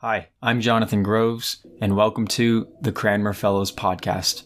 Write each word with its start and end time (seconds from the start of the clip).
Hi, 0.00 0.28
I'm 0.40 0.60
Jonathan 0.60 1.02
Groves, 1.02 1.66
and 1.80 1.96
welcome 1.96 2.28
to 2.28 2.68
the 2.80 2.92
Cranmer 2.92 3.32
Fellows 3.32 3.72
Podcast. 3.72 4.44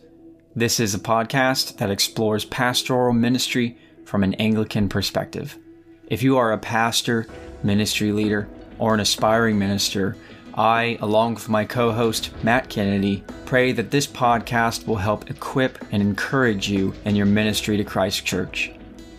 This 0.56 0.80
is 0.80 0.94
a 0.94 0.98
podcast 0.98 1.76
that 1.76 1.90
explores 1.90 2.46
pastoral 2.46 3.12
ministry 3.12 3.76
from 4.06 4.24
an 4.24 4.32
Anglican 4.36 4.88
perspective. 4.88 5.58
If 6.06 6.22
you 6.22 6.38
are 6.38 6.52
a 6.52 6.58
pastor, 6.58 7.26
ministry 7.62 8.12
leader, 8.12 8.48
or 8.78 8.94
an 8.94 9.00
aspiring 9.00 9.58
minister, 9.58 10.16
I, 10.54 10.96
along 11.02 11.34
with 11.34 11.50
my 11.50 11.66
co 11.66 11.92
host 11.92 12.30
Matt 12.42 12.70
Kennedy, 12.70 13.22
pray 13.44 13.72
that 13.72 13.90
this 13.90 14.06
podcast 14.06 14.86
will 14.86 14.96
help 14.96 15.28
equip 15.28 15.84
and 15.92 16.00
encourage 16.00 16.70
you 16.70 16.94
in 17.04 17.14
your 17.14 17.26
ministry 17.26 17.76
to 17.76 17.84
Christ 17.84 18.24
Church. 18.24 18.72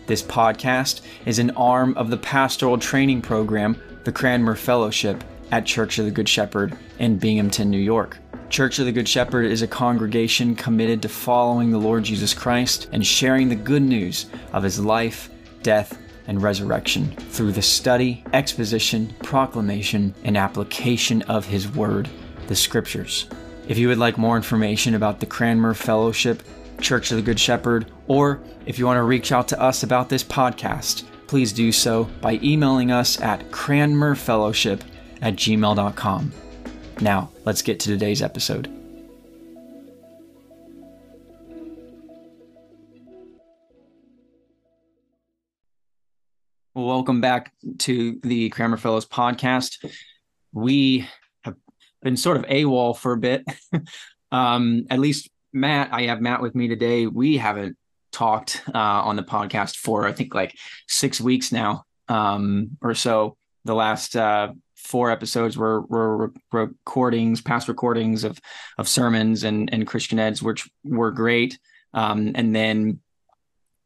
This 0.08 0.20
podcast 0.20 1.02
is 1.26 1.38
an 1.38 1.50
arm 1.52 1.96
of 1.96 2.10
the 2.10 2.18
pastoral 2.18 2.76
training 2.76 3.22
program, 3.22 3.80
the 4.02 4.10
Cranmer 4.10 4.56
Fellowship 4.56 5.22
at 5.50 5.66
Church 5.66 5.98
of 5.98 6.04
the 6.04 6.10
Good 6.10 6.28
Shepherd 6.28 6.76
in 6.98 7.18
Binghamton, 7.18 7.70
New 7.70 7.78
York. 7.78 8.18
Church 8.50 8.78
of 8.78 8.86
the 8.86 8.92
Good 8.92 9.08
Shepherd 9.08 9.46
is 9.46 9.62
a 9.62 9.66
congregation 9.66 10.54
committed 10.54 11.02
to 11.02 11.08
following 11.08 11.70
the 11.70 11.78
Lord 11.78 12.04
Jesus 12.04 12.34
Christ 12.34 12.88
and 12.92 13.04
sharing 13.04 13.48
the 13.48 13.54
good 13.54 13.82
news 13.82 14.26
of 14.52 14.62
his 14.62 14.78
life, 14.78 15.30
death, 15.62 15.98
and 16.26 16.42
resurrection 16.42 17.10
through 17.10 17.52
the 17.52 17.62
study, 17.62 18.24
exposition, 18.32 19.14
proclamation, 19.22 20.14
and 20.24 20.36
application 20.36 21.22
of 21.22 21.44
his 21.44 21.68
word, 21.74 22.08
the 22.46 22.56
scriptures. 22.56 23.26
If 23.66 23.78
you 23.78 23.88
would 23.88 23.98
like 23.98 24.18
more 24.18 24.36
information 24.36 24.94
about 24.94 25.20
the 25.20 25.26
Cranmer 25.26 25.74
Fellowship, 25.74 26.42
Church 26.80 27.10
of 27.10 27.16
the 27.16 27.22
Good 27.22 27.40
Shepherd, 27.40 27.90
or 28.06 28.40
if 28.66 28.78
you 28.78 28.86
want 28.86 28.98
to 28.98 29.02
reach 29.02 29.32
out 29.32 29.48
to 29.48 29.60
us 29.60 29.82
about 29.82 30.08
this 30.08 30.24
podcast, 30.24 31.04
please 31.26 31.52
do 31.52 31.72
so 31.72 32.04
by 32.20 32.38
emailing 32.42 32.90
us 32.90 33.20
at 33.20 33.50
cranmerfellowship 33.50 34.80
at 35.22 35.34
gmail.com. 35.34 36.32
Now, 37.00 37.30
let's 37.44 37.62
get 37.62 37.80
to 37.80 37.88
today's 37.88 38.22
episode. 38.22 38.70
Welcome 46.74 47.20
back 47.20 47.52
to 47.78 48.18
the 48.22 48.48
Cranmer 48.48 48.76
Fellows 48.76 49.06
podcast. 49.06 49.84
We 50.52 51.08
have 51.42 51.54
been 52.02 52.16
sort 52.16 52.36
of 52.36 52.44
AWOL 52.46 52.96
for 52.96 53.12
a 53.12 53.16
bit. 53.16 53.44
um, 54.32 54.86
at 54.90 54.98
least 54.98 55.30
Matt, 55.52 55.90
I 55.92 56.02
have 56.02 56.20
Matt 56.20 56.42
with 56.42 56.54
me 56.54 56.66
today. 56.66 57.06
We 57.06 57.36
haven't 57.36 57.76
talked 58.10 58.62
uh, 58.74 58.78
on 58.78 59.16
the 59.16 59.22
podcast 59.22 59.76
for 59.76 60.06
I 60.06 60.12
think 60.12 60.34
like 60.34 60.56
six 60.88 61.20
weeks 61.20 61.52
now 61.52 61.84
um, 62.08 62.76
or 62.82 62.94
so. 62.94 63.36
The 63.64 63.74
last 63.74 64.16
uh, 64.16 64.48
four 64.84 65.10
episodes 65.10 65.56
were 65.56 65.80
were 65.82 66.32
recordings, 66.52 67.40
past 67.40 67.68
recordings 67.68 68.22
of 68.22 68.38
of 68.78 68.88
sermons 68.88 69.42
and 69.42 69.68
and 69.72 69.86
Christian 69.86 70.18
eds, 70.18 70.42
which 70.42 70.68
were 70.84 71.10
great. 71.10 71.58
Um, 71.92 72.32
and 72.34 72.54
then 72.54 73.00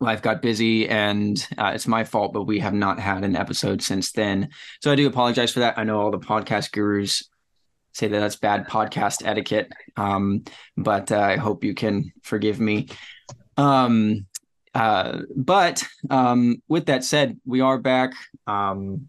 life 0.01 0.23
got 0.23 0.43
busy, 0.43 0.89
and 0.89 1.45
uh, 1.57 1.73
it's 1.75 1.87
my 1.87 2.05
fault, 2.05 2.33
but 2.33 2.45
we 2.45 2.61
have 2.61 2.75
not 2.75 3.01
had 3.01 3.25
an 3.25 3.37
episode 3.37 3.83
since 3.83 4.13
then. 4.13 4.51
So 4.83 4.93
I 4.93 4.97
do 4.97 5.07
apologize 5.07 5.53
for 5.53 5.61
that. 5.61 5.79
I 5.79 5.85
know 5.85 6.01
all 6.01 6.11
the 6.11 6.19
podcast 6.19 6.73
gurus 6.73 7.29
say 7.93 8.09
that 8.09 8.19
that's 8.19 8.37
bad 8.37 8.69
podcast 8.69 9.27
etiquette, 9.27 9.73
um, 9.97 10.45
but 10.77 11.11
uh, 11.11 11.19
I 11.19 11.37
hope 11.37 11.65
you 11.65 11.75
can 11.75 12.13
forgive 12.23 12.61
me. 12.61 12.89
Um, 13.57 14.27
uh, 14.75 15.21
but 15.35 15.83
um, 16.11 16.63
with 16.69 16.87
that 16.87 17.03
said, 17.03 17.41
we 17.45 17.61
are 17.61 17.79
back. 17.79 18.13
Um, 18.47 19.09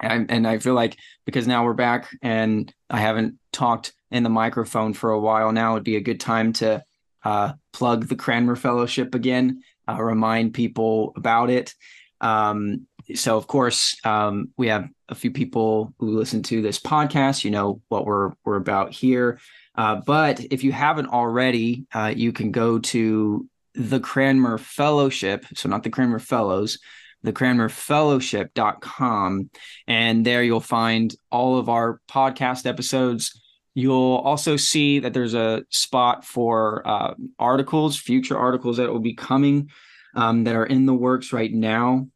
and, 0.00 0.30
and 0.30 0.46
I 0.46 0.58
feel 0.58 0.74
like 0.74 0.96
because 1.24 1.46
now 1.46 1.64
we're 1.64 1.74
back 1.74 2.08
and 2.22 2.72
I 2.90 2.98
haven't 2.98 3.38
talked 3.52 3.92
in 4.10 4.22
the 4.22 4.30
microphone 4.30 4.94
for 4.94 5.10
a 5.10 5.20
while 5.20 5.52
now, 5.52 5.74
it'd 5.74 5.84
be 5.84 5.96
a 5.96 6.00
good 6.00 6.20
time 6.20 6.52
to 6.54 6.82
uh, 7.24 7.52
plug 7.72 8.06
the 8.06 8.16
Cranmer 8.16 8.56
Fellowship 8.56 9.14
again, 9.14 9.62
uh, 9.88 10.00
remind 10.02 10.54
people 10.54 11.12
about 11.16 11.50
it. 11.50 11.74
Um, 12.20 12.86
so, 13.14 13.36
of 13.36 13.46
course, 13.46 13.96
um, 14.04 14.50
we 14.56 14.68
have 14.68 14.88
a 15.08 15.14
few 15.14 15.30
people 15.30 15.94
who 15.98 16.16
listen 16.16 16.42
to 16.44 16.60
this 16.60 16.78
podcast. 16.78 17.44
You 17.44 17.50
know 17.50 17.80
what 17.88 18.04
we're 18.04 18.32
we're 18.44 18.56
about 18.56 18.92
here. 18.92 19.40
Uh, 19.74 19.96
but 20.06 20.44
if 20.50 20.64
you 20.64 20.72
haven't 20.72 21.08
already, 21.08 21.86
uh, 21.94 22.12
you 22.14 22.32
can 22.32 22.50
go 22.50 22.78
to 22.80 23.48
the 23.74 24.00
Cranmer 24.00 24.58
Fellowship. 24.58 25.46
So, 25.54 25.68
not 25.68 25.84
the 25.84 25.90
Cranmer 25.90 26.18
Fellows, 26.18 26.78
the 27.22 27.32
cranmerfellowship.com. 27.32 29.50
And 29.86 30.24
there 30.24 30.42
you'll 30.42 30.60
find 30.60 31.14
all 31.30 31.58
of 31.58 31.68
our 31.68 32.00
podcast 32.10 32.66
episodes. 32.66 33.40
You'll 33.74 34.16
also 34.16 34.56
see 34.56 35.00
that 35.00 35.12
there's 35.14 35.34
a 35.34 35.64
spot 35.70 36.24
for 36.24 36.86
uh, 36.86 37.14
articles, 37.38 37.96
future 37.96 38.38
articles 38.38 38.78
that 38.78 38.90
will 38.90 39.00
be 39.00 39.14
coming 39.14 39.70
um, 40.14 40.44
that 40.44 40.56
are 40.56 40.66
in 40.66 40.86
the 40.86 40.94
works 40.94 41.32
right 41.32 41.52
now. 41.52 42.08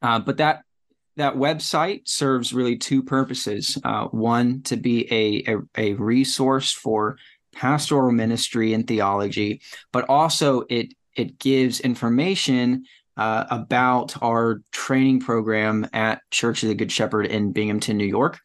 Uh, 0.00 0.18
but 0.18 0.38
that 0.38 0.62
that 1.16 1.34
website 1.34 2.08
serves 2.08 2.54
really 2.54 2.76
two 2.76 3.02
purposes. 3.02 3.78
Uh, 3.84 4.06
one, 4.06 4.62
to 4.62 4.76
be 4.76 5.06
a, 5.12 5.52
a, 5.52 5.58
a 5.76 5.92
resource 5.94 6.72
for 6.72 7.18
pastoral 7.54 8.12
ministry 8.12 8.72
and 8.72 8.88
theology, 8.88 9.60
but 9.92 10.08
also 10.08 10.64
it 10.70 10.94
it 11.14 11.38
gives 11.38 11.80
information 11.80 12.84
uh, 13.16 13.44
about 13.50 14.22
our 14.22 14.62
training 14.72 15.20
program 15.20 15.86
at 15.92 16.22
Church 16.30 16.62
of 16.62 16.68
the 16.68 16.74
Good 16.74 16.92
Shepherd 16.92 17.26
in 17.26 17.52
Binghamton, 17.52 17.96
New 17.96 18.06
York, 18.06 18.40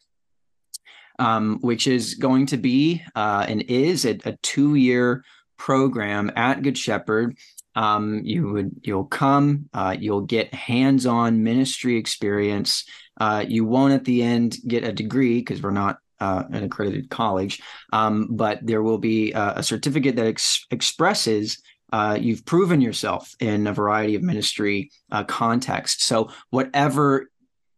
um, 1.18 1.58
which 1.60 1.86
is 1.86 2.14
going 2.14 2.46
to 2.46 2.56
be 2.56 3.02
uh, 3.14 3.46
and 3.48 3.62
is 3.62 4.04
a, 4.04 4.18
a 4.24 4.36
two-year 4.42 5.24
program 5.56 6.30
at 6.36 6.62
Good 6.62 6.78
Shepherd. 6.78 7.36
Um, 7.74 8.22
you 8.24 8.50
would 8.50 8.72
you'll 8.82 9.04
come, 9.04 9.68
uh, 9.72 9.96
you'll 9.98 10.22
get 10.22 10.52
hands-on 10.52 11.42
ministry 11.42 11.96
experience. 11.96 12.84
Uh, 13.20 13.44
you 13.46 13.64
won't 13.64 13.92
at 13.92 14.04
the 14.04 14.22
end 14.22 14.56
get 14.66 14.84
a 14.84 14.92
degree 14.92 15.38
because 15.38 15.62
we're 15.62 15.70
not 15.70 15.98
uh, 16.20 16.44
an 16.50 16.64
accredited 16.64 17.08
college, 17.10 17.60
um, 17.92 18.28
but 18.30 18.58
there 18.62 18.82
will 18.82 18.98
be 18.98 19.32
a, 19.32 19.54
a 19.56 19.62
certificate 19.62 20.16
that 20.16 20.26
ex- 20.26 20.66
expresses 20.70 21.62
uh, 21.92 22.18
you've 22.20 22.44
proven 22.44 22.80
yourself 22.80 23.34
in 23.40 23.66
a 23.66 23.72
variety 23.72 24.14
of 24.14 24.22
ministry 24.22 24.90
uh, 25.10 25.24
contexts. 25.24 26.04
So 26.04 26.30
whatever 26.50 27.30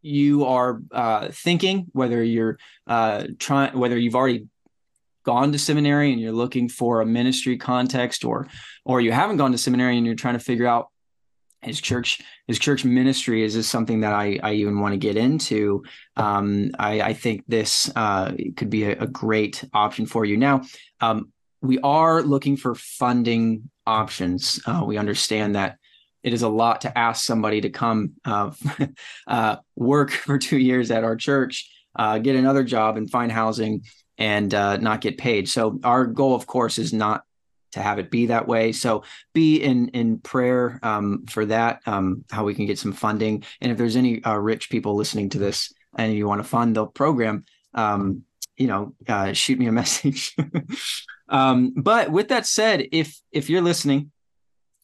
you 0.02 0.44
are 0.44 0.82
uh, 0.92 1.28
thinking, 1.30 1.86
whether 1.92 2.22
you're 2.22 2.58
uh, 2.86 3.26
trying, 3.38 3.78
whether 3.78 3.98
you've 3.98 4.16
already 4.16 4.46
gone 5.24 5.52
to 5.52 5.58
seminary 5.58 6.12
and 6.12 6.20
you're 6.20 6.32
looking 6.32 6.68
for 6.68 7.00
a 7.00 7.06
ministry 7.06 7.56
context, 7.56 8.24
or 8.24 8.48
or 8.84 9.00
you 9.00 9.12
haven't 9.12 9.36
gone 9.36 9.52
to 9.52 9.58
seminary 9.58 9.96
and 9.96 10.06
you're 10.06 10.14
trying 10.14 10.34
to 10.34 10.44
figure 10.44 10.66
out 10.66 10.88
is 11.62 11.80
church 11.80 12.20
is 12.48 12.58
church 12.58 12.84
ministry 12.84 13.42
is 13.42 13.54
this 13.54 13.68
something 13.68 14.00
that 14.00 14.14
I, 14.14 14.38
I 14.42 14.54
even 14.54 14.80
want 14.80 14.94
to 14.94 14.98
get 14.98 15.16
into 15.16 15.84
um, 16.16 16.70
I, 16.78 17.02
I 17.02 17.12
think 17.12 17.44
this 17.46 17.90
uh, 17.94 18.32
could 18.56 18.70
be 18.70 18.84
a, 18.84 18.98
a, 19.02 19.06
great 19.06 19.62
option 19.74 20.06
for 20.06 20.24
you 20.24 20.36
now 20.36 20.62
um, 21.00 21.32
we 21.62 21.78
are 21.80 22.22
looking 22.22 22.56
for 22.56 22.74
funding 22.74 23.70
options. 23.86 24.60
Uh, 24.66 24.82
we 24.86 24.96
understand 24.96 25.54
that 25.54 25.76
it 26.22 26.32
is 26.32 26.42
a 26.42 26.48
lot 26.48 26.82
to 26.82 26.98
ask 26.98 27.24
somebody 27.24 27.60
to 27.62 27.70
come 27.70 28.12
uh, 28.24 28.50
uh, 29.26 29.56
work 29.76 30.10
for 30.10 30.38
two 30.38 30.58
years 30.58 30.90
at 30.90 31.04
our 31.04 31.16
church, 31.16 31.70
uh, 31.96 32.18
get 32.18 32.36
another 32.36 32.62
job, 32.62 32.96
and 32.96 33.10
find 33.10 33.32
housing 33.32 33.82
and 34.18 34.52
uh, 34.54 34.76
not 34.76 35.00
get 35.00 35.18
paid. 35.18 35.48
So 35.48 35.80
our 35.82 36.06
goal, 36.06 36.34
of 36.34 36.46
course, 36.46 36.78
is 36.78 36.92
not 36.92 37.24
to 37.72 37.80
have 37.80 37.98
it 37.98 38.10
be 38.10 38.26
that 38.26 38.48
way. 38.48 38.72
So 38.72 39.04
be 39.32 39.62
in 39.62 39.88
in 39.88 40.18
prayer 40.18 40.78
um, 40.82 41.24
for 41.26 41.46
that, 41.46 41.80
um, 41.86 42.24
how 42.30 42.44
we 42.44 42.54
can 42.54 42.66
get 42.66 42.78
some 42.78 42.92
funding. 42.92 43.44
And 43.60 43.70
if 43.72 43.78
there's 43.78 43.96
any 43.96 44.22
uh, 44.24 44.36
rich 44.36 44.70
people 44.70 44.96
listening 44.96 45.30
to 45.30 45.38
this 45.38 45.72
and 45.96 46.12
you 46.12 46.26
want 46.26 46.40
to 46.40 46.48
fund 46.48 46.76
the 46.76 46.86
program, 46.86 47.44
um, 47.74 48.24
you 48.56 48.66
know, 48.66 49.32
shoot 49.32 49.58
me 49.58 49.66
a 49.66 49.72
message. 49.82 50.36
Um, 51.30 51.72
but 51.76 52.10
with 52.10 52.28
that 52.28 52.46
said, 52.46 52.88
if 52.92 53.18
if 53.32 53.48
you're 53.48 53.62
listening 53.62 54.10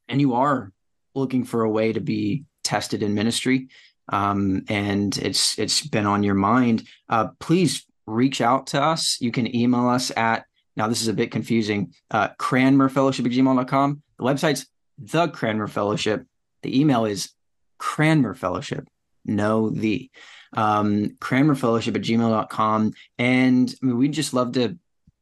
and 0.09 0.21
you 0.21 0.35
are 0.35 0.73
looking 1.15 1.45
for 1.45 1.63
a 1.63 1.71
way 1.71 1.93
to 1.93 2.01
be 2.01 2.45
tested 2.63 3.03
in 3.03 3.15
ministry, 3.15 3.69
um, 4.09 4.65
and 4.69 5.17
it's 5.19 5.59
it's 5.59 5.87
been 5.87 6.07
on 6.07 6.23
your 6.23 6.35
mind, 6.35 6.85
uh, 7.09 7.29
please 7.41 7.85
reach 8.07 8.41
out 8.41 8.69
to 8.69 8.81
us. 8.81 9.19
You 9.21 9.33
can 9.33 9.55
email 9.55 9.89
us 9.89 10.13
at 10.17 10.47
now 10.77 10.87
this 10.89 11.03
is 11.03 11.09
a 11.09 11.15
bit 11.15 11.31
confusing. 11.31 11.95
Uh, 12.11 12.29
cranmerfellowship 12.39 13.27
at 13.27 13.33
gmail.com. 13.33 14.03
The 14.19 14.25
website's 14.25 14.67
the 14.99 15.29
Cranmer 15.29 15.67
Fellowship. 15.67 16.25
The 16.63 16.81
email 16.81 17.05
is 17.05 17.31
Cranmer 17.79 18.35
Fellowship. 18.35 18.89
No, 19.25 19.71
the 19.71 20.11
um, 20.57 21.17
Cranmer 21.21 21.55
Fellowship 21.55 21.97
at 21.97 22.03
gmail.com. 22.03 22.93
And 23.19 23.75
I 23.83 23.87
mean, 23.87 23.99
we'd 23.99 24.13
just 24.13 24.35
love 24.35 24.53
to 24.53 24.79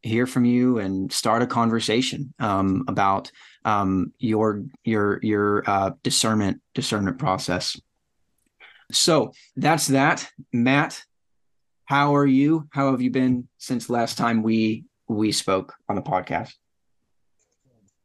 hear 0.08 0.26
from 0.26 0.44
you 0.44 0.78
and 0.78 1.10
start 1.12 1.42
a 1.42 1.46
conversation 1.46 2.34
um, 2.38 2.84
about 2.88 3.30
um, 3.64 4.12
your 4.18 4.62
your 4.84 5.18
your 5.22 5.64
uh, 5.66 5.90
discernment 6.02 6.60
discernment 6.74 7.18
process. 7.18 7.80
So 8.92 9.32
that's 9.56 9.88
that, 9.88 10.28
Matt. 10.52 11.02
How 11.86 12.16
are 12.16 12.26
you? 12.26 12.68
How 12.70 12.90
have 12.90 13.00
you 13.00 13.10
been 13.10 13.48
since 13.58 13.90
last 13.90 14.18
time 14.18 14.42
we 14.42 14.84
we 15.08 15.32
spoke 15.32 15.74
on 15.88 15.96
the 15.96 16.02
podcast? 16.02 16.52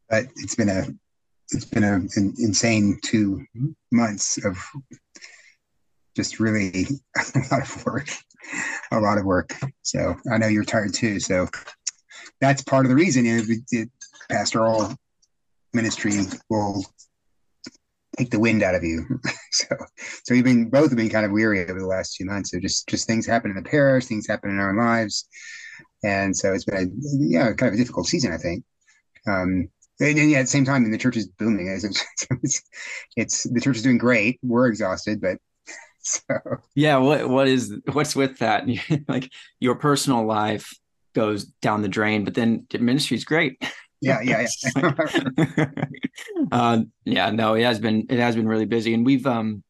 It's 0.09 0.55
been 0.55 0.69
a 0.69 0.87
it's 1.51 1.65
been 1.65 1.83
a, 1.83 1.95
an 1.95 2.33
insane 2.37 2.99
two 3.03 3.45
months 3.91 4.43
of 4.45 4.57
just 6.15 6.39
really 6.39 6.85
a 7.17 7.39
lot 7.51 7.61
of 7.61 7.85
work, 7.85 8.09
a 8.91 8.99
lot 8.99 9.17
of 9.17 9.25
work. 9.25 9.53
So 9.81 10.15
I 10.31 10.37
know 10.37 10.47
you're 10.47 10.63
tired 10.63 10.93
too. 10.93 11.19
So 11.19 11.47
that's 12.41 12.63
part 12.63 12.85
of 12.85 12.89
the 12.89 12.95
reason 12.95 13.23
the 13.23 13.89
pastoral 14.29 14.95
ministry 15.73 16.13
will 16.49 16.83
take 18.17 18.31
the 18.31 18.39
wind 18.39 18.63
out 18.63 18.75
of 18.75 18.83
you. 18.83 19.05
so, 19.51 19.67
so 20.23 20.33
we've 20.33 20.43
been 20.43 20.69
both 20.69 20.89
have 20.89 20.97
been 20.97 21.09
kind 21.09 21.25
of 21.25 21.31
weary 21.31 21.63
over 21.63 21.79
the 21.79 21.85
last 21.85 22.15
two 22.15 22.25
months. 22.25 22.51
So 22.51 22.59
just 22.59 22.87
just 22.87 23.07
things 23.07 23.25
happen 23.25 23.51
in 23.51 23.57
the 23.61 23.69
parish, 23.69 24.05
things 24.05 24.27
happen 24.27 24.49
in 24.49 24.59
our 24.59 24.71
own 24.71 24.77
lives, 24.77 25.27
and 26.03 26.35
so 26.35 26.53
it's 26.53 26.65
been 26.65 26.77
a 26.77 26.87
yeah 27.19 27.53
kind 27.53 27.69
of 27.69 27.73
a 27.73 27.77
difficult 27.77 28.07
season, 28.07 28.33
I 28.33 28.37
think. 28.37 28.63
Um, 29.27 29.69
and, 30.01 30.17
and 30.17 30.31
yeah, 30.31 30.39
at 30.39 30.43
the 30.43 30.47
same 30.47 30.65
time, 30.65 30.89
the 30.89 30.97
church 30.97 31.17
is 31.17 31.27
booming. 31.27 31.67
It's, 31.67 32.05
it's, 32.31 32.63
it's 33.17 33.43
the 33.43 33.59
church 33.59 33.77
is 33.77 33.83
doing 33.83 33.97
great. 33.97 34.39
We're 34.41 34.67
exhausted, 34.67 35.19
but 35.21 35.37
so 35.99 36.21
yeah. 36.75 36.97
What 36.97 37.29
what 37.29 37.47
is 37.47 37.75
what's 37.91 38.15
with 38.15 38.39
that? 38.39 38.65
like 39.07 39.29
your 39.59 39.75
personal 39.75 40.25
life 40.25 40.73
goes 41.13 41.45
down 41.45 41.81
the 41.81 41.87
drain, 41.87 42.23
but 42.23 42.33
then 42.33 42.65
ministry 42.79 43.17
is 43.17 43.25
great. 43.25 43.63
Yeah, 44.01 44.21
yeah, 44.21 44.47
yeah. 44.77 44.91
uh, 46.51 46.81
yeah, 47.03 47.31
no, 47.31 47.55
it 47.55 47.63
has 47.63 47.79
been 47.79 48.05
it 48.09 48.19
has 48.19 48.35
been 48.35 48.47
really 48.47 48.65
busy, 48.65 48.93
and 48.93 49.05
we've 49.05 49.27
um, 49.27 49.63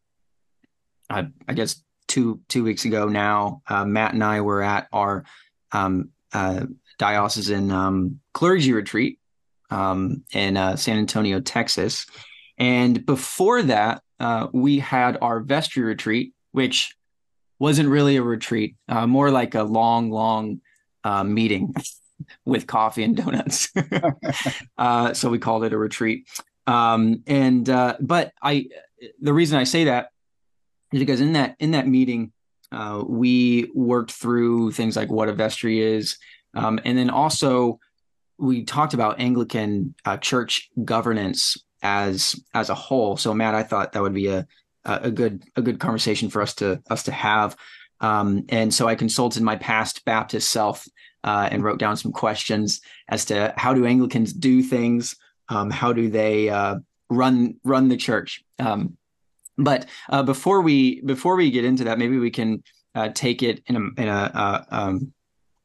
I, 1.09 1.27
I 1.47 1.53
guess 1.53 1.81
two 2.07 2.41
two 2.47 2.63
weeks 2.63 2.85
ago 2.85 3.07
now, 3.07 3.61
uh, 3.67 3.85
Matt 3.85 4.13
and 4.13 4.23
I 4.23 4.41
were 4.41 4.61
at 4.61 4.87
our 4.93 5.25
um 5.71 6.09
uh 6.33 6.65
diocesan 6.97 7.71
um 7.71 8.19
clergy 8.33 8.73
retreat 8.73 9.19
um 9.71 10.23
in 10.31 10.57
uh, 10.57 10.75
San 10.75 10.97
Antonio, 10.97 11.39
Texas, 11.39 12.05
and 12.59 13.03
before 13.05 13.63
that, 13.63 14.03
uh, 14.19 14.47
we 14.53 14.79
had 14.79 15.17
our 15.21 15.39
vestry 15.39 15.81
retreat, 15.81 16.33
which 16.51 16.93
wasn't 17.57 17.89
really 17.89 18.17
a 18.17 18.23
retreat, 18.23 18.75
uh, 18.87 19.07
more 19.07 19.31
like 19.31 19.55
a 19.55 19.63
long, 19.63 20.11
long 20.11 20.61
uh, 21.03 21.23
meeting 21.23 21.73
with 22.45 22.67
coffee 22.67 23.03
and 23.03 23.15
donuts. 23.15 23.71
uh, 24.77 25.13
so 25.13 25.29
we 25.29 25.39
called 25.39 25.63
it 25.63 25.73
a 25.73 25.77
retreat. 25.77 26.27
Um, 26.67 27.23
and 27.25 27.67
uh, 27.69 27.97
but 27.99 28.33
I, 28.41 28.67
the 29.21 29.33
reason 29.33 29.57
I 29.57 29.63
say 29.63 29.85
that 29.85 30.09
is 30.93 30.99
because 30.99 31.21
in 31.21 31.33
that 31.33 31.55
in 31.59 31.71
that 31.71 31.87
meeting, 31.87 32.31
uh, 32.71 33.03
we 33.07 33.71
worked 33.73 34.11
through 34.11 34.71
things 34.71 34.95
like 34.95 35.09
what 35.09 35.29
a 35.29 35.33
vestry 35.33 35.79
is, 35.79 36.17
um, 36.53 36.79
and 36.85 36.97
then 36.97 37.09
also 37.09 37.79
we 38.37 38.63
talked 38.63 38.93
about 38.93 39.19
Anglican 39.19 39.95
uh, 40.05 40.17
church 40.17 40.69
governance 40.85 41.57
as 41.81 42.39
as 42.53 42.69
a 42.69 42.75
whole. 42.75 43.17
So 43.17 43.33
Matt, 43.33 43.55
I 43.55 43.63
thought 43.63 43.93
that 43.93 44.01
would 44.01 44.13
be 44.13 44.27
a 44.27 44.47
a 44.85 45.11
good 45.11 45.43
a 45.55 45.61
good 45.61 45.79
conversation 45.79 46.29
for 46.29 46.41
us 46.41 46.55
to 46.55 46.81
us 46.89 47.03
to 47.03 47.11
have. 47.11 47.55
Um, 48.01 48.45
and 48.49 48.73
so 48.73 48.87
I 48.87 48.95
consulted 48.95 49.43
my 49.43 49.55
past 49.55 50.05
Baptist 50.05 50.49
self 50.49 50.87
uh, 51.23 51.49
and 51.51 51.63
wrote 51.63 51.79
down 51.79 51.97
some 51.97 52.11
questions 52.11 52.81
as 53.07 53.25
to 53.25 53.53
how 53.57 53.73
do 53.73 53.85
Anglicans 53.85 54.33
do 54.33 54.63
things, 54.63 55.15
um, 55.49 55.69
how 55.69 55.93
do 55.93 56.09
they 56.09 56.49
uh, 56.49 56.75
run 57.09 57.55
run 57.63 57.89
the 57.89 57.97
church. 57.97 58.43
Um, 58.59 58.97
but 59.57 59.87
uh, 60.09 60.23
before 60.23 60.61
we 60.61 61.01
before 61.01 61.35
we 61.35 61.51
get 61.51 61.65
into 61.65 61.83
that, 61.85 61.99
maybe 61.99 62.17
we 62.17 62.31
can 62.31 62.63
uh, 62.95 63.09
take 63.09 63.43
it 63.43 63.61
in 63.67 63.75
a, 63.75 64.01
in 64.01 64.07
a 64.07 64.31
uh, 64.33 64.63
um, 64.69 65.13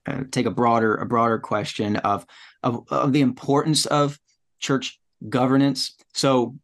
uh, 0.07 0.25
take 0.31 0.47
a 0.47 0.51
broader 0.51 0.97
a 0.97 1.07
broader 1.07 1.39
question 1.39 1.97
of, 1.97 2.27
of 2.63 2.85
of 2.89 3.13
the 3.13 3.21
importance 3.21 3.87
of 3.87 4.19
church 4.59 5.01
governance. 5.29 5.95
So 6.13 6.57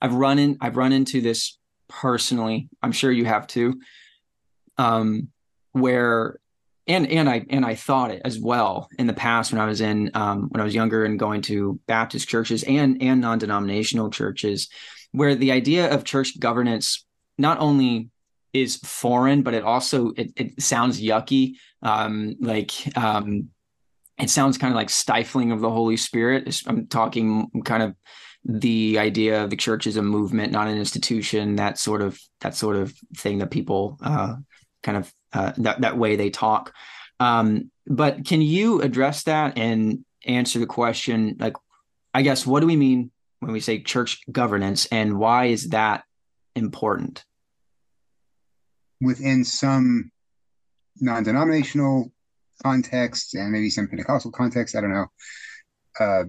I've 0.00 0.14
run 0.14 0.38
in 0.38 0.58
I've 0.60 0.76
run 0.76 0.92
into 0.92 1.20
this 1.20 1.58
personally. 1.88 2.68
I'm 2.82 2.92
sure 2.92 3.10
you 3.10 3.24
have 3.24 3.46
too. 3.46 3.80
Um, 4.78 5.28
where 5.72 6.38
and 6.86 7.06
and 7.10 7.28
I 7.28 7.44
and 7.48 7.64
I 7.64 7.74
thought 7.74 8.10
it 8.10 8.22
as 8.24 8.38
well 8.38 8.88
in 8.98 9.06
the 9.06 9.12
past 9.12 9.52
when 9.52 9.60
I 9.60 9.66
was 9.66 9.80
in 9.80 10.10
um, 10.14 10.48
when 10.50 10.60
I 10.60 10.64
was 10.64 10.74
younger 10.74 11.04
and 11.04 11.18
going 11.18 11.42
to 11.42 11.78
Baptist 11.86 12.28
churches 12.28 12.62
and 12.64 13.00
and 13.02 13.20
non 13.20 13.38
denominational 13.38 14.10
churches, 14.10 14.68
where 15.12 15.34
the 15.34 15.52
idea 15.52 15.92
of 15.92 16.04
church 16.04 16.38
governance 16.40 17.04
not 17.38 17.58
only 17.60 18.10
is 18.52 18.76
foreign, 18.76 19.42
but 19.42 19.54
it 19.54 19.62
also 19.62 20.12
it, 20.16 20.32
it 20.36 20.62
sounds 20.62 21.00
yucky, 21.00 21.54
um, 21.82 22.36
like 22.40 22.72
um, 22.96 23.48
it 24.18 24.30
sounds 24.30 24.58
kind 24.58 24.72
of 24.72 24.76
like 24.76 24.90
stifling 24.90 25.52
of 25.52 25.60
the 25.60 25.70
Holy 25.70 25.96
Spirit. 25.96 26.62
I'm 26.66 26.86
talking 26.88 27.48
kind 27.64 27.82
of 27.82 27.94
the 28.44 28.98
idea 28.98 29.44
of 29.44 29.50
the 29.50 29.56
church 29.56 29.86
as 29.86 29.96
a 29.96 30.02
movement, 30.02 30.52
not 30.52 30.66
an 30.66 30.76
institution. 30.76 31.56
That 31.56 31.78
sort 31.78 32.02
of 32.02 32.20
that 32.40 32.56
sort 32.56 32.76
of 32.76 32.92
thing 33.16 33.38
that 33.38 33.52
people 33.52 33.98
uh, 34.02 34.34
kind 34.82 34.98
of 34.98 35.12
uh, 35.32 35.52
that 35.58 35.80
that 35.80 35.98
way 35.98 36.16
they 36.16 36.30
talk. 36.30 36.72
Um, 37.20 37.70
but 37.86 38.24
can 38.24 38.42
you 38.42 38.80
address 38.80 39.24
that 39.24 39.58
and 39.58 40.04
answer 40.26 40.58
the 40.58 40.66
question? 40.66 41.36
Like, 41.38 41.54
I 42.14 42.22
guess, 42.22 42.46
what 42.46 42.60
do 42.60 42.66
we 42.66 42.76
mean 42.76 43.10
when 43.40 43.52
we 43.52 43.60
say 43.60 43.82
church 43.82 44.20
governance, 44.30 44.86
and 44.86 45.18
why 45.18 45.46
is 45.46 45.70
that 45.70 46.04
important? 46.54 47.24
Within 49.00 49.44
some 49.44 50.10
non-denominational 51.00 52.12
contexts 52.62 53.34
and 53.34 53.50
maybe 53.50 53.70
some 53.70 53.88
Pentecostal 53.88 54.30
contexts, 54.30 54.76
I 54.76 54.80
don't 54.80 54.92
know. 54.92 55.06
Uh, 55.98 56.24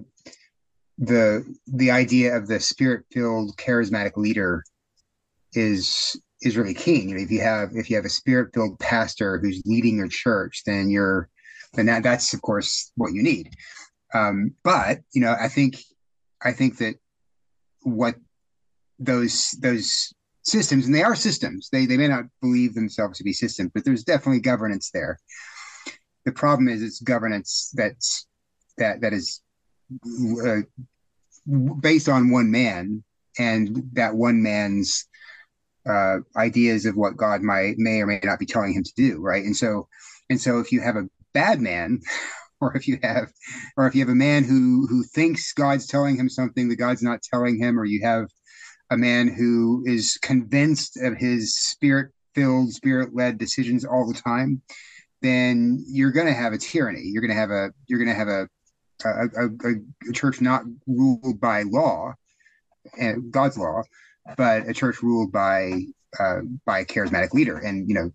the 0.98 1.44
the 1.66 1.90
idea 1.90 2.36
of 2.36 2.46
the 2.46 2.60
spirit-filled 2.60 3.56
charismatic 3.56 4.16
leader 4.16 4.64
is 5.52 6.20
is 6.44 6.56
really 6.56 6.74
key. 6.74 7.00
You 7.00 7.14
know, 7.14 7.22
if 7.22 7.30
you 7.30 7.40
have 7.40 7.70
if 7.74 7.90
you 7.90 7.96
have 7.96 8.04
a 8.04 8.10
spirit 8.10 8.50
filled 8.54 8.78
pastor 8.78 9.38
who's 9.38 9.62
leading 9.64 9.96
your 9.96 10.08
church, 10.08 10.62
then 10.66 10.90
you're 10.90 11.28
then 11.74 11.86
that 11.86 12.02
that's 12.02 12.34
of 12.34 12.42
course 12.42 12.92
what 12.96 13.12
you 13.12 13.22
need. 13.22 13.50
Um, 14.12 14.54
but 14.62 15.00
you 15.12 15.20
know, 15.20 15.34
I 15.40 15.48
think 15.48 15.82
I 16.42 16.52
think 16.52 16.78
that 16.78 16.96
what 17.82 18.14
those 18.98 19.50
those 19.60 20.12
systems 20.42 20.86
and 20.86 20.94
they 20.94 21.02
are 21.02 21.16
systems 21.16 21.68
they 21.72 21.86
they 21.86 21.96
may 21.96 22.06
not 22.06 22.24
believe 22.40 22.74
themselves 22.74 23.16
to 23.16 23.24
be 23.24 23.32
systems 23.32 23.70
but 23.74 23.84
there's 23.84 24.04
definitely 24.04 24.40
governance 24.40 24.90
there 24.92 25.18
the 26.26 26.32
problem 26.32 26.68
is 26.68 26.82
it's 26.82 27.00
governance 27.00 27.72
that's 27.74 28.26
that 28.76 29.00
that 29.00 29.12
is 29.12 29.40
uh, 30.46 30.60
based 31.80 32.08
on 32.08 32.30
one 32.30 32.50
man 32.50 33.02
and 33.38 33.82
that 33.94 34.14
one 34.14 34.42
man's 34.42 35.06
uh, 35.88 36.18
ideas 36.36 36.86
of 36.86 36.96
what 36.96 37.16
God 37.16 37.42
might 37.42 37.74
may 37.78 38.00
or 38.00 38.06
may 38.06 38.20
not 38.22 38.38
be 38.38 38.46
telling 38.46 38.72
him 38.72 38.82
to 38.82 38.92
do, 38.96 39.20
right? 39.20 39.44
And 39.44 39.56
so, 39.56 39.88
and 40.30 40.40
so, 40.40 40.58
if 40.60 40.72
you 40.72 40.80
have 40.80 40.96
a 40.96 41.08
bad 41.32 41.60
man, 41.60 42.00
or 42.60 42.76
if 42.76 42.88
you 42.88 42.98
have, 43.02 43.30
or 43.76 43.86
if 43.86 43.94
you 43.94 44.00
have 44.00 44.08
a 44.08 44.14
man 44.14 44.44
who 44.44 44.86
who 44.86 45.02
thinks 45.02 45.52
God's 45.52 45.86
telling 45.86 46.16
him 46.16 46.28
something 46.28 46.68
that 46.68 46.76
God's 46.76 47.02
not 47.02 47.22
telling 47.22 47.58
him, 47.58 47.78
or 47.78 47.84
you 47.84 48.00
have 48.04 48.26
a 48.90 48.96
man 48.96 49.28
who 49.28 49.82
is 49.86 50.18
convinced 50.22 50.98
of 50.98 51.16
his 51.16 51.54
spirit-filled, 51.56 52.72
spirit-led 52.72 53.38
decisions 53.38 53.84
all 53.84 54.06
the 54.06 54.18
time, 54.18 54.60
then 55.22 55.82
you're 55.88 56.12
going 56.12 56.26
to 56.26 56.34
have 56.34 56.52
a 56.52 56.58
tyranny. 56.58 57.02
You're 57.02 57.22
going 57.22 57.30
to 57.30 57.36
have 57.36 57.50
a 57.50 57.70
you're 57.86 57.98
going 57.98 58.10
to 58.10 58.18
have 58.18 58.28
a 58.28 58.48
a, 59.04 59.46
a, 59.46 59.48
a 60.08 60.12
church 60.12 60.40
not 60.40 60.62
ruled 60.86 61.40
by 61.40 61.64
law 61.66 62.14
and 62.98 63.32
God's 63.32 63.58
law, 63.58 63.82
but 64.36 64.68
a 64.68 64.74
church 64.74 65.02
ruled 65.02 65.32
by 65.32 65.82
uh, 66.18 66.40
by 66.64 66.80
a 66.80 66.84
charismatic 66.84 67.32
leader. 67.32 67.58
And 67.58 67.88
you 67.88 67.94
know, 67.94 68.10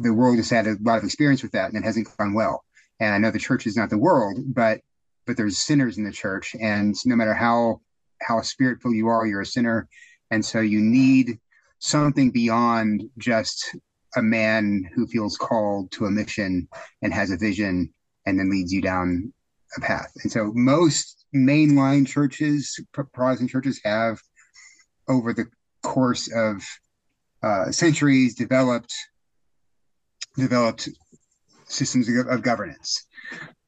the 0.00 0.12
world 0.12 0.36
has 0.36 0.50
had 0.50 0.66
a 0.66 0.76
lot 0.80 0.98
of 0.98 1.04
experience 1.04 1.42
with 1.42 1.52
that, 1.52 1.70
and 1.70 1.82
it 1.82 1.84
hasn't 1.86 2.08
gone 2.16 2.34
well. 2.34 2.64
And 3.00 3.14
I 3.14 3.18
know 3.18 3.30
the 3.30 3.38
church 3.38 3.66
is 3.66 3.76
not 3.76 3.90
the 3.90 3.98
world, 3.98 4.38
but 4.46 4.80
but 5.26 5.36
there's 5.36 5.58
sinners 5.58 5.98
in 5.98 6.04
the 6.04 6.12
church, 6.12 6.54
and 6.60 6.94
no 7.04 7.16
matter 7.16 7.34
how 7.34 7.80
how 8.20 8.40
spiritful 8.40 8.94
you 8.94 9.08
are, 9.08 9.26
you're 9.26 9.42
a 9.42 9.46
sinner, 9.46 9.88
and 10.30 10.44
so 10.44 10.60
you 10.60 10.80
need 10.80 11.38
something 11.80 12.30
beyond 12.30 13.04
just 13.18 13.76
a 14.16 14.22
man 14.22 14.88
who 14.94 15.06
feels 15.06 15.36
called 15.36 15.90
to 15.92 16.06
a 16.06 16.10
mission 16.10 16.68
and 17.02 17.12
has 17.12 17.30
a 17.30 17.36
vision 17.36 17.92
and 18.26 18.38
then 18.38 18.50
leads 18.50 18.72
you 18.72 18.80
down 18.80 19.32
a 19.76 19.80
path. 19.80 20.10
And 20.22 20.32
so 20.32 20.50
most 20.54 21.26
mainline 21.34 22.06
churches, 22.06 22.78
Protestant 22.92 23.50
churches 23.50 23.80
have 23.84 24.20
over 25.08 25.32
the 25.32 25.46
course 25.82 26.30
of 26.34 26.62
uh, 27.42 27.70
centuries 27.70 28.34
developed 28.34 28.94
developed 30.36 30.88
systems 31.66 32.08
of, 32.08 32.26
of 32.28 32.42
governance 32.42 33.06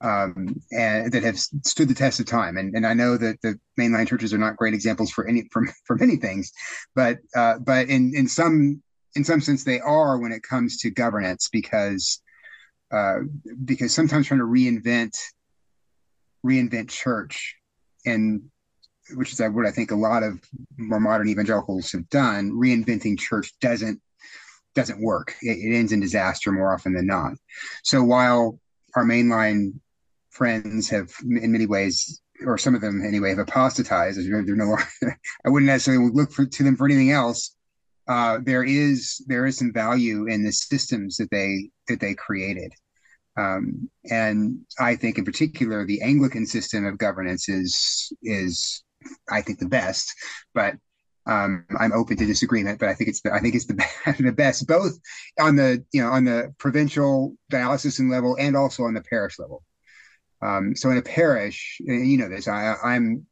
um, 0.01 0.61
and 0.73 1.13
that 1.13 1.23
have 1.23 1.39
stood 1.39 1.89
the 1.89 1.95
test 1.95 2.21
of 2.21 2.27
time. 2.27 2.57
And, 2.57 2.75
and 2.75 2.87
I 2.87 2.95
know 2.95 3.17
that 3.17 3.41
the 3.43 3.59
mainline 3.79 4.09
churches 4.09 4.33
are 4.33 4.39
not 4.39 4.57
great 4.57 4.75
examples 4.75 5.11
for 5.11 5.27
any 5.27 5.49
for, 5.53 5.69
for 5.85 5.97
many 5.97 6.17
things, 6.17 6.53
but 6.95 7.19
uh, 7.37 7.59
but 7.59 7.89
in 7.89 8.13
in 8.15 8.29
some 8.29 8.83
in 9.15 9.25
some 9.25 9.41
sense 9.41 9.65
they 9.65 9.81
are 9.81 10.19
when 10.19 10.33
it 10.33 10.43
comes 10.43 10.79
to 10.79 10.91
governance 10.91 11.49
because 11.51 12.23
uh, 12.93 13.19
because 13.65 13.95
sometimes 13.95 14.27
trying 14.27 14.41
to 14.41 14.47
reinvent 14.47 15.17
reinvent 16.45 16.89
church 16.89 17.57
and 18.07 18.50
which 19.15 19.33
is 19.33 19.41
what 19.41 19.67
I 19.67 19.71
think 19.71 19.91
a 19.91 19.97
lot 19.97 20.23
of 20.23 20.41
more 20.77 21.01
modern 21.01 21.29
evangelicals 21.29 21.93
have 21.93 22.09
done. 22.11 22.53
Reinventing 22.53 23.19
church 23.19 23.53
doesn't 23.61 24.01
doesn't 24.75 25.03
work. 25.03 25.35
It, 25.43 25.59
it 25.59 25.77
ends 25.77 25.93
in 25.93 26.01
disaster 26.01 26.53
more 26.53 26.73
often 26.73 26.95
than 26.95 27.07
not. 27.07 27.33
So 27.83 28.03
while 28.03 28.59
our 28.95 29.05
mainline 29.05 29.73
friends 30.31 30.89
have, 30.91 31.11
in 31.23 31.53
many 31.53 31.67
ways, 31.67 32.21
or 32.45 32.57
some 32.57 32.75
of 32.75 32.81
them 32.81 33.03
anyway, 33.05 33.31
have 33.31 33.39
apostatized, 33.39 34.19
they're, 34.19 34.43
no 34.57 34.65
longer, 34.65 34.85
I 35.45 35.49
wouldn't 35.49 35.67
necessarily 35.67 36.11
look 36.13 36.33
for, 36.33 36.47
to 36.47 36.63
them 36.63 36.77
for 36.77 36.87
anything 36.87 37.11
else. 37.11 37.57
Uh, 38.09 38.39
there 38.43 38.65
is 38.65 39.23
there 39.29 39.47
is 39.47 39.57
some 39.57 39.73
value 39.73 40.27
in 40.27 40.43
the 40.43 40.51
systems 40.51 41.17
that 41.17 41.31
they 41.31 41.71
that 41.87 42.01
they 42.01 42.15
created. 42.15 42.73
Um, 43.37 43.89
and 44.11 44.61
I 44.81 44.97
think, 44.97 45.19
in 45.19 45.25
particular, 45.25 45.87
the 45.87 46.03
Anglican 46.03 46.47
system 46.47 46.85
of 46.87 46.99
governance 46.99 47.49
is 47.49 48.13
is 48.23 48.83
I 49.31 49.43
think 49.43 49.59
the 49.59 49.69
best, 49.69 50.15
but 50.55 50.75
um, 51.27 51.65
I'm 51.79 51.93
open 51.93 52.17
to 52.17 52.27
disagreement. 52.27 52.79
But 52.79 52.89
I 52.89 52.95
think 52.95 53.09
it's 53.09 53.21
the, 53.21 53.33
I 53.33 53.41
think 53.41 53.55
it's 53.55 53.67
the 53.67 53.85
the 54.19 54.33
best, 54.33 54.67
both 54.67 54.99
on 55.39 55.57
the 55.57 55.85
you 55.93 56.03
know 56.03 56.11
on 56.11 56.25
the 56.25 56.55
provincial 56.59 57.37
diocesan 57.51 58.11
level 58.11 58.37
and 58.39 58.57
also 58.57 58.85
on 58.85 58.95
the 58.95 59.03
parish 59.03 59.39
level. 59.39 59.63
Um, 60.43 60.75
so 60.75 60.91
in 60.91 60.97
a 60.97 61.03
parish, 61.03 61.77
you 61.81 62.17
know 62.17 62.29
this, 62.29 62.49
I, 62.49 62.75
I'm 62.83 63.27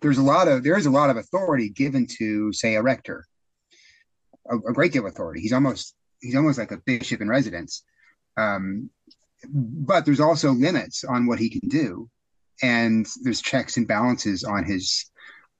there's 0.00 0.18
a 0.18 0.22
lot 0.22 0.48
of 0.48 0.62
there 0.62 0.78
is 0.78 0.86
a 0.86 0.90
lot 0.90 1.10
of 1.10 1.16
authority 1.16 1.68
given 1.68 2.06
to 2.18 2.52
say 2.52 2.76
a 2.76 2.82
rector, 2.82 3.26
a, 4.48 4.56
a 4.56 4.72
great 4.72 4.92
deal 4.92 5.06
of 5.06 5.12
authority. 5.12 5.40
He's 5.40 5.52
almost 5.52 5.94
he's 6.20 6.36
almost 6.36 6.58
like 6.58 6.72
a 6.72 6.78
bishop 6.78 7.20
in 7.20 7.28
residence. 7.28 7.82
Um, 8.36 8.90
but 9.52 10.04
there's 10.04 10.20
also 10.20 10.52
limits 10.52 11.04
on 11.04 11.26
what 11.26 11.38
he 11.38 11.50
can 11.50 11.68
do 11.68 12.08
and 12.62 13.06
there's 13.22 13.42
checks 13.42 13.76
and 13.76 13.86
balances 13.86 14.44
on 14.44 14.64
his 14.64 15.10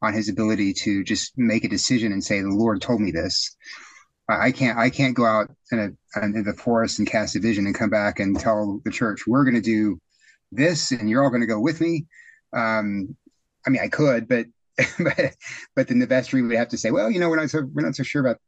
on 0.02 0.12
his 0.12 0.28
ability 0.28 0.72
to 0.72 1.02
just 1.04 1.32
make 1.36 1.64
a 1.64 1.68
decision 1.68 2.12
and 2.12 2.22
say 2.22 2.40
the 2.40 2.48
lord 2.48 2.80
told 2.80 3.00
me 3.00 3.10
this. 3.10 3.56
I 4.28 4.52
can't 4.52 4.78
i 4.78 4.90
can't 4.90 5.14
go 5.14 5.26
out 5.26 5.50
in, 5.70 5.78
a, 5.78 6.24
in 6.24 6.44
the 6.44 6.54
forest 6.54 6.98
and 6.98 7.08
cast 7.08 7.36
a 7.36 7.40
vision 7.40 7.66
and 7.66 7.74
come 7.74 7.90
back 7.90 8.20
and 8.20 8.38
tell 8.38 8.80
the 8.84 8.90
church 8.90 9.26
we're 9.26 9.44
going 9.44 9.54
to 9.54 9.60
do 9.60 10.00
this 10.50 10.92
and 10.92 11.10
you're 11.10 11.22
all 11.22 11.30
going 11.30 11.42
to 11.42 11.46
go 11.46 11.60
with 11.60 11.80
me. 11.80 12.06
Um, 12.52 13.16
i 13.66 13.70
mean 13.70 13.82
i 13.82 13.88
could 13.88 14.28
but 14.28 14.46
but 14.98 15.34
but 15.76 15.88
then 15.88 15.98
the 15.98 16.06
vestry 16.06 16.42
would 16.42 16.56
have 16.56 16.68
to 16.68 16.78
say 16.78 16.90
well 16.90 17.10
you 17.10 17.20
know 17.20 17.28
we're 17.28 17.40
not 17.40 17.50
so 17.50 17.62
we're 17.72 17.84
not 17.84 17.94
so 17.94 18.02
sure 18.02 18.20
about 18.20 18.38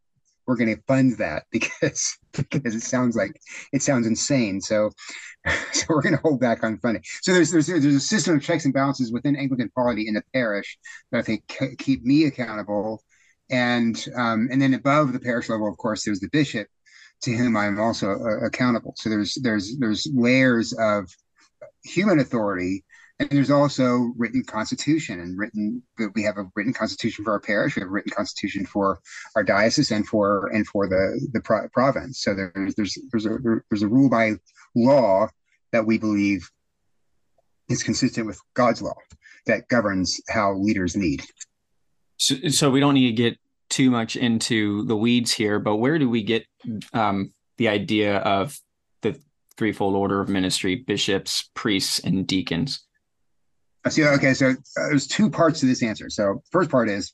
we're 0.47 0.57
going 0.57 0.75
to 0.75 0.83
fund 0.87 1.17
that 1.19 1.45
because 1.53 2.17
because 2.33 2.75
it 2.75 2.83
sounds 2.83 3.17
like 3.17 3.41
it 3.73 3.83
sounds 3.83 4.07
insane. 4.07 4.61
So 4.61 4.91
so 5.73 5.87
we're 5.89 6.03
going 6.03 6.17
to 6.17 6.23
hold 6.23 6.41
back 6.41 6.65
on 6.65 6.79
funding. 6.79 7.03
So 7.23 7.33
there's 7.33 7.51
there's 7.51 7.67
there's 7.67 7.85
a 7.87 8.01
system 8.01 8.37
of 8.37 8.43
checks 8.43 8.65
and 8.65 8.75
balances 8.75 9.13
within 9.13 9.37
Anglican 9.37 9.71
polity 9.71 10.09
in 10.09 10.15
the 10.15 10.23
parish 10.35 10.79
that 11.11 11.19
I 11.19 11.23
think 11.23 11.43
keep 11.79 12.05
me 12.05 12.25
accountable, 12.25 13.03
and 13.51 13.97
um, 14.17 14.49
and 14.51 14.61
then 14.61 14.75
above 14.75 15.13
the 15.13 15.21
parish 15.21 15.49
level, 15.49 15.69
of 15.69 15.77
course, 15.77 16.05
there's 16.05 16.21
the 16.21 16.31
bishop 16.33 16.69
to 17.23 17.33
whom 17.33 17.57
I'm 17.57 17.81
also 17.81 18.11
uh, 18.11 18.47
accountable. 18.47 18.95
So 18.97 19.09
there's 19.09 19.35
there's 19.43 19.77
there's 19.79 20.07
layers 20.13 20.73
of 20.79 21.09
human 21.85 22.19
authority 22.19 22.85
and 23.19 23.31
there's 23.31 23.51
also 23.51 24.13
written 24.17 24.45
constitution 24.45 25.21
and 25.21 25.39
written 25.39 25.83
we 26.15 26.23
have 26.23 26.37
a 26.37 26.45
written 26.55 26.73
constitution 26.73 27.25
for 27.25 27.33
our 27.33 27.41
parish 27.41 27.75
we 27.75 27.81
have 27.81 27.89
a 27.89 27.93
written 27.93 28.13
constitution 28.15 28.67
for 28.67 29.01
our 29.35 29.43
diocese 29.43 29.91
and 29.91 30.07
for 30.07 30.49
and 30.49 30.67
for 30.67 30.87
the 30.87 31.29
the 31.33 31.41
pro- 31.41 31.69
province. 31.71 32.23
So 32.23 32.35
there's 32.35 32.75
there's 32.75 32.99
there's 33.11 33.27
a 33.27 33.39
there's 33.71 33.83
a 33.83 33.89
rule 33.89 34.11
by 34.11 34.33
law 34.75 35.29
that 35.73 35.87
we 35.87 35.99
believe 35.99 36.49
is 37.69 37.83
consistent 37.83 38.27
with 38.27 38.41
god's 38.55 38.83
law 38.83 38.95
that 39.47 39.69
governs 39.69 40.21
how 40.29 40.55
leaders 40.55 40.97
lead. 40.97 41.23
So, 42.19 42.35
so 42.49 42.71
we 42.71 42.81
don't 42.81 42.95
need 42.95 43.17
to 43.17 43.23
get 43.23 43.39
too 43.69 43.91
much 43.91 44.17
into 44.17 44.85
the 44.85 44.97
weeds 44.97 45.33
here 45.33 45.59
but 45.59 45.77
where 45.77 45.99
do 45.99 46.09
we 46.09 46.23
get 46.23 46.47
um, 46.93 47.33
the 47.59 47.69
idea 47.69 48.19
of 48.19 48.57
the 49.03 49.21
threefold 49.57 49.97
order 49.97 50.21
of 50.21 50.29
ministry 50.29 50.77
bishops 50.77 51.51
priests 51.55 51.99
and 51.99 52.27
deacons 52.27 52.86
see. 53.91 54.05
Okay, 54.05 54.35
so 54.35 54.51
uh, 54.51 54.55
there's 54.89 55.07
two 55.07 55.31
parts 55.31 55.61
to 55.61 55.67
this 55.67 55.83
answer. 55.83 56.11
So 56.11 56.43
first 56.51 56.71
part 56.71 56.89
is 56.89 57.13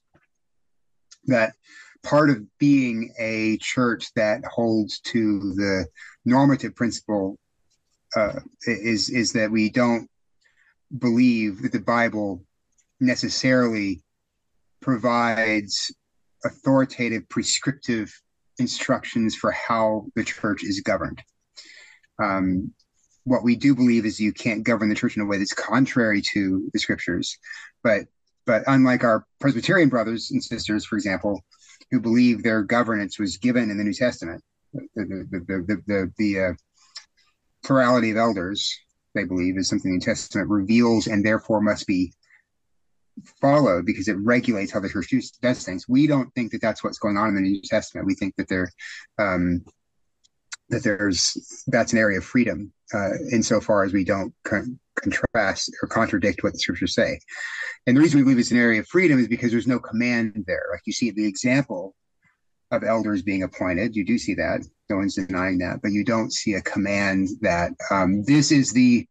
that 1.27 1.55
part 2.03 2.31
of 2.31 2.43
being 2.59 3.13
a 3.19 3.59
church 3.59 4.13
that 4.17 4.45
holds 4.45 5.01
to 5.01 5.55
the 5.55 5.87
normative 6.25 6.75
principle 6.75 7.39
uh, 8.17 8.41
is 8.67 9.11
is 9.11 9.33
that 9.33 9.51
we 9.51 9.71
don't 9.71 10.09
believe 10.99 11.63
that 11.63 11.73
the 11.73 11.81
Bible 11.81 12.45
necessarily 13.01 14.03
provides 14.81 15.93
authoritative 16.45 17.29
prescriptive 17.29 18.13
instructions 18.59 19.35
for 19.35 19.53
how 19.53 20.07
the 20.15 20.25
church 20.25 20.63
is 20.65 20.81
governed. 20.81 21.23
Um, 22.23 22.73
what 23.25 23.45
we 23.45 23.57
do 23.57 23.75
believe 23.75 24.05
is 24.05 24.21
you 24.21 24.33
can't 24.33 24.65
govern 24.65 24.89
the 24.89 24.95
church 24.95 25.17
in 25.17 25.23
a 25.23 25.27
way 25.27 25.39
that's 25.39 25.53
contrary 25.53 26.23
to 26.33 26.69
the 26.73 26.79
scriptures. 26.79 27.39
But 27.83 28.03
but 28.45 28.65
unlike 28.67 29.05
our 29.05 29.25
Presbyterian 29.41 29.89
brothers 29.89 30.31
and 30.33 30.43
sisters, 30.43 30.85
for 30.85 30.97
example, 30.97 31.41
who 31.91 32.01
believe 32.01 32.43
their 32.43 32.63
governance 32.63 33.19
was 33.19 33.37
given 33.37 33.71
in 33.71 33.79
the 33.79 33.85
New 33.85 33.95
Testament, 33.95 34.43
the 34.73 35.27
the 35.31 35.45
the 35.47 35.83
the, 35.87 36.13
the, 36.19 36.41
uh, 36.41 36.53
plurality 37.65 38.11
of 38.11 38.17
elders, 38.17 38.77
they 39.15 39.25
believe, 39.25 39.57
is 39.57 39.69
something 39.69 39.93
the 39.93 39.99
New 39.99 40.01
Testament 40.01 40.51
reveals 40.51 41.07
and 41.07 41.25
therefore 41.25 41.61
must 41.61 41.87
be 41.87 42.13
followed 43.41 43.87
because 43.87 44.09
it 44.09 44.17
regulates 44.19 44.73
how 44.73 44.81
the 44.81 44.89
church 44.89 45.13
does 45.41 45.65
things. 45.65 45.89
We 45.89 46.07
don't 46.07 46.33
think 46.35 46.51
that 46.53 46.61
that's 46.61 46.83
what's 46.83 46.99
going 46.99 47.17
on 47.17 47.29
in 47.29 47.35
the 47.37 47.41
New 47.43 47.61
Testament. 47.63 48.07
We 48.07 48.15
think 48.15 48.35
that 48.37 48.49
they're 48.49 48.73
um, 49.19 49.65
that 50.71 50.83
there's 50.83 51.65
that's 51.67 51.93
an 51.93 51.99
area 51.99 52.19
of 52.19 52.25
freedom 52.25 52.73
uh, 52.95 53.11
insofar 53.31 53.85
as 53.85 53.93
we 53.93 54.05
don't 54.05 54.35
con- 54.45 54.79
contrast 54.97 55.75
or 55.83 55.89
contradict 55.89 56.43
what 56.43 56.53
the 56.53 56.59
scriptures 56.59 56.95
say. 56.95 57.19
And 57.87 57.97
the 57.97 58.01
reason 58.01 58.19
we 58.19 58.25
believe 58.25 58.39
it's 58.39 58.51
an 58.51 58.59
area 58.59 58.81
of 58.81 58.89
freedom 58.89 59.19
is 59.19 59.29
because 59.29 59.51
there's 59.51 59.67
no 59.67 59.79
command 59.79 60.45
there. 60.47 60.65
Like 60.73 60.83
you 60.85 60.93
see 60.93 61.11
the 61.11 61.27
example 61.27 61.95
of 62.71 62.85
elders 62.85 63.23
being 63.23 63.43
appointed, 63.43 63.97
you 63.97 64.05
do 64.05 64.19
see 64.19 64.35
that. 64.35 64.61
No 64.89 64.97
one's 64.97 65.15
denying 65.15 65.59
that, 65.59 65.81
but 65.83 65.93
you 65.93 66.05
don't 66.05 66.33
see 66.33 66.55
a 66.55 66.63
command 66.63 67.29
that 67.41 67.73
um, 67.91 68.25
this 68.25 68.51
is 68.53 68.73
the 68.73 69.07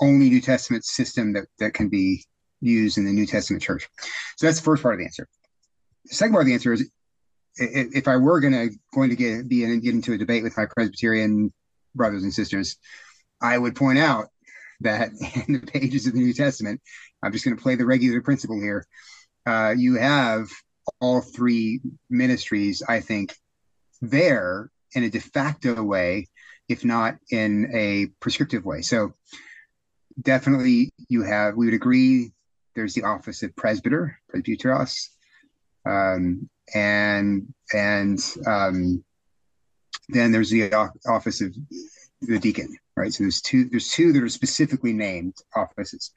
only 0.00 0.28
New 0.28 0.40
Testament 0.40 0.84
system 0.84 1.32
that 1.32 1.46
that 1.58 1.74
can 1.74 1.88
be 1.88 2.24
used 2.60 2.98
in 2.98 3.04
the 3.04 3.12
New 3.12 3.26
Testament 3.26 3.62
church. 3.62 3.88
So 4.36 4.46
that's 4.46 4.58
the 4.58 4.64
first 4.64 4.82
part 4.82 4.94
of 4.94 4.98
the 4.98 5.04
answer. 5.04 5.28
The 6.06 6.14
second 6.14 6.32
part 6.32 6.42
of 6.42 6.46
the 6.46 6.54
answer 6.54 6.72
is 6.72 6.90
if 7.56 8.08
I 8.08 8.16
were 8.16 8.40
gonna 8.40 8.68
going 8.94 9.10
to 9.10 9.16
get 9.16 9.48
be 9.48 9.64
in, 9.64 9.80
get 9.80 9.94
into 9.94 10.12
a 10.12 10.18
debate 10.18 10.42
with 10.42 10.56
my 10.56 10.66
Presbyterian 10.66 11.52
brothers 11.94 12.22
and 12.22 12.32
sisters, 12.32 12.76
I 13.40 13.58
would 13.58 13.76
point 13.76 13.98
out 13.98 14.28
that 14.80 15.10
in 15.48 15.54
the 15.54 15.66
pages 15.66 16.06
of 16.06 16.14
the 16.14 16.20
New 16.20 16.32
Testament, 16.32 16.80
I'm 17.22 17.32
just 17.32 17.44
going 17.44 17.56
to 17.56 17.62
play 17.62 17.74
the 17.74 17.86
regulative 17.86 18.24
principle 18.24 18.60
here. 18.60 18.86
Uh, 19.46 19.74
you 19.76 19.96
have 19.96 20.48
all 21.00 21.20
three 21.20 21.80
ministries, 22.10 22.82
I 22.86 23.00
think, 23.00 23.34
there 24.00 24.70
in 24.94 25.04
a 25.04 25.10
de 25.10 25.20
facto 25.20 25.82
way, 25.82 26.28
if 26.68 26.84
not 26.84 27.16
in 27.30 27.70
a 27.74 28.06
prescriptive 28.20 28.64
way. 28.64 28.82
So 28.82 29.14
definitely, 30.20 30.92
you 31.08 31.22
have. 31.22 31.56
We 31.56 31.66
would 31.66 31.74
agree. 31.74 32.32
There's 32.74 32.94
the 32.94 33.04
office 33.04 33.42
of 33.42 33.54
presbyter, 33.54 34.18
presbyteros, 34.34 35.08
um, 35.84 36.48
and 36.74 37.52
and 37.72 38.18
um, 38.46 39.04
then 40.08 40.32
there's 40.32 40.50
the 40.50 40.72
office 41.06 41.40
of 41.40 41.54
the 42.20 42.38
deacon, 42.38 42.76
right? 42.96 43.12
So 43.12 43.24
there's 43.24 43.40
two 43.40 43.68
there's 43.68 43.90
two 43.90 44.12
that 44.12 44.22
are 44.22 44.28
specifically 44.28 44.92
named 44.92 45.34
offices. 45.54 46.12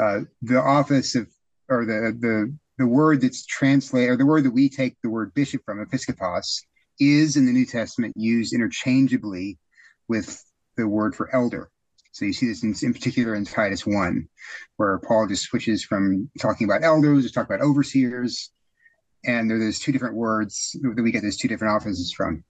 Uh, 0.00 0.20
the 0.42 0.60
office 0.60 1.14
of 1.14 1.28
or 1.68 1.84
the 1.84 2.16
the 2.18 2.56
the 2.78 2.86
word 2.86 3.20
that's 3.20 3.44
translated 3.44 4.10
or 4.10 4.16
the 4.16 4.26
word 4.26 4.44
that 4.44 4.52
we 4.52 4.68
take 4.68 4.96
the 5.02 5.10
word 5.10 5.34
bishop 5.34 5.62
from 5.66 5.84
episkopos 5.84 6.62
is 6.98 7.36
in 7.36 7.46
the 7.46 7.52
New 7.52 7.66
Testament 7.66 8.14
used 8.16 8.54
interchangeably 8.54 9.58
with 10.08 10.42
the 10.76 10.86
word 10.88 11.14
for 11.14 11.34
elder. 11.34 11.70
So 12.12 12.24
you 12.24 12.32
see 12.32 12.48
this 12.48 12.62
in, 12.62 12.74
in 12.82 12.92
particular 12.92 13.34
in 13.34 13.44
Titus 13.44 13.86
1, 13.86 14.28
where 14.76 14.98
Paul 14.98 15.26
just 15.28 15.44
switches 15.44 15.84
from 15.84 16.28
talking 16.40 16.66
about 16.66 16.82
elders 16.82 17.26
to 17.26 17.32
talk 17.32 17.46
about 17.46 17.60
overseers. 17.60 18.50
And 19.24 19.50
there's 19.50 19.78
two 19.78 19.92
different 19.92 20.16
words 20.16 20.76
that 20.80 21.02
we 21.02 21.12
get 21.12 21.22
those 21.22 21.36
two 21.36 21.48
different 21.48 21.74
offices 21.74 22.12
from. 22.12 22.42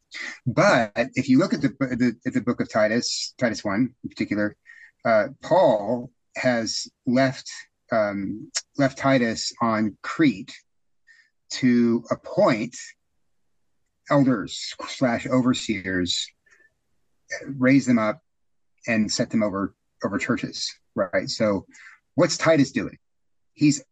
But 0.46 0.92
if 1.14 1.28
you 1.28 1.38
look 1.38 1.52
at 1.52 1.60
the, 1.60 1.68
the, 1.68 2.16
at 2.26 2.32
the 2.32 2.40
book 2.40 2.60
of 2.60 2.70
Titus, 2.70 3.34
Titus 3.38 3.64
1 3.64 3.94
in 4.02 4.08
particular, 4.08 4.56
uh, 5.04 5.28
Paul 5.42 6.10
has 6.36 6.88
left 7.06 7.50
um, 7.92 8.52
left 8.78 8.98
Titus 8.98 9.52
on 9.60 9.96
Crete 10.02 10.54
to 11.50 12.04
appoint 12.10 12.76
elders 14.08 14.74
slash 14.88 15.26
overseers 15.26 16.28
raise 17.58 17.86
them 17.86 17.98
up 17.98 18.20
and 18.86 19.10
set 19.10 19.30
them 19.30 19.42
over 19.42 19.74
over 20.04 20.18
churches, 20.18 20.72
right? 20.94 21.28
So, 21.28 21.66
what's 22.14 22.36
Titus 22.36 22.72
doing? 22.72 22.96
He's 23.54 23.82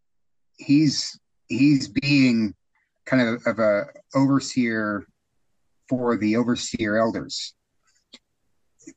he's 0.56 1.18
he's 1.48 1.88
being 1.88 2.54
kind 3.06 3.22
of 3.22 3.46
of 3.46 3.58
a 3.58 3.86
overseer 4.14 5.06
for 5.88 6.16
the 6.16 6.36
overseer 6.36 6.96
elders. 6.96 7.54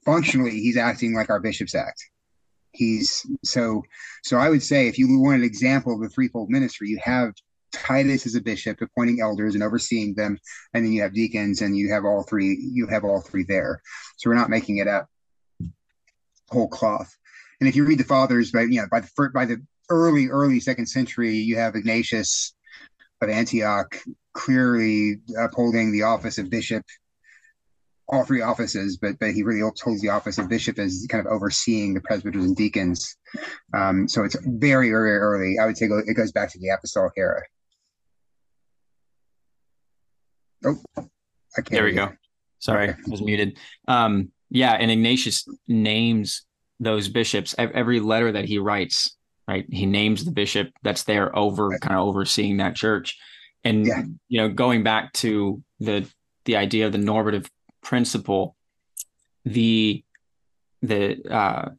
Functionally, 0.06 0.52
he's 0.52 0.78
acting 0.78 1.14
like 1.14 1.30
our 1.30 1.40
bishops 1.40 1.76
act. 1.76 2.04
He's 2.72 3.26
so 3.44 3.84
so. 4.24 4.38
I 4.38 4.50
would 4.50 4.64
say 4.64 4.88
if 4.88 4.98
you 4.98 5.20
want 5.20 5.40
an 5.40 5.44
example 5.44 5.96
of 5.96 6.02
the 6.02 6.10
threefold 6.10 6.50
ministry, 6.50 6.90
you 6.90 7.00
have 7.04 7.34
Titus 7.74 8.26
as 8.26 8.36
a 8.36 8.42
bishop 8.42 8.82
appointing 8.82 9.20
elders 9.22 9.56
and 9.56 9.64
overseeing 9.64 10.14
them, 10.16 10.38
and 10.74 10.86
then 10.86 10.94
you 10.94 11.02
have 11.02 11.14
deacons, 11.14 11.62
and 11.62 11.76
you 11.76 11.92
have 11.92 12.06
all 12.06 12.24
three. 12.24 12.58
You 12.72 12.88
have 12.88 13.04
all 13.04 13.22
three 13.22 13.44
there. 13.44 13.82
So 14.18 14.30
we're 14.30 14.38
not 14.38 14.50
making 14.50 14.78
it 14.78 14.88
up 14.88 15.08
whole 16.52 16.68
cloth. 16.68 17.16
And 17.60 17.68
if 17.68 17.76
you 17.76 17.86
read 17.86 18.00
the 18.00 18.04
fathers, 18.04 18.52
by 18.52 18.62
you 18.64 18.82
know 18.82 18.88
by 18.92 19.02
the 19.02 19.30
by 19.34 19.46
the 19.46 19.58
early 19.90 20.28
early 20.28 20.60
second 20.60 20.88
century, 20.88 21.36
you 21.36 21.58
have 21.58 21.76
Ignatius 21.76 22.54
of 23.22 23.30
Antioch 23.30 23.98
clearly 24.34 25.18
upholding 25.38 25.92
the 25.92 26.04
office 26.04 26.38
of 26.38 26.50
bishop 26.50 26.84
all 28.12 28.26
three 28.26 28.42
offices, 28.42 28.98
but 28.98 29.18
but 29.20 29.32
he 29.32 29.42
really 29.42 29.62
holds 29.62 30.02
the 30.02 30.10
office 30.10 30.38
of 30.38 30.50
bishop 30.50 30.78
as 30.78 31.06
kind 31.10 31.26
of 31.26 31.32
overseeing 31.32 31.94
the 31.94 32.02
presbyters 32.02 32.44
and 32.44 32.56
deacons. 32.56 33.16
Um, 33.74 34.08
so 34.08 34.24
it's 34.24 34.36
very 34.44 34.90
very 34.90 35.18
early. 35.18 35.58
I 35.60 35.66
would 35.66 35.78
say 35.78 35.86
it 35.86 36.14
goes 36.14 36.32
back 36.32 36.52
to 36.52 36.60
the 36.60 36.70
apostolic 36.70 37.14
era. 37.18 37.42
Oh, 40.66 40.78
I 40.98 41.02
can't. 41.56 41.70
There 41.70 41.86
we 41.86 41.94
go. 41.94 42.12
Sorry, 42.60 42.90
okay. 42.90 43.00
I 43.08 43.10
was 43.10 43.22
muted. 43.22 43.58
Um, 43.88 44.32
yeah, 44.52 44.74
and 44.74 44.92
Ignatius 44.92 45.48
names 45.68 46.46
those 46.80 47.08
bishops. 47.08 47.56
Every 47.58 48.02
letter 48.02 48.34
that 48.34 48.46
he 48.46 48.60
writes, 48.60 49.16
right? 49.48 49.66
He 49.72 49.86
names 49.86 50.26
the 50.26 50.32
bishop 50.32 50.70
that's 50.84 51.04
there 51.04 51.36
over 51.36 51.70
right. 51.70 51.82
kind 51.82 51.98
of 51.98 52.06
overseeing 52.08 52.58
that 52.58 52.76
church. 52.76 53.18
And 53.64 53.88
yeah. 53.88 54.04
you 54.28 54.42
know, 54.42 54.50
going 54.50 54.84
back 54.84 55.14
to 55.14 55.64
the 55.80 56.06
the 56.46 56.58
idea 56.58 56.86
of 56.86 56.92
the 56.92 56.98
normative 56.98 57.50
principle, 57.82 58.58
the 59.46 60.04
the 60.82 61.24
uh, 61.30 61.70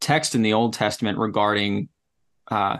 text 0.00 0.36
in 0.36 0.42
the 0.42 0.52
Old 0.52 0.74
Testament 0.74 1.18
regarding 1.18 1.88
uh, 2.48 2.78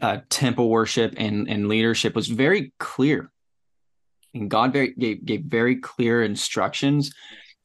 uh, 0.00 0.18
temple 0.30 0.68
worship 0.68 1.14
and 1.16 1.48
and 1.48 1.68
leadership 1.68 2.16
was 2.16 2.26
very 2.26 2.72
clear, 2.78 3.30
and 4.34 4.50
God 4.50 4.72
very, 4.72 4.94
gave 4.94 5.24
gave 5.24 5.42
very 5.42 5.76
clear 5.76 6.24
instructions. 6.24 7.12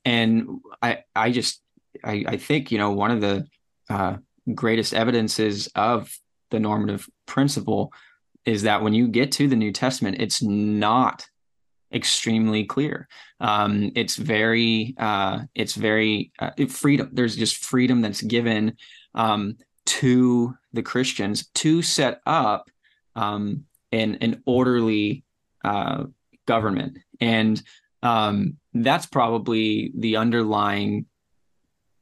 And 0.05 0.59
I 0.81 1.03
I 1.15 1.31
just 1.31 1.61
I, 2.03 2.25
I 2.27 2.37
think 2.37 2.71
you 2.71 2.77
know 2.77 2.91
one 2.91 3.11
of 3.11 3.21
the 3.21 3.47
uh, 3.89 4.17
greatest 4.53 4.93
evidences 4.93 5.67
of 5.75 6.17
the 6.51 6.59
normative 6.59 7.09
principle 7.25 7.91
is 8.45 8.63
that 8.63 8.81
when 8.81 8.93
you 8.93 9.07
get 9.07 9.31
to 9.33 9.47
the 9.47 9.55
New 9.55 9.71
Testament, 9.71 10.17
it's 10.19 10.41
not 10.41 11.25
extremely 11.93 12.65
clear. 12.65 13.07
Um, 13.39 13.91
it's 13.95 14.15
very, 14.15 14.95
uh, 14.97 15.41
it's 15.55 15.75
very 15.75 16.31
uh, 16.39 16.51
freedom. 16.67 17.09
There's 17.13 17.35
just 17.35 17.63
freedom 17.63 18.01
that's 18.01 18.21
given 18.21 18.77
um, 19.13 19.57
to 19.85 20.55
the 20.73 20.83
Christians 20.83 21.47
to 21.55 21.81
set 21.81 22.21
up 22.25 22.69
um, 23.15 23.65
an 23.91 24.15
an 24.21 24.41
orderly 24.45 25.23
uh, 25.63 26.05
government, 26.47 26.97
and 27.21 27.61
um, 28.01 28.57
that's 28.73 29.05
probably 29.05 29.91
the 29.95 30.17
underlying 30.17 31.05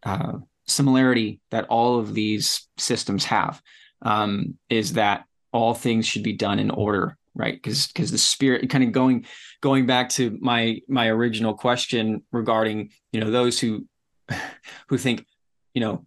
uh, 0.03 0.33
similarity 0.67 1.39
that 1.51 1.65
all 1.67 1.99
of 1.99 2.13
these 2.13 2.67
systems 2.77 3.25
have. 3.25 3.61
Um, 4.03 4.57
is 4.69 4.93
that 4.93 5.25
all 5.51 5.73
things 5.73 6.07
should 6.07 6.23
be 6.23 6.33
done 6.33 6.57
in 6.57 6.71
order 6.71 7.17
right 7.35 7.53
because 7.53 7.87
because 7.87 8.11
the 8.11 8.17
spirit 8.17 8.69
kind 8.69 8.83
of 8.83 8.91
going 8.91 9.25
going 9.61 9.85
back 9.85 10.09
to 10.09 10.37
my 10.41 10.81
my 10.87 11.07
original 11.07 11.53
question 11.53 12.23
regarding 12.31 12.89
you 13.11 13.19
know 13.19 13.31
those 13.31 13.59
who 13.59 13.85
who 14.87 14.97
think 14.97 15.25
you 15.73 15.81
know 15.81 16.05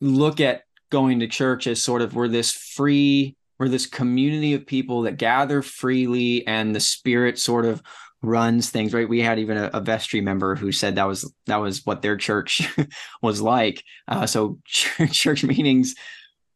look 0.00 0.40
at 0.40 0.62
going 0.90 1.20
to 1.20 1.26
church 1.26 1.66
as 1.66 1.82
sort 1.82 2.02
of 2.02 2.14
we're 2.14 2.28
this 2.28 2.52
free 2.52 3.36
we're 3.58 3.68
this 3.68 3.86
community 3.86 4.54
of 4.54 4.66
people 4.66 5.02
that 5.02 5.16
gather 5.16 5.62
freely 5.62 6.46
and 6.46 6.74
the 6.74 6.80
spirit 6.80 7.38
sort 7.38 7.64
of 7.64 7.82
runs 8.24 8.70
things 8.70 8.94
right 8.94 9.08
we 9.08 9.20
had 9.20 9.38
even 9.38 9.56
a, 9.56 9.70
a 9.74 9.80
vestry 9.80 10.20
member 10.20 10.54
who 10.54 10.72
said 10.72 10.96
that 10.96 11.06
was 11.06 11.32
that 11.46 11.56
was 11.56 11.84
what 11.84 12.02
their 12.02 12.16
church 12.16 12.68
was 13.22 13.40
like 13.40 13.84
uh, 14.08 14.26
so 14.26 14.58
church 14.66 15.44
meetings 15.44 15.94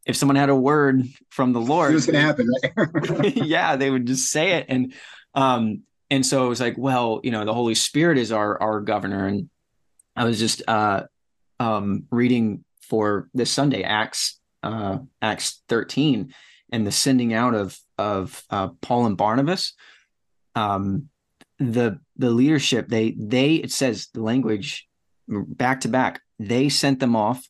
if 0.08 0.16
someone 0.16 0.36
had 0.36 0.48
a 0.48 0.56
word 0.56 1.06
from 1.28 1.52
the 1.52 1.60
Lord, 1.60 1.92
what's 1.92 2.06
going 2.06 2.14
to 2.14 2.20
happen, 2.20 2.48
right? 2.74 3.36
yeah, 3.44 3.76
they 3.76 3.90
would 3.90 4.06
just 4.06 4.32
say 4.32 4.52
it, 4.52 4.66
and 4.70 4.94
um, 5.34 5.82
and 6.10 6.24
so 6.24 6.46
it 6.46 6.48
was 6.48 6.60
like, 6.60 6.76
well, 6.78 7.20
you 7.22 7.30
know, 7.30 7.44
the 7.44 7.54
Holy 7.54 7.74
Spirit 7.74 8.16
is 8.16 8.32
our 8.32 8.60
our 8.60 8.80
governor, 8.80 9.26
and 9.26 9.50
I 10.16 10.24
was 10.24 10.38
just 10.38 10.62
uh, 10.66 11.04
um, 11.60 12.04
reading 12.10 12.64
for 12.80 13.28
this 13.34 13.50
Sunday 13.50 13.82
Acts 13.82 14.40
uh, 14.62 14.98
Acts 15.20 15.62
thirteen, 15.68 16.32
and 16.72 16.86
the 16.86 16.90
sending 16.90 17.34
out 17.34 17.54
of 17.54 17.78
of 17.98 18.42
uh, 18.48 18.68
Paul 18.80 19.04
and 19.06 19.16
Barnabas. 19.16 19.74
Um, 20.54 21.10
the 21.58 21.98
the 22.16 22.30
leadership 22.30 22.88
they 22.88 23.12
they 23.18 23.54
it 23.54 23.72
says 23.72 24.08
the 24.14 24.22
language 24.22 24.88
back 25.26 25.80
to 25.80 25.88
back 25.88 26.20
they 26.38 26.68
sent 26.68 27.00
them 27.00 27.16
off 27.16 27.48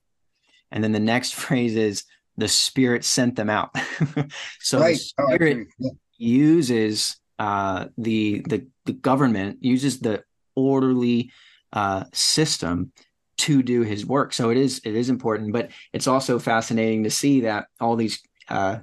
and 0.71 0.83
then 0.83 0.92
the 0.92 1.01
next 1.01 1.35
phrase 1.42 1.77
is 1.77 2.05
the 2.37 2.49
spirit 2.49 3.05
sent 3.05 3.37
them 3.37 3.51
out. 3.51 3.71
so 4.61 4.79
right. 4.81 4.97
the 4.97 5.12
oh, 5.18 5.35
spirit 5.35 5.66
oh, 5.68 5.75
yeah. 5.79 5.90
uses 6.16 7.16
uh, 7.38 7.87
the, 7.99 8.40
the 8.49 8.66
the 8.85 8.92
government 8.92 9.59
uses 9.61 10.01
the 10.01 10.23
orderly 10.57 11.31
uh, 11.73 12.05
system 12.12 12.92
to 13.37 13.62
do 13.62 13.83
his 13.83 14.07
work. 14.07 14.33
So 14.33 14.51
it 14.51 14.57
is 14.57 14.81
it 14.85 14.94
is 14.94 15.11
important, 15.11 15.53
but 15.53 15.71
it's 15.92 16.07
also 16.07 16.38
fascinating 16.38 17.05
to 17.05 17.11
see 17.11 17.42
that 17.42 17.66
all 17.81 17.97
these 17.97 18.21
uh, 18.49 18.79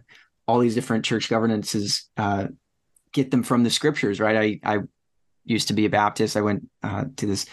all 0.47 0.59
these 0.59 0.75
different 0.75 1.05
church 1.05 1.29
governances 1.29 2.09
uh, 2.17 2.47
get 3.13 3.31
them 3.31 3.43
from 3.43 3.63
the 3.63 3.69
scriptures, 3.69 4.19
right? 4.19 4.59
I 4.63 4.75
I 4.75 4.79
used 5.45 5.69
to 5.69 5.73
be 5.73 5.85
a 5.85 5.89
Baptist. 5.89 6.35
I 6.35 6.41
went 6.41 6.67
uh, 6.83 7.05
to 7.17 7.25
this 7.25 7.45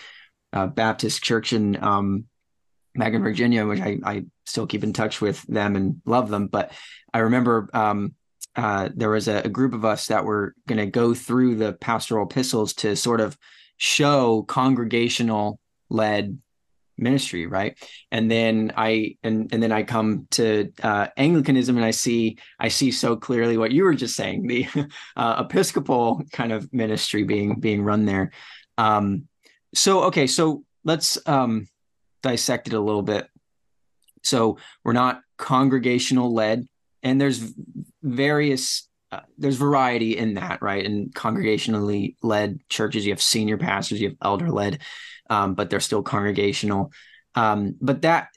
uh, 0.53 0.67
Baptist 0.67 1.23
church 1.23 1.53
in 1.53 1.83
um, 1.83 2.25
Magna, 2.95 3.21
Virginia, 3.21 3.67
which 3.67 3.81
I, 3.81 3.99
I 4.05 4.25
still 4.45 4.67
keep 4.67 4.85
in 4.85 4.93
touch 4.93 5.21
with 5.21 5.43
them 5.43 5.77
and 5.77 6.03
love 6.05 6.29
them. 6.29 6.47
But 6.47 6.73
I 7.13 7.19
remember 7.19 7.69
um, 7.73 8.15
uh, 8.55 8.91
there 8.95 9.11
was 9.11 9.29
a, 9.29 9.43
a, 9.45 9.49
group 9.49 9.73
of 9.73 9.85
us 9.85 10.09
that 10.09 10.25
were 10.25 10.55
going 10.69 10.79
to 10.79 10.87
go 10.87 11.15
through 11.15 11.57
the 11.57 11.73
pastoral 11.73 12.27
epistles 12.27 12.75
to 12.75 12.97
sort 12.97 13.21
of 13.21 13.37
show 13.79 14.43
congregational 14.43 15.59
led 15.89 16.39
ministry 17.03 17.47
right 17.47 17.77
and 18.11 18.31
then 18.31 18.73
i 18.77 19.17
and 19.23 19.53
and 19.53 19.63
then 19.63 19.73
i 19.73 19.83
come 19.83 20.27
to 20.31 20.73
uh, 20.83 21.07
anglicanism 21.17 21.77
and 21.77 21.85
i 21.85 21.91
see 21.91 22.39
i 22.59 22.69
see 22.69 22.91
so 22.91 23.17
clearly 23.17 23.57
what 23.57 23.73
you 23.73 23.85
were 23.85 23.95
just 23.95 24.17
saying 24.17 24.47
the 24.47 24.67
uh, 25.17 25.45
episcopal 25.45 26.23
kind 26.33 26.53
of 26.53 26.73
ministry 26.73 27.25
being 27.25 27.59
being 27.59 27.83
run 27.83 28.05
there 28.07 28.31
um 28.79 29.27
so 29.75 30.05
okay 30.05 30.27
so 30.27 30.65
let's 30.85 31.19
um 31.27 31.67
dissect 32.23 32.69
it 32.69 32.75
a 32.75 32.81
little 32.81 33.03
bit. 33.03 33.29
So 34.23 34.59
we're 34.85 34.93
not 34.93 35.21
congregational 35.37 36.33
led, 36.33 36.67
and 37.03 37.21
there's 37.21 37.53
various 38.03 38.89
uh, 39.13 39.21
there's 39.37 39.57
variety 39.57 40.17
in 40.17 40.35
that, 40.35 40.63
right? 40.63 40.85
In 40.85 41.11
congregationally 41.11 42.17
led 42.23 42.61
churches, 42.71 43.05
you 43.05 43.13
have 43.13 43.21
senior 43.21 43.59
pastors, 43.59 44.01
you 44.01 44.09
have 44.09 44.17
elder 44.23 44.51
led, 44.51 44.79
um, 45.29 45.55
but 45.55 45.69
they're 45.69 45.81
still 45.81 46.03
congregational. 46.03 46.93
Um, 47.35 47.77
but 47.81 48.03
that 48.03 48.29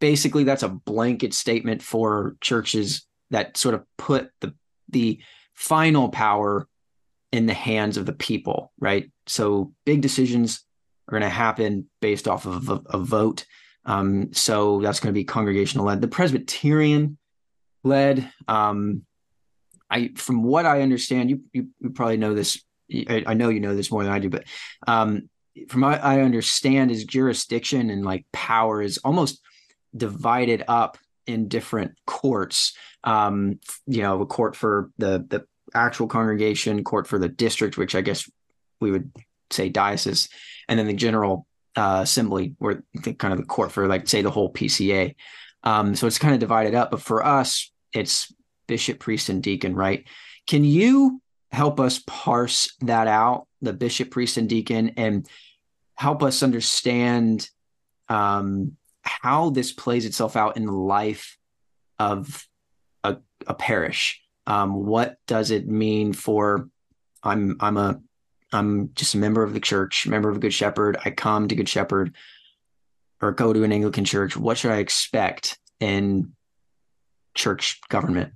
basically 0.00 0.44
that's 0.44 0.62
a 0.62 0.68
blanket 0.68 1.34
statement 1.34 1.82
for 1.82 2.36
churches 2.40 3.04
that 3.30 3.56
sort 3.56 3.74
of 3.74 3.84
put 3.98 4.30
the 4.40 4.54
the 4.88 5.20
final 5.54 6.08
power 6.08 6.68
in 7.32 7.46
the 7.46 7.54
hands 7.54 7.96
of 7.96 8.06
the 8.06 8.12
people, 8.12 8.72
right? 8.78 9.10
So 9.26 9.72
big 9.84 10.00
decisions 10.00 10.64
are 11.08 11.18
going 11.18 11.22
to 11.22 11.28
happen 11.28 11.88
based 12.00 12.28
off 12.28 12.46
of 12.46 12.68
a, 12.68 12.80
a 12.90 12.98
vote. 12.98 13.44
Um, 13.84 14.32
so 14.32 14.80
that's 14.80 15.00
going 15.00 15.12
to 15.12 15.18
be 15.18 15.24
congregational 15.24 15.86
led. 15.86 16.00
The 16.00 16.08
Presbyterian 16.08 17.18
led, 17.82 18.30
um, 18.46 19.02
I 19.90 20.12
from 20.16 20.42
what 20.42 20.66
I 20.66 20.82
understand, 20.82 21.30
you 21.30 21.40
you, 21.52 21.68
you 21.80 21.90
probably 21.90 22.16
know 22.16 22.34
this. 22.34 22.62
I, 22.92 23.24
I, 23.26 23.34
know 23.34 23.48
you 23.48 23.58
know 23.58 23.74
this 23.74 23.90
more 23.90 24.04
than 24.04 24.12
I 24.12 24.20
do, 24.20 24.30
but 24.30 24.44
um, 24.86 25.28
from 25.68 25.80
what 25.80 26.04
I 26.04 26.20
understand, 26.20 26.90
is 26.90 27.04
jurisdiction 27.04 27.90
and 27.90 28.04
like 28.04 28.26
power 28.32 28.80
is 28.80 28.98
almost 28.98 29.40
divided 29.96 30.62
up 30.68 30.98
in 31.26 31.48
different 31.48 31.92
courts. 32.06 32.74
Um, 33.04 33.58
you 33.86 34.02
know, 34.02 34.20
a 34.20 34.26
court 34.26 34.56
for 34.56 34.90
the 34.98 35.24
the 35.28 35.46
actual 35.74 36.06
congregation, 36.06 36.84
court 36.84 37.06
for 37.06 37.18
the 37.18 37.28
district, 37.28 37.76
which 37.76 37.94
I 37.94 38.00
guess 38.00 38.28
we 38.80 38.90
would 38.90 39.10
say 39.50 39.68
diocese, 39.68 40.28
and 40.68 40.78
then 40.78 40.86
the 40.86 40.94
general 40.94 41.46
uh, 41.76 42.00
assembly, 42.02 42.54
or 42.60 42.82
the, 42.94 43.14
kind 43.14 43.32
of 43.32 43.40
the 43.40 43.46
court 43.46 43.72
for 43.72 43.86
like 43.86 44.08
say 44.08 44.22
the 44.22 44.30
whole 44.30 44.52
PCA. 44.52 45.14
Um, 45.62 45.94
so 45.96 46.06
it's 46.06 46.18
kind 46.18 46.34
of 46.34 46.40
divided 46.40 46.74
up. 46.74 46.90
But 46.90 47.02
for 47.02 47.24
us, 47.24 47.72
it's 47.92 48.32
bishop, 48.66 48.98
priest, 48.98 49.28
and 49.28 49.42
deacon, 49.42 49.74
right? 49.74 50.06
Can 50.46 50.64
you 50.64 51.20
help 51.50 51.80
us 51.80 52.02
parse 52.06 52.74
that 52.80 53.06
out, 53.06 53.46
the 53.62 53.72
bishop, 53.72 54.10
priest, 54.10 54.36
and 54.36 54.48
deacon, 54.48 54.92
and 54.96 55.28
help 55.94 56.22
us 56.22 56.42
understand 56.42 57.48
um, 58.08 58.76
how 59.02 59.50
this 59.50 59.72
plays 59.72 60.04
itself 60.04 60.36
out 60.36 60.56
in 60.56 60.66
the 60.66 60.72
life 60.72 61.36
of 61.98 62.46
a, 63.04 63.16
a 63.46 63.54
parish? 63.54 64.20
Um, 64.46 64.86
what 64.86 65.16
does 65.26 65.50
it 65.50 65.66
mean 65.66 66.12
for 66.12 66.68
I'm 67.26 67.56
I'm 67.60 67.76
a 67.76 68.00
I'm 68.52 68.94
just 68.94 69.14
a 69.14 69.18
member 69.18 69.42
of 69.42 69.52
the 69.52 69.60
church, 69.60 70.06
member 70.06 70.30
of 70.30 70.36
a 70.36 70.40
Good 70.40 70.54
Shepherd. 70.54 70.96
I 71.04 71.10
come 71.10 71.48
to 71.48 71.56
Good 71.56 71.68
Shepherd 71.68 72.14
or 73.20 73.32
go 73.32 73.52
to 73.52 73.64
an 73.64 73.72
Anglican 73.72 74.04
church. 74.04 74.36
What 74.36 74.56
should 74.56 74.70
I 74.70 74.78
expect 74.78 75.58
in 75.80 76.32
church 77.34 77.80
government? 77.88 78.32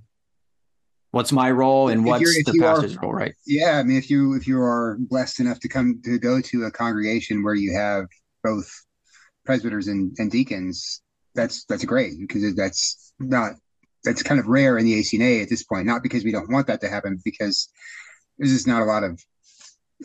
What's 1.11 1.33
my 1.33 1.51
role 1.51 1.89
and 1.89 2.05
what's 2.05 2.23
the 2.23 2.57
pastor's 2.59 2.95
are, 2.95 3.01
role, 3.01 3.13
right? 3.13 3.33
Yeah, 3.45 3.77
I 3.77 3.83
mean, 3.83 3.97
if 3.97 4.09
you 4.09 4.33
if 4.35 4.47
you 4.47 4.61
are 4.61 4.97
blessed 4.97 5.41
enough 5.41 5.59
to 5.59 5.67
come 5.67 6.01
to 6.05 6.17
go 6.17 6.39
to 6.39 6.63
a 6.63 6.71
congregation 6.71 7.43
where 7.43 7.53
you 7.53 7.73
have 7.73 8.05
both 8.43 8.69
presbyters 9.45 9.87
and, 9.87 10.15
and 10.19 10.31
deacons, 10.31 11.01
that's 11.35 11.65
that's 11.65 11.83
great 11.83 12.13
because 12.19 12.55
that's 12.55 13.13
not 13.19 13.53
that's 14.03 14.23
kind 14.23 14.39
of 14.39 14.47
rare 14.47 14.77
in 14.77 14.85
the 14.85 14.99
ACNA 14.99 15.43
at 15.43 15.49
this 15.49 15.63
point. 15.63 15.85
Not 15.85 16.01
because 16.01 16.23
we 16.23 16.31
don't 16.31 16.51
want 16.51 16.67
that 16.67 16.81
to 16.81 16.89
happen, 16.89 17.19
because 17.23 17.69
there's 18.37 18.53
just 18.53 18.67
not 18.67 18.81
a 18.81 18.85
lot 18.85 19.03
of 19.03 19.21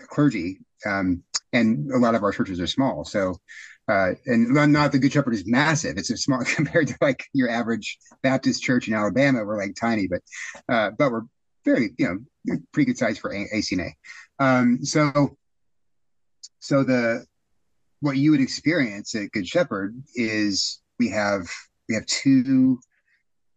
clergy, 0.08 0.58
um, 0.84 1.22
and 1.52 1.90
a 1.92 1.98
lot 1.98 2.14
of 2.14 2.22
our 2.22 2.32
churches 2.32 2.60
are 2.60 2.66
small. 2.66 3.04
So, 3.04 3.40
uh, 3.88 4.12
and 4.26 4.52
not 4.72 4.92
the 4.92 4.98
Good 4.98 5.12
Shepherd 5.12 5.34
is 5.34 5.46
massive. 5.46 5.96
It's 5.96 6.10
a 6.10 6.16
small 6.16 6.42
compared 6.44 6.88
to 6.88 6.96
like 7.00 7.24
your 7.32 7.48
average 7.48 7.98
Baptist 8.22 8.62
church 8.62 8.88
in 8.88 8.94
Alabama. 8.94 9.44
We're 9.44 9.58
like 9.58 9.76
tiny, 9.76 10.08
but 10.08 10.20
uh, 10.68 10.90
but 10.98 11.10
we're 11.10 11.22
very 11.64 11.90
you 11.98 12.06
know 12.46 12.56
pretty 12.72 12.86
good 12.86 12.98
size 12.98 13.18
for 13.18 13.32
a- 13.32 13.48
ACNA. 13.54 13.90
Um, 14.38 14.84
so 14.84 15.36
so 16.60 16.82
the 16.82 17.24
what 18.00 18.16
you 18.16 18.32
would 18.32 18.40
experience 18.40 19.14
at 19.14 19.32
Good 19.32 19.46
Shepherd 19.46 19.96
is 20.14 20.80
we 20.98 21.10
have 21.10 21.48
we 21.88 21.94
have 21.94 22.06
two 22.06 22.80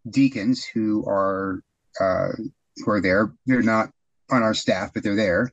deacons 0.10 0.64
who 0.64 1.06
are 1.08 1.64
uh, 2.00 2.30
who 2.78 2.92
are 2.92 3.02
there. 3.02 3.34
They're 3.46 3.62
not 3.62 3.90
on 4.32 4.44
our 4.44 4.54
staff, 4.54 4.92
but 4.94 5.04
they're 5.04 5.16
there. 5.16 5.52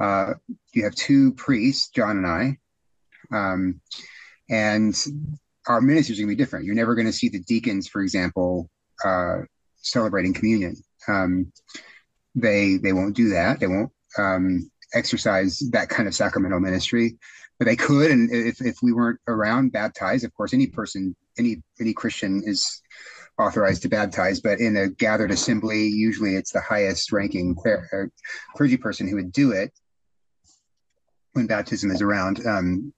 Uh, 0.00 0.34
you 0.72 0.84
have 0.84 0.94
two 0.94 1.32
priests, 1.34 1.90
John 1.90 2.16
and 2.16 2.26
I, 2.26 2.58
um, 3.32 3.80
and 4.48 4.94
our 5.66 5.80
ministries 5.80 6.18
are 6.18 6.22
going 6.22 6.30
to 6.30 6.36
be 6.36 6.42
different. 6.42 6.64
You're 6.64 6.74
never 6.74 6.94
going 6.94 7.06
to 7.06 7.12
see 7.12 7.28
the 7.28 7.40
deacons, 7.40 7.88
for 7.88 8.02
example, 8.02 8.68
uh, 9.04 9.38
celebrating 9.76 10.34
communion. 10.34 10.76
Um, 11.08 11.52
they 12.34 12.76
they 12.76 12.92
won't 12.92 13.16
do 13.16 13.30
that. 13.30 13.60
They 13.60 13.66
won't 13.66 13.92
um, 14.18 14.70
exercise 14.94 15.58
that 15.72 15.88
kind 15.88 16.08
of 16.08 16.14
sacramental 16.14 16.60
ministry, 16.60 17.18
but 17.58 17.66
they 17.66 17.76
could. 17.76 18.10
And 18.10 18.30
if 18.32 18.60
if 18.60 18.76
we 18.82 18.92
weren't 18.92 19.20
around, 19.26 19.72
baptize. 19.72 20.24
Of 20.24 20.34
course, 20.34 20.54
any 20.54 20.66
person, 20.66 21.16
any 21.38 21.62
any 21.80 21.92
Christian 21.92 22.42
is 22.44 22.82
authorized 23.38 23.82
to 23.82 23.88
baptize, 23.88 24.40
but 24.40 24.60
in 24.60 24.76
a 24.76 24.88
gathered 24.88 25.30
assembly, 25.30 25.86
usually 25.86 26.36
it's 26.36 26.52
the 26.52 26.60
highest 26.60 27.10
ranking 27.10 27.56
uh, 27.66 28.04
clergy 28.54 28.76
person 28.76 29.08
who 29.08 29.16
would 29.16 29.32
do 29.32 29.52
it 29.52 29.72
when 31.32 31.46
baptism 31.46 31.90
is 31.90 32.02
around. 32.02 32.46
Um, 32.46 32.92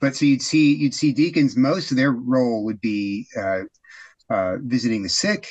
but 0.00 0.16
so 0.16 0.24
you'd 0.24 0.42
see 0.42 0.74
you'd 0.74 0.94
see 0.94 1.12
deacons. 1.12 1.56
Most 1.56 1.90
of 1.90 1.96
their 1.96 2.12
role 2.12 2.64
would 2.64 2.80
be 2.80 3.26
uh, 3.36 3.62
uh, 4.30 4.56
visiting 4.60 5.02
the 5.02 5.08
sick, 5.08 5.50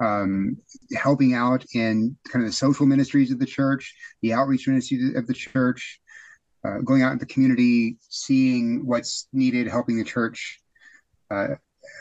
um, 0.00 0.56
helping 0.94 1.34
out 1.34 1.64
in 1.74 2.16
kind 2.28 2.44
of 2.44 2.50
the 2.50 2.56
social 2.56 2.86
ministries 2.86 3.30
of 3.30 3.38
the 3.38 3.46
church, 3.46 3.94
the 4.22 4.32
outreach 4.32 4.66
ministries 4.68 5.14
of 5.16 5.26
the 5.26 5.34
church, 5.34 6.00
uh, 6.64 6.78
going 6.78 7.02
out 7.02 7.12
in 7.12 7.18
the 7.18 7.26
community, 7.26 7.96
seeing 8.00 8.86
what's 8.86 9.28
needed, 9.32 9.68
helping 9.68 9.96
the 9.96 10.04
church 10.04 10.60
uh, 11.30 11.48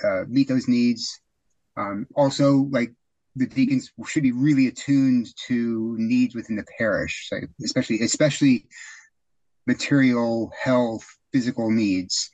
uh, 0.03 0.23
meet 0.27 0.47
those 0.47 0.67
needs. 0.67 1.19
Um, 1.77 2.07
also, 2.15 2.67
like 2.71 2.93
the 3.35 3.47
deacons 3.47 3.91
should 4.07 4.23
be 4.23 4.31
really 4.31 4.67
attuned 4.67 5.27
to 5.47 5.95
needs 5.97 6.35
within 6.35 6.55
the 6.55 6.65
parish, 6.77 7.27
so 7.29 7.37
especially 7.63 8.01
especially 8.01 8.65
material 9.67 10.51
health 10.61 11.05
physical 11.35 11.69
needs. 11.69 12.31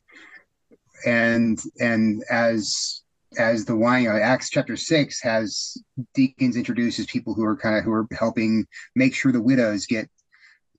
And 1.07 1.59
and 1.79 2.23
as 2.29 3.01
as 3.39 3.65
the 3.65 3.75
wine 3.75 4.07
uh, 4.07 4.19
acts 4.19 4.51
chapter 4.51 4.77
6 4.77 5.21
has 5.21 5.77
deacons 6.13 6.55
introduces 6.55 7.05
people 7.07 7.33
who 7.33 7.43
are 7.45 7.55
kind 7.55 7.77
of 7.77 7.83
who 7.83 7.91
are 7.91 8.05
helping 8.11 8.67
make 8.95 9.15
sure 9.15 9.31
the 9.31 9.41
widows 9.41 9.87
get 9.87 10.07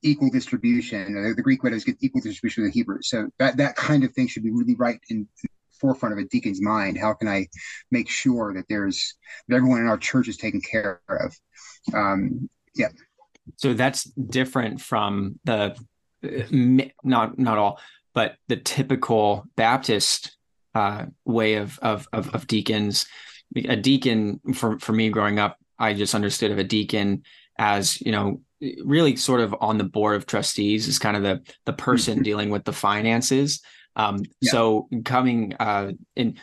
equal 0.03 0.29
distribution 0.29 1.17
uh, 1.17 1.33
the 1.35 1.41
greek 1.41 1.63
widows 1.63 1.83
get 1.83 1.97
equal 1.99 2.21
distribution 2.21 2.63
of 2.63 2.67
the 2.71 2.79
hebrews. 2.79 3.09
So 3.09 3.27
that 3.39 3.57
that 3.57 3.75
kind 3.75 4.05
of 4.05 4.13
thing 4.13 4.27
should 4.27 4.43
be 4.43 4.51
really 4.51 4.75
right 4.75 4.99
in 5.09 5.27
the 5.41 5.49
forefront 5.81 6.13
of 6.13 6.19
a 6.19 6.27
deacon's 6.29 6.61
mind. 6.61 6.97
How 6.97 7.13
can 7.13 7.27
i 7.27 7.47
make 7.91 8.09
sure 8.09 8.53
that 8.53 8.65
there's 8.69 9.15
that 9.47 9.57
everyone 9.57 9.81
in 9.81 9.87
our 9.87 9.97
church 9.97 10.29
is 10.29 10.37
taken 10.37 10.61
care 10.61 11.01
of? 11.09 11.35
Um 11.93 12.49
yeah. 12.73 12.91
So 13.57 13.73
that's 13.73 14.05
different 14.05 14.79
from 14.79 15.39
the 15.43 15.75
not 16.51 17.37
not 17.37 17.57
all, 17.57 17.79
but 18.13 18.35
the 18.47 18.57
typical 18.57 19.45
Baptist 19.55 20.37
uh, 20.75 21.05
way 21.25 21.55
of, 21.55 21.79
of 21.81 22.07
of 22.13 22.33
of 22.33 22.47
deacons. 22.47 23.05
A 23.55 23.75
deacon 23.75 24.39
for 24.55 24.79
for 24.79 24.93
me 24.93 25.09
growing 25.09 25.37
up, 25.37 25.57
I 25.77 25.93
just 25.93 26.15
understood 26.15 26.51
of 26.51 26.57
a 26.57 26.63
deacon 26.63 27.23
as 27.59 28.01
you 28.01 28.11
know 28.11 28.41
really 28.83 29.15
sort 29.15 29.41
of 29.41 29.55
on 29.59 29.77
the 29.77 29.83
board 29.83 30.15
of 30.15 30.25
trustees 30.25 30.87
is 30.87 30.97
kind 30.97 31.17
of 31.17 31.23
the 31.23 31.41
the 31.65 31.73
person 31.73 32.15
mm-hmm. 32.15 32.23
dealing 32.23 32.49
with 32.49 32.63
the 32.63 32.73
finances. 32.73 33.61
Um, 33.95 34.23
yeah. 34.41 34.51
So 34.51 34.87
coming 35.05 35.53
uh, 35.59 35.91
in, 36.15 36.39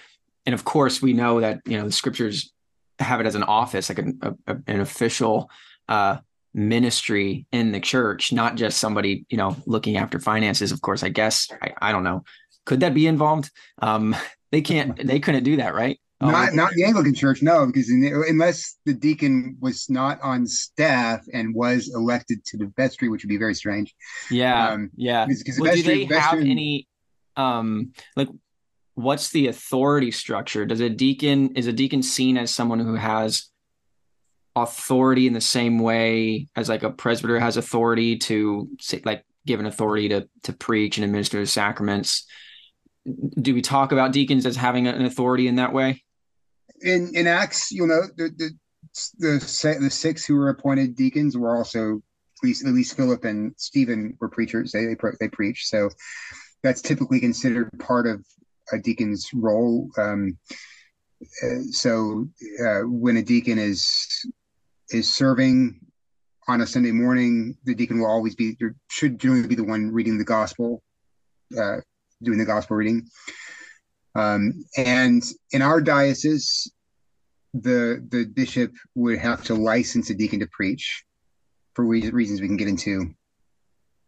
and 0.47 0.55
of 0.55 0.65
course 0.65 1.03
we 1.03 1.13
know 1.13 1.41
that 1.41 1.61
you 1.67 1.77
know 1.77 1.85
the 1.85 1.93
scriptures 1.93 2.53
have 2.99 3.21
it 3.21 3.27
as 3.27 3.35
an 3.35 3.43
office, 3.43 3.89
like 3.89 3.99
an, 3.99 4.19
a, 4.47 4.57
an 4.67 4.81
official 4.81 5.51
uh, 5.89 6.19
ministry 6.53 7.47
in 7.53 7.73
the 7.73 7.81
church, 7.81 8.33
not 8.33 8.57
just 8.57 8.79
somebody, 8.79 9.25
you 9.29 9.37
know, 9.37 9.57
looking 9.67 9.97
after 9.97 10.19
finances. 10.19 10.73
Of 10.73 10.81
course, 10.81 11.03
I 11.03 11.09
guess 11.09 11.49
I, 11.63 11.73
I 11.81 11.93
don't 11.93 12.05
know. 12.05 12.25
Could 12.67 12.81
that 12.81 12.95
be 12.95 13.07
involved? 13.07 13.51
Um, 13.81 14.17
they 14.53 14.61
can't. 14.61 15.07
They 15.07 15.21
couldn't 15.21 15.45
do 15.45 15.57
that, 15.57 15.75
right? 15.75 15.99
Not, 16.23 16.51
oh. 16.51 16.55
not 16.55 16.73
the 16.75 16.85
Anglican 16.85 17.15
Church, 17.15 17.41
no, 17.41 17.67
because 17.67 17.89
in, 17.89 18.05
unless 18.29 18.77
the 18.85 18.93
deacon 18.93 19.57
was 19.59 19.89
not 19.89 20.21
on 20.21 20.47
staff 20.47 21.25
and 21.33 21.55
was 21.55 21.91
elected 21.95 22.45
to 22.47 22.59
the 22.59 22.71
vestry, 22.77 23.09
which 23.09 23.25
would 23.25 23.31
be 23.31 23.39
very 23.39 23.55
strange. 23.55 23.95
Yeah, 24.31 24.69
um, 24.69 24.91
yeah. 24.97 25.25
Because 25.25 25.59
well, 25.59 25.73
vestry, 25.73 25.83
do 25.83 26.01
they 26.01 26.05
vestry, 26.07 26.41
have 26.41 26.47
any, 26.47 26.89
um, 27.37 27.93
like, 28.17 28.29
what's 28.95 29.31
the 29.31 29.47
authority 29.47 30.11
structure? 30.11 30.67
Does 30.67 30.81
a 30.81 30.91
deacon 30.91 31.57
is 31.57 31.67
a 31.67 31.73
deacon 31.73 32.03
seen 32.03 32.37
as 32.37 32.55
someone 32.55 32.81
who 32.81 32.97
has 32.97 33.49
authority 34.57 35.27
in 35.27 35.33
the 35.33 35.41
same 35.41 35.79
way 35.79 36.49
as 36.57 36.69
like 36.69 36.83
a 36.83 36.91
presbyter 36.91 37.39
has 37.39 37.57
authority 37.57 38.17
to 38.19 38.69
say, 38.81 39.01
like 39.05 39.25
given 39.47 39.67
authority 39.67 40.09
to 40.09 40.29
to 40.43 40.53
preach 40.53 40.99
and 40.99 41.05
administer 41.05 41.41
the 41.41 41.47
sacraments. 41.47 42.27
Do 43.41 43.55
we 43.55 43.63
talk 43.63 43.93
about 43.93 44.13
deacons 44.13 44.47
as 44.47 44.57
having 44.57 44.87
an 44.87 45.05
authority 45.05 45.49
in 45.49 45.57
that 45.57 45.73
way? 45.73 46.03
In 46.83 47.13
in 47.15 47.27
acts 47.27 47.71
you 47.71 47.87
know 47.87 48.03
the 48.17 48.31
the 48.37 48.51
the, 49.19 49.79
the 49.81 49.91
six 49.91 50.25
who 50.25 50.35
were 50.35 50.49
appointed 50.49 50.97
deacons 50.97 51.37
were 51.37 51.57
also 51.57 51.97
at 51.97 52.45
least 52.45 52.67
at 52.67 52.73
least 52.73 52.97
philip 52.97 53.25
and 53.25 53.55
stephen 53.57 54.17
were 54.21 54.29
preachers. 54.29 54.73
They 54.73 54.87
they, 54.87 54.97
they 55.21 55.29
preach 55.29 55.67
so 55.67 55.91
that's 56.63 56.83
typically 56.83 57.21
considered 57.21 57.71
part 57.79 58.07
of 58.07 58.25
a 58.73 58.79
deacon's 58.79 59.31
role. 59.33 59.91
Um, 59.97 60.39
uh, 61.43 61.63
so 61.71 62.29
uh, 62.65 62.81
when 62.81 63.17
a 63.17 63.23
deacon 63.23 63.59
is 63.59 64.27
is 64.90 65.12
serving 65.12 65.81
on 66.48 66.61
a 66.61 66.66
Sunday 66.66 66.90
morning, 66.90 67.57
the 67.64 67.74
deacon 67.74 68.00
will 68.00 68.07
always 68.07 68.35
be 68.35 68.57
should 68.88 69.18
generally 69.18 69.46
be 69.46 69.55
the 69.55 69.64
one 69.64 69.92
reading 69.92 70.18
the 70.18 70.24
gospel, 70.24 70.83
uh, 71.57 71.76
doing 72.22 72.38
the 72.38 72.44
gospel 72.44 72.76
reading. 72.76 73.07
Um, 74.14 74.64
and 74.76 75.22
in 75.53 75.62
our 75.62 75.81
diocese, 75.81 76.70
the 77.55 78.05
the 78.11 78.24
bishop 78.24 78.72
would 78.94 79.18
have 79.18 79.44
to 79.44 79.55
license 79.55 80.11
a 80.11 80.14
deacon 80.14 80.40
to 80.40 80.48
preach 80.48 81.05
for 81.74 81.85
reasons 81.85 82.40
we 82.40 82.48
can 82.48 82.57
get 82.57 82.68
into. 82.68 83.14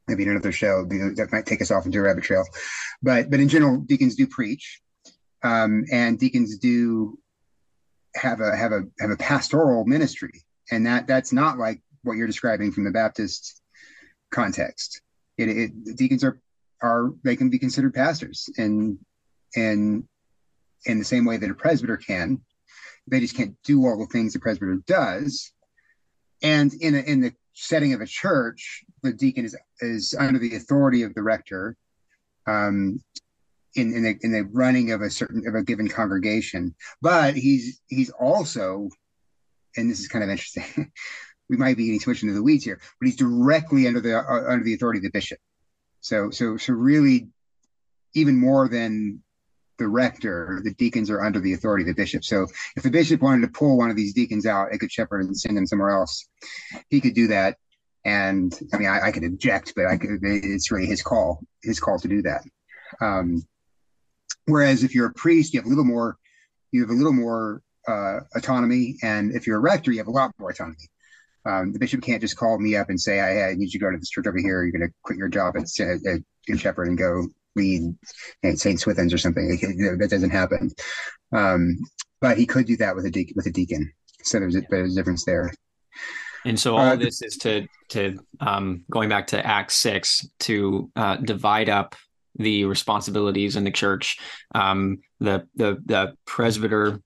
Maybe 0.09 0.25
in 0.25 0.31
another 0.31 0.51
show 0.51 0.85
that 0.85 1.29
might 1.31 1.47
take 1.47 1.63
us 1.63 1.71
off 1.71 1.87
into 1.87 2.01
a 2.01 2.03
rabbit 2.03 2.25
trail. 2.25 2.45
But 3.03 3.31
but 3.31 3.41
in 3.41 3.49
general 3.49 3.79
deacons 3.79 4.17
do 4.17 4.27
preach. 4.27 4.81
Um, 5.45 5.85
and 5.91 6.19
deacons 6.19 6.59
do 6.59 7.19
have 8.17 8.41
a 8.41 8.57
have 8.57 8.73
a 8.73 8.83
have 9.01 9.11
a 9.11 9.17
pastoral 9.17 9.85
ministry 9.85 10.43
and 10.73 10.87
that 10.87 11.07
that's 11.07 11.33
not 11.33 11.59
like 11.59 11.81
what 12.03 12.17
you're 12.17 12.27
describing 12.27 12.73
from 12.73 12.85
the 12.85 12.91
Baptist 12.91 13.61
context. 14.33 15.03
It, 15.37 15.49
it 15.49 15.97
deacons 15.97 16.25
are 16.25 16.41
are 16.83 17.11
they 17.23 17.37
can 17.37 17.51
be 17.51 17.59
considered 17.59 17.95
pastors 17.95 18.49
and 18.57 18.99
and 19.55 20.05
in 20.87 20.99
the 20.99 21.05
same 21.05 21.27
way 21.27 21.37
that 21.37 21.51
a 21.51 21.55
presbyter 21.55 21.99
can. 21.99 22.41
They 23.07 23.21
just 23.21 23.37
can't 23.37 23.55
do 23.65 23.87
all 23.87 23.99
the 23.99 24.07
things 24.07 24.33
the 24.33 24.41
presbyter 24.41 24.79
does. 24.87 25.53
And 26.43 26.73
in 26.75 26.95
a, 26.95 27.01
in 27.01 27.21
the 27.21 27.35
setting 27.53 27.93
of 27.93 28.01
a 28.01 28.07
church 28.07 28.83
the 29.03 29.13
deacon 29.13 29.45
is 29.45 29.57
is 29.81 30.15
under 30.19 30.39
the 30.39 30.57
authority 30.57 31.03
of 31.03 31.15
the 31.15 31.23
rector 31.23 31.77
um, 32.47 33.03
in 33.75 33.95
in 33.95 34.03
the, 34.05 34.19
in 34.23 34.33
the 34.33 34.49
running 34.53 34.91
of 34.91 35.03
a 35.03 35.11
certain 35.11 35.47
of 35.47 35.55
a 35.55 35.63
given 35.63 35.89
congregation. 35.89 36.75
But 37.03 37.37
he's 37.37 37.83
he's 37.89 38.11
also 38.11 38.89
and 39.77 39.91
this 39.91 40.01
is 40.01 40.09
kind 40.09 40.25
of 40.25 40.31
interesting 40.31 40.91
we 41.49 41.57
might 41.57 41.77
be 41.77 41.87
getting 41.87 42.01
too 42.01 42.11
much 42.11 42.23
into 42.23 42.35
the 42.35 42.43
weeds 42.43 42.65
here 42.65 42.81
but 43.01 43.07
he's 43.07 43.17
directly 43.17 43.87
under 43.87 44.01
the 44.01 44.17
uh, 44.17 44.51
under 44.51 44.65
the 44.65 44.75
authority 44.75 44.99
of 44.99 45.05
the 45.05 45.11
bishop 45.11 45.39
so 46.01 46.31
so 46.31 46.57
so 46.57 46.73
really 46.73 47.29
even 48.15 48.37
more 48.39 48.69
than 48.69 49.23
the 49.83 49.89
rector, 49.89 50.61
the 50.65 50.75
deacons 50.75 51.11
are 51.11 51.23
under 51.23 51.41
the 51.41 51.55
authority 51.55 51.83
of 51.83 51.89
the 51.89 52.01
bishop. 52.01 52.25
So 52.25 52.47
if 52.77 52.83
the 52.83 52.91
bishop 52.91 53.21
wanted 53.21 53.43
to 53.43 53.53
pull 53.53 53.77
one 53.77 53.91
of 53.91 53.97
these 53.97 54.15
deacons 54.15 54.47
out, 54.47 54.73
of 54.73 54.79
Good 54.79 54.93
Shepherd 54.93 55.23
and 55.23 55.37
send 55.37 55.57
them 55.57 55.67
somewhere 55.67 55.91
else. 55.91 56.29
He 56.89 57.01
could 57.01 57.15
do 57.15 57.27
that. 57.29 57.57
And 58.05 58.57
I 58.73 58.79
mean, 58.79 58.89
I, 58.89 59.09
I 59.09 59.13
could 59.13 59.25
object, 59.25 59.73
but 59.77 59.87
I 59.87 59.97
could, 59.97 60.19
it's 60.23 60.71
really 60.71 60.87
his 60.87 61.03
call, 61.03 61.41
his 61.63 61.81
call 61.81 61.99
to 61.99 62.09
do 62.09 62.23
that. 62.23 62.43
Um, 63.01 63.47
whereas 64.47 64.85
if 64.85 64.95
you're 64.95 65.07
a 65.07 65.15
priest, 65.15 65.55
you 65.55 65.61
have 65.61 65.67
a 65.67 65.69
little 65.69 65.85
more, 65.85 66.17
you 66.73 66.83
have 66.83 66.91
a 66.91 66.95
little 66.95 67.13
more 67.13 67.63
uh, 67.89 68.21
autonomy, 68.35 68.97
and 69.03 69.35
if 69.35 69.47
you're 69.47 69.59
a 69.59 69.61
rector, 69.61 69.93
you 69.93 69.99
have 69.99 70.09
a 70.09 70.13
lot 70.13 70.33
more 70.39 70.51
autonomy. 70.51 70.89
Um, 71.45 71.73
the 71.73 71.79
bishop 71.79 72.03
can't 72.03 72.21
just 72.21 72.37
call 72.37 72.59
me 72.59 72.77
up 72.77 72.89
and 72.89 73.01
say, 73.01 73.21
I, 73.21 73.51
I, 73.51 73.55
need 73.55 73.73
you 73.73 73.79
to 73.81 73.85
go 73.85 73.91
to 73.91 73.99
this 73.99 74.11
church 74.11 74.27
over 74.29 74.39
here. 74.39 74.63
You're 74.63 74.71
going 74.71 74.89
to 74.89 74.95
quit 75.03 75.19
your 75.19 75.29
job 75.29 75.57
at, 75.57 75.65
at, 75.81 75.99
at 76.07 76.21
Good 76.47 76.61
Shepherd 76.61 76.87
and 76.87 76.97
go 76.97 77.27
lead 77.57 77.97
at 78.45 78.59
St. 78.59 78.79
Swithin's 78.79 79.13
or 79.13 79.19
something. 79.19 79.49
That 79.99 80.11
doesn't 80.11 80.31
happen. 80.31 80.71
Um, 81.33 81.79
but 82.21 82.39
he 82.39 82.47
could 82.47 82.67
do 82.67 82.77
that 82.77 82.95
with 82.95 83.07
a 83.07 83.11
deacon. 83.11 83.35
With 83.37 83.47
a 83.47 83.51
deacon. 83.51 83.93
So 84.23 84.39
there's 84.39 84.55
a, 84.55 84.63
there's 84.71 84.93
a 84.93 85.01
difference 85.01 85.25
there. 85.25 85.53
And 86.45 86.59
so 86.59 86.77
all 86.77 86.87
uh, 86.87 86.97
this 86.97 87.23
is 87.23 87.37
to 87.39 87.67
to 87.91 88.19
um, 88.41 88.85
going 88.91 89.09
back 89.09 89.29
to 89.29 89.45
Acts 89.45 89.77
six 89.77 90.27
to 90.41 90.91
uh, 90.97 91.17
divide 91.17 91.69
up 91.69 91.95
the 92.37 92.65
responsibilities 92.65 93.57
in 93.57 93.65
the 93.65 93.71
church. 93.71 94.19
Um, 94.55 94.99
the 95.21 95.47
the 95.55 95.79
the 95.85 96.15
presbyter 96.25 97.01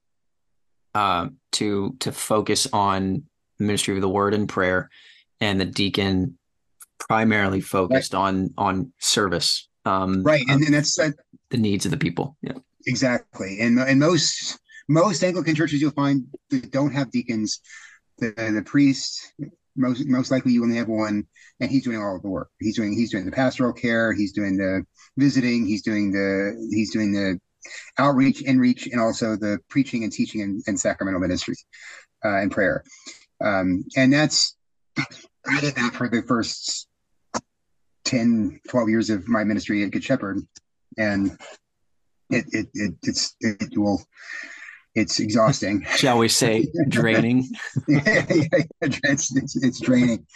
uh, 0.97 1.29
to 1.53 1.95
to 2.01 2.11
focus 2.11 2.67
on 2.73 3.25
ministry 3.59 3.95
of 3.95 4.01
the 4.01 4.09
word 4.09 4.33
and 4.33 4.49
prayer, 4.49 4.89
and 5.43 5.61
the 5.61 5.67
deacon 5.67 6.39
primarily 6.99 7.61
focused 7.61 8.15
right. 8.15 8.21
on 8.21 8.55
on 8.57 8.93
service. 8.99 9.69
Um, 9.85 10.23
right, 10.23 10.43
and, 10.49 10.63
and 10.63 10.75
that's 10.75 10.99
uh, 10.99 11.11
the 11.51 11.59
needs 11.59 11.85
of 11.85 11.91
the 11.91 11.99
people. 11.99 12.39
Yeah, 12.41 12.55
exactly. 12.87 13.61
And 13.61 13.79
and 13.79 14.01
most 14.01 14.59
most 14.89 15.23
Anglican 15.23 15.55
churches 15.55 15.83
you'll 15.83 15.91
find 15.91 16.25
that 16.49 16.71
don't 16.71 16.93
have 16.93 17.11
deacons. 17.11 17.61
The 18.19 18.33
the 18.55 18.63
priest 18.65 19.35
most 19.77 20.07
most 20.07 20.31
likely 20.31 20.53
you 20.53 20.63
only 20.63 20.79
have 20.79 20.89
one, 20.89 21.27
and 21.61 21.71
he's 21.71 21.85
doing 21.85 21.99
all 21.99 22.17
of 22.17 22.23
the 22.23 22.31
work. 22.31 22.49
He's 22.59 22.77
doing 22.77 22.95
he's 22.95 23.11
doing 23.11 23.27
the 23.27 23.33
pastoral 23.33 23.75
care. 23.75 24.15
He's 24.15 24.33
doing 24.33 24.57
the 24.57 24.87
visiting. 25.19 25.67
He's 25.67 25.83
doing 25.83 26.11
the 26.11 26.69
he's 26.71 26.91
doing 26.91 27.13
the 27.13 27.39
outreach, 27.99 28.43
inreach, 28.43 28.91
and 28.91 29.01
also 29.01 29.37
the 29.37 29.59
preaching 29.69 30.05
and 30.05 30.13
teaching 30.13 30.43
and, 30.43 30.63
and 30.67 30.79
sacramental 30.79 31.21
ministry 31.21 31.57
uh, 32.25 32.37
and 32.37 32.51
prayer. 32.51 32.85
Um, 33.43 33.85
and 33.97 34.13
that's 34.13 34.57
I 35.47 35.61
did 35.61 35.75
that 35.77 35.95
for 35.95 36.09
the 36.09 36.23
first 36.23 36.89
10, 38.05 38.61
12 38.69 38.89
years 38.89 39.11
of 39.11 39.29
my 39.29 39.45
ministry 39.45 39.85
at 39.85 39.91
Good 39.91 40.05
Shepherd. 40.05 40.41
And 40.99 41.39
it, 42.31 42.47
it, 42.53 42.69
it 42.75 42.95
it's, 43.03 43.37
it 43.41 43.77
will, 43.77 44.03
it's 44.95 45.21
exhausting. 45.21 45.85
Shall 45.97 46.19
we 46.19 46.29
say 46.29 46.67
draining? 46.89 47.49
yeah, 47.89 48.25
yeah, 48.31 48.45
yeah, 48.51 48.63
it's, 48.83 49.37
it's, 49.37 49.57
it's 49.63 49.81
draining. 49.81 50.27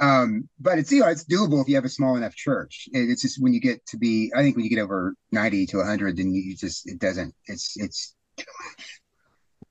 Um, 0.00 0.48
but 0.58 0.78
it's 0.78 0.90
you 0.90 1.00
know 1.00 1.08
it's 1.08 1.24
doable 1.24 1.60
if 1.60 1.68
you 1.68 1.74
have 1.74 1.84
a 1.84 1.90
small 1.90 2.16
enough 2.16 2.34
church. 2.34 2.88
It, 2.92 3.10
it's 3.10 3.22
just 3.22 3.40
when 3.40 3.52
you 3.52 3.60
get 3.60 3.84
to 3.86 3.98
be, 3.98 4.32
I 4.34 4.42
think 4.42 4.56
when 4.56 4.64
you 4.64 4.70
get 4.70 4.82
over 4.82 5.14
ninety 5.30 5.66
to 5.66 5.84
hundred, 5.84 6.16
then 6.16 6.32
you 6.32 6.56
just 6.56 6.88
it 6.88 6.98
doesn't. 6.98 7.34
It's 7.46 7.76
it's 7.76 8.14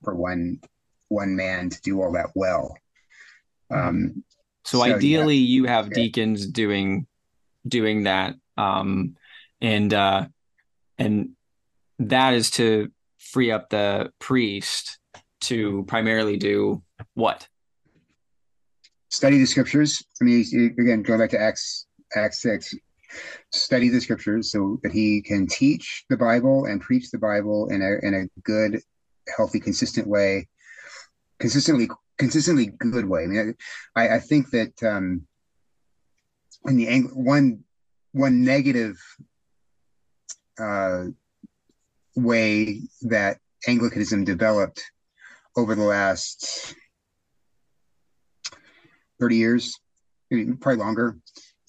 for 0.04 0.14
one 0.14 0.60
one 1.08 1.34
man 1.34 1.70
to 1.70 1.80
do 1.82 2.00
all 2.00 2.12
that 2.12 2.30
well. 2.34 2.76
Um, 3.70 4.24
so, 4.64 4.78
so 4.78 4.84
ideally, 4.84 5.36
yeah. 5.36 5.54
you 5.56 5.64
have 5.64 5.92
deacons 5.92 6.46
doing 6.46 7.06
doing 7.66 8.04
that, 8.04 8.36
um, 8.56 9.16
and 9.60 9.92
uh, 9.92 10.26
and 10.96 11.30
that 11.98 12.34
is 12.34 12.52
to 12.52 12.90
free 13.18 13.50
up 13.50 13.68
the 13.68 14.12
priest 14.18 14.98
to 15.40 15.84
primarily 15.88 16.36
do 16.36 16.82
what? 17.14 17.48
Study 19.10 19.38
the 19.38 19.46
scriptures. 19.46 20.02
I 20.20 20.24
mean, 20.24 20.40
again, 20.78 21.02
going 21.02 21.18
back 21.18 21.30
to 21.30 21.40
Acts 21.40 21.86
Acts 22.14 22.42
six, 22.42 22.74
study 23.52 23.88
the 23.88 24.00
scriptures 24.00 24.52
so 24.52 24.78
that 24.82 24.92
he 24.92 25.20
can 25.20 25.46
teach 25.46 26.04
the 26.08 26.16
Bible 26.16 26.66
and 26.66 26.80
preach 26.80 27.10
the 27.10 27.18
Bible 27.18 27.68
in 27.70 27.82
a 27.82 28.06
in 28.06 28.14
a 28.14 28.40
good, 28.42 28.80
healthy, 29.36 29.58
consistent 29.58 30.06
way, 30.06 30.48
consistently 31.40 31.88
consistently 32.18 32.66
good 32.66 33.08
way. 33.08 33.24
I 33.24 33.26
mean, 33.26 33.54
I, 33.96 34.08
I 34.16 34.20
think 34.20 34.50
that 34.50 34.80
um, 34.82 35.26
in 36.66 36.76
the 36.76 36.88
ang- 36.88 37.24
one 37.24 37.64
one 38.12 38.44
negative 38.44 38.96
uh, 40.58 41.06
way 42.14 42.82
that 43.02 43.38
Anglicanism 43.66 44.24
developed 44.24 44.82
over 45.56 45.74
the 45.74 45.82
last 45.82 46.76
30 49.20 49.36
years, 49.36 49.78
probably 50.30 50.76
longer, 50.76 51.16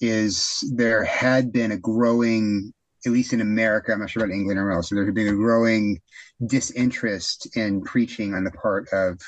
is 0.00 0.64
there 0.74 1.04
had 1.04 1.52
been 1.52 1.72
a 1.72 1.78
growing, 1.78 2.72
at 3.06 3.12
least 3.12 3.32
in 3.32 3.40
America, 3.40 3.92
I'm 3.92 4.00
not 4.00 4.10
sure 4.10 4.24
about 4.24 4.34
England 4.34 4.58
or 4.58 4.72
else, 4.72 4.88
so 4.88 4.94
there 4.94 5.04
had 5.04 5.14
been 5.14 5.28
a 5.28 5.32
growing 5.32 6.00
disinterest 6.46 7.56
in 7.56 7.82
preaching 7.82 8.34
on 8.34 8.44
the 8.44 8.50
part 8.50 8.88
of, 8.92 9.20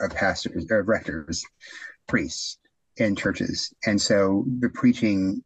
of 0.00 0.14
pastors, 0.14 0.66
or 0.70 0.82
rectors, 0.82 1.44
priests 2.06 2.58
in 2.98 3.16
churches. 3.16 3.72
And 3.86 4.00
so 4.00 4.44
the 4.60 4.68
preaching 4.68 5.42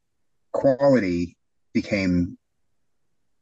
quality 0.52 1.36
became 1.72 2.36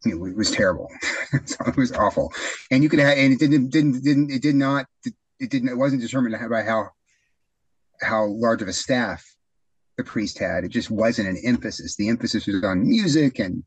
it 0.06 0.18
was 0.18 0.50
terrible. 0.50 0.88
it 1.32 1.76
was 1.76 1.92
awful, 1.92 2.30
and 2.70 2.82
you 2.82 2.90
could 2.90 2.98
have, 2.98 3.16
and 3.16 3.32
it 3.32 3.38
didn't, 3.38 3.70
didn't, 3.70 4.04
didn't, 4.04 4.30
it 4.30 4.42
did 4.42 4.54
not, 4.54 4.86
it 5.40 5.50
didn't, 5.50 5.68
it 5.70 5.76
wasn't 5.78 6.02
determined 6.02 6.36
by 6.50 6.62
how, 6.62 6.90
how 8.00 8.26
large 8.26 8.62
of 8.62 8.68
a 8.68 8.72
staff 8.72 9.24
the 9.96 10.04
priest 10.04 10.38
had. 10.38 10.64
It 10.64 10.68
just 10.68 10.90
wasn't 10.90 11.28
an 11.28 11.40
emphasis. 11.44 11.96
The 11.96 12.08
emphasis 12.08 12.46
was 12.46 12.64
on 12.64 12.86
music 12.86 13.38
and 13.38 13.62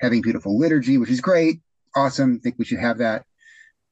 having 0.00 0.22
beautiful 0.22 0.58
liturgy, 0.58 0.98
which 0.98 1.10
is 1.10 1.20
great, 1.20 1.60
awesome. 1.96 2.36
I 2.36 2.42
think 2.42 2.56
we 2.58 2.64
should 2.64 2.80
have 2.80 2.98
that. 2.98 3.24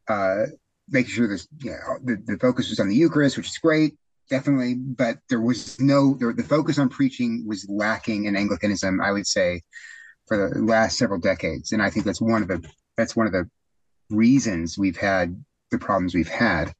Uh, 0.09 0.47
making 0.88 1.12
sure 1.12 1.29
this, 1.29 1.47
you 1.62 1.71
know, 1.71 1.99
the, 2.03 2.23
the 2.27 2.38
focus 2.38 2.69
was 2.69 2.81
on 2.81 2.88
the 2.88 2.97
Eucharist, 2.97 3.37
which 3.37 3.49
is 3.49 3.59
great, 3.59 3.97
definitely. 4.29 4.75
But 4.75 5.19
there 5.29 5.40
was 5.40 5.81
no, 5.81 6.14
the, 6.14 6.33
the 6.33 6.43
focus 6.43 6.79
on 6.79 6.88
preaching 6.88 7.45
was 7.47 7.66
lacking 7.69 8.25
in 8.25 8.37
Anglicanism, 8.37 9.01
I 9.01 9.12
would 9.12 9.27
say 9.27 9.62
for 10.31 10.49
the 10.49 10.61
last 10.61 10.97
several 10.97 11.19
decades, 11.19 11.73
and 11.73 11.83
I 11.83 11.90
think 11.90 12.07
that's 12.07 12.21
one 12.21 12.40
of 12.40 12.49
the 12.49 12.64
that's 12.97 13.16
one 13.16 13.27
of 13.27 13.33
the 13.33 13.51
reasons 14.11 14.79
we've 14.79 14.97
had 14.97 15.45
the 15.73 15.79
problems 15.79 16.14
we've 16.14 16.29
had 16.29 16.73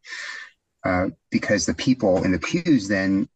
uh, 0.85 1.09
because 1.31 1.66
the 1.66 1.75
people 1.75 2.25
in 2.25 2.33
the 2.33 2.38
pews 2.38 2.88
then 2.88 3.29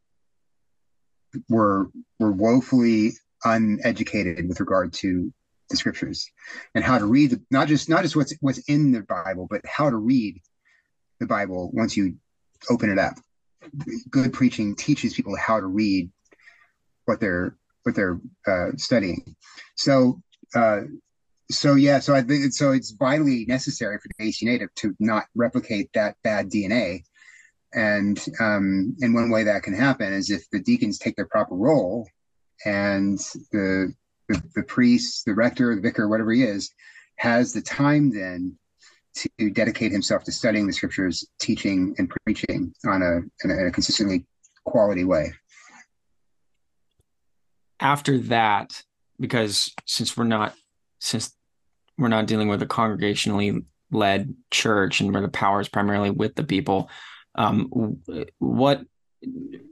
were 1.49 1.91
were 2.19 2.33
woefully 2.33 3.13
uneducated 3.45 4.49
with 4.49 4.61
regard 4.61 4.93
to 4.93 5.33
the 5.71 5.77
scriptures 5.77 6.31
and 6.75 6.85
how 6.85 6.99
to 6.99 7.07
read 7.07 7.31
the, 7.31 7.43
not 7.51 7.69
just 7.69 7.89
not 7.89 8.03
just 8.03 8.17
what's 8.17 8.35
what's 8.41 8.59
in 8.69 8.93
the 8.93 9.03
Bible, 9.03 9.47
but 9.51 9.61
how 9.67 9.91
to 9.91 9.97
read 9.97 10.41
the 11.21 11.27
Bible 11.27 11.71
once 11.73 11.97
you 11.97 12.17
open 12.71 12.91
it 12.91 12.99
up. 12.99 13.15
Good 14.11 14.33
preaching 14.33 14.77
teaches 14.77 15.15
people 15.15 15.37
how 15.37 15.61
to 15.61 15.67
read 15.67 16.11
what 17.07 17.21
they're 17.21 17.57
what 17.83 17.95
they're 17.95 18.21
uh, 18.47 18.71
studying. 18.77 19.37
So, 19.77 20.23
uh, 20.55 20.83
so 21.51 21.75
yeah, 21.75 21.99
so 22.01 22.15
I 22.15 22.23
think 22.23 22.53
so. 22.53 22.73
It's 22.73 22.93
vitally 22.93 23.45
necessary 23.47 23.99
for 23.99 24.09
the 24.19 24.27
AC 24.27 24.45
native 24.45 24.75
to 24.77 24.95
not 24.99 25.25
replicate 25.35 25.91
that 25.95 26.17
bad 26.23 26.51
DNA, 26.51 27.05
and 27.75 28.25
um, 28.41 28.97
and 29.01 29.15
one 29.15 29.31
way 29.31 29.45
that 29.45 29.63
can 29.63 29.75
happen 29.75 30.13
is 30.13 30.31
if 30.31 30.49
the 30.51 30.61
deacons 30.61 30.99
take 30.99 31.17
their 31.17 31.27
proper 31.27 31.55
role, 31.55 32.09
and 32.65 33.19
the 33.53 33.93
the, 34.29 34.43
the 34.55 34.63
priest, 34.63 35.25
the 35.27 35.35
rector, 35.35 35.75
the 35.75 35.81
vicar, 35.81 36.09
whatever 36.09 36.33
he 36.33 36.43
is, 36.43 36.71
has 37.17 37.53
the 37.53 37.61
time 37.61 38.11
then 38.11 38.57
to 39.15 39.51
dedicate 39.51 39.93
himself 39.93 40.25
to 40.25 40.33
studying 40.33 40.67
the 40.67 40.73
scriptures, 40.73 41.27
teaching 41.39 41.95
and 41.99 42.11
preaching 42.25 42.75
on 42.87 43.03
a, 43.03 43.19
in 43.45 43.51
a, 43.51 43.61
in 43.61 43.67
a 43.69 43.71
consistently 43.71 44.27
quality 44.65 45.05
way. 45.05 45.33
After 47.81 48.19
that, 48.19 48.83
because 49.21 49.73
since 49.87 50.17
we're 50.17 50.25
not 50.25 50.55
since 50.99 51.37
we're 51.99 52.09
not 52.09 52.27
dealing 52.27 52.49
with 52.49 52.63
a 52.63 52.67
congregationally 52.67 53.65
led 53.93 54.35
church 54.51 55.01
and 55.01 55.13
where 55.13 55.23
the 55.23 55.29
power 55.29 55.61
is 55.61 55.69
primarily 55.69 56.11
with 56.11 56.35
the 56.35 56.45
people, 56.45 56.89
um, 57.35 57.99
what 58.39 58.85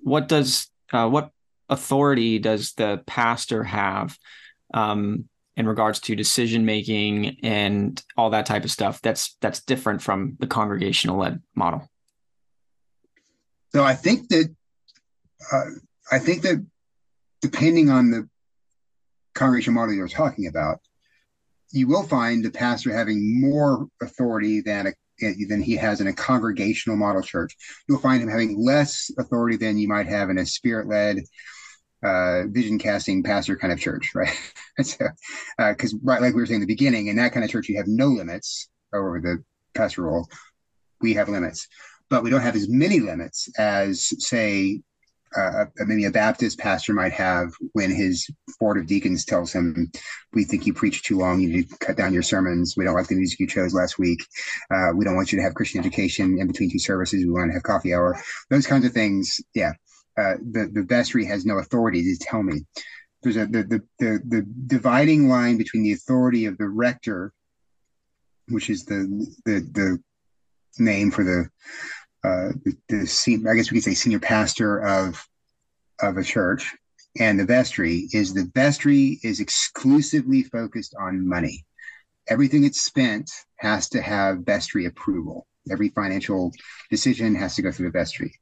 what 0.03 0.29
does 0.29 0.68
uh, 0.92 1.09
what 1.09 1.31
authority 1.68 2.38
does 2.38 2.72
the 2.72 3.03
pastor 3.07 3.64
have 3.64 4.18
um, 4.75 5.29
in 5.57 5.66
regards 5.66 6.01
to 6.01 6.16
decision 6.16 6.64
making 6.64 7.38
and 7.42 8.03
all 8.16 8.31
that 8.31 8.46
type 8.46 8.64
of 8.64 8.70
stuff 8.70 9.01
that's 9.01 9.37
that's 9.40 9.62
different 9.62 10.03
from 10.03 10.37
the 10.40 10.46
congregational 10.46 11.18
led 11.18 11.42
model? 11.55 11.88
So 13.72 13.85
i 13.85 13.94
think 13.94 14.29
that 14.29 14.55
uh, 15.53 15.64
i 16.11 16.18
think 16.18 16.42
that 16.42 16.64
depending 17.40 17.90
on 17.90 18.11
the 18.11 18.29
congregational 19.35 19.81
model 19.81 19.94
you're 19.94 20.09
talking 20.09 20.46
about 20.46 20.81
you 21.70 21.88
will 21.88 22.03
find 22.03 22.44
the 22.44 22.51
pastor 22.51 22.92
having 22.92 23.40
more 23.40 23.88
authority 24.03 24.61
than 24.61 24.88
a 24.88 24.92
than 25.48 25.62
he 25.62 25.76
has 25.76 26.00
in 26.00 26.06
a 26.06 26.12
congregational 26.12 26.96
model 26.96 27.22
church. 27.22 27.56
You'll 27.88 27.98
find 27.98 28.22
him 28.22 28.28
having 28.28 28.58
less 28.58 29.11
authority 29.18 29.56
than 29.56 29.78
you 29.78 29.88
might 29.88 30.06
have 30.06 30.30
in 30.30 30.38
a 30.38 30.46
spirit 30.46 30.88
led 30.88 31.18
uh, 32.02 32.44
vision 32.48 32.78
casting 32.78 33.22
pastor 33.22 33.56
kind 33.56 33.72
of 33.72 33.80
church, 33.80 34.11
right? 34.14 34.37
so, 34.82 35.06
because 35.58 35.94
uh, 35.94 35.98
right, 36.02 36.20
like 36.20 36.35
we 36.35 36.40
were 36.40 36.46
saying 36.46 36.56
in 36.56 36.66
the 36.66 36.66
beginning, 36.66 37.06
in 37.06 37.16
that 37.16 37.32
kind 37.32 37.44
of 37.44 37.50
church, 37.50 37.68
you 37.68 37.76
have 37.76 37.87
no 37.87 38.08
limits 38.08 38.68
over 38.92 39.20
the 39.20 39.42
pastor 39.74 40.02
role. 40.02 40.28
We 41.00 41.14
have 41.14 41.28
limits, 41.28 41.68
but 42.11 42.22
we 42.22 42.30
don't 42.30 42.42
have 42.42 42.56
as 42.56 42.68
many 42.68 43.00
limits 43.00 43.48
as, 43.58 44.12
say, 44.24 44.82
uh, 45.36 45.64
maybe 45.86 46.04
a 46.04 46.10
Baptist 46.10 46.58
pastor 46.58 46.92
might 46.92 47.12
have 47.12 47.52
when 47.72 47.90
his 47.90 48.28
board 48.60 48.78
of 48.78 48.86
deacons 48.86 49.24
tells 49.24 49.52
him, 49.52 49.90
"We 50.32 50.44
think 50.44 50.66
you 50.66 50.74
preach 50.74 51.02
too 51.02 51.18
long. 51.18 51.40
You 51.40 51.48
need 51.48 51.70
to 51.70 51.78
cut 51.78 51.96
down 51.96 52.12
your 52.12 52.22
sermons. 52.22 52.74
We 52.76 52.84
don't 52.84 52.94
like 52.94 53.08
the 53.08 53.16
music 53.16 53.40
you 53.40 53.46
chose 53.46 53.74
last 53.74 53.98
week. 53.98 54.24
Uh, 54.70 54.92
we 54.94 55.04
don't 55.04 55.16
want 55.16 55.32
you 55.32 55.38
to 55.38 55.42
have 55.42 55.54
Christian 55.54 55.80
education 55.80 56.38
in 56.38 56.46
between 56.46 56.70
two 56.70 56.78
services. 56.78 57.24
We 57.24 57.32
want 57.32 57.50
to 57.50 57.54
have 57.54 57.62
coffee 57.62 57.94
hour. 57.94 58.20
Those 58.50 58.66
kinds 58.66 58.84
of 58.84 58.92
things. 58.92 59.40
Yeah, 59.54 59.72
uh, 60.18 60.34
the 60.40 60.70
the 60.72 60.82
vestry 60.82 61.24
has 61.26 61.44
no 61.46 61.58
authority 61.58 62.02
to 62.02 62.16
tell 62.18 62.42
me. 62.42 62.64
There's 63.22 63.36
a 63.36 63.46
the, 63.46 63.62
the 63.62 63.82
the 63.98 64.20
the 64.26 64.46
dividing 64.66 65.28
line 65.28 65.56
between 65.56 65.82
the 65.82 65.92
authority 65.92 66.46
of 66.46 66.58
the 66.58 66.68
rector, 66.68 67.32
which 68.48 68.68
is 68.68 68.84
the 68.84 69.26
the 69.44 69.60
the 69.72 70.02
name 70.78 71.10
for 71.10 71.24
the 71.24 71.48
uh, 72.24 72.50
the, 72.64 72.76
the 72.88 73.48
I 73.50 73.54
guess 73.54 73.70
we 73.70 73.78
could 73.78 73.85
say 73.85 73.94
senior 73.94 74.20
pastor 74.20 74.80
of 74.82 75.24
of 76.00 76.16
a 76.16 76.24
church, 76.24 76.74
and 77.18 77.38
the 77.38 77.44
vestry 77.44 78.08
is 78.12 78.35
the 78.35 78.50
vestry 78.54 79.18
is 79.22 79.40
exclusively 79.40 80.42
focused 80.42 80.94
on 81.00 81.28
money. 81.28 81.64
Everything 82.28 82.64
it's 82.64 82.80
spent 82.80 83.30
has 83.56 83.88
to 83.90 84.00
have 84.00 84.46
vestry 84.46 84.87
approval. 84.87 85.46
Every 85.70 85.90
financial 85.90 86.52
decision 86.90 87.35
has 87.35 87.54
to 87.56 87.62
go 87.62 87.70
through 87.70 87.87
the 87.87 87.98
vestry. 87.98 88.35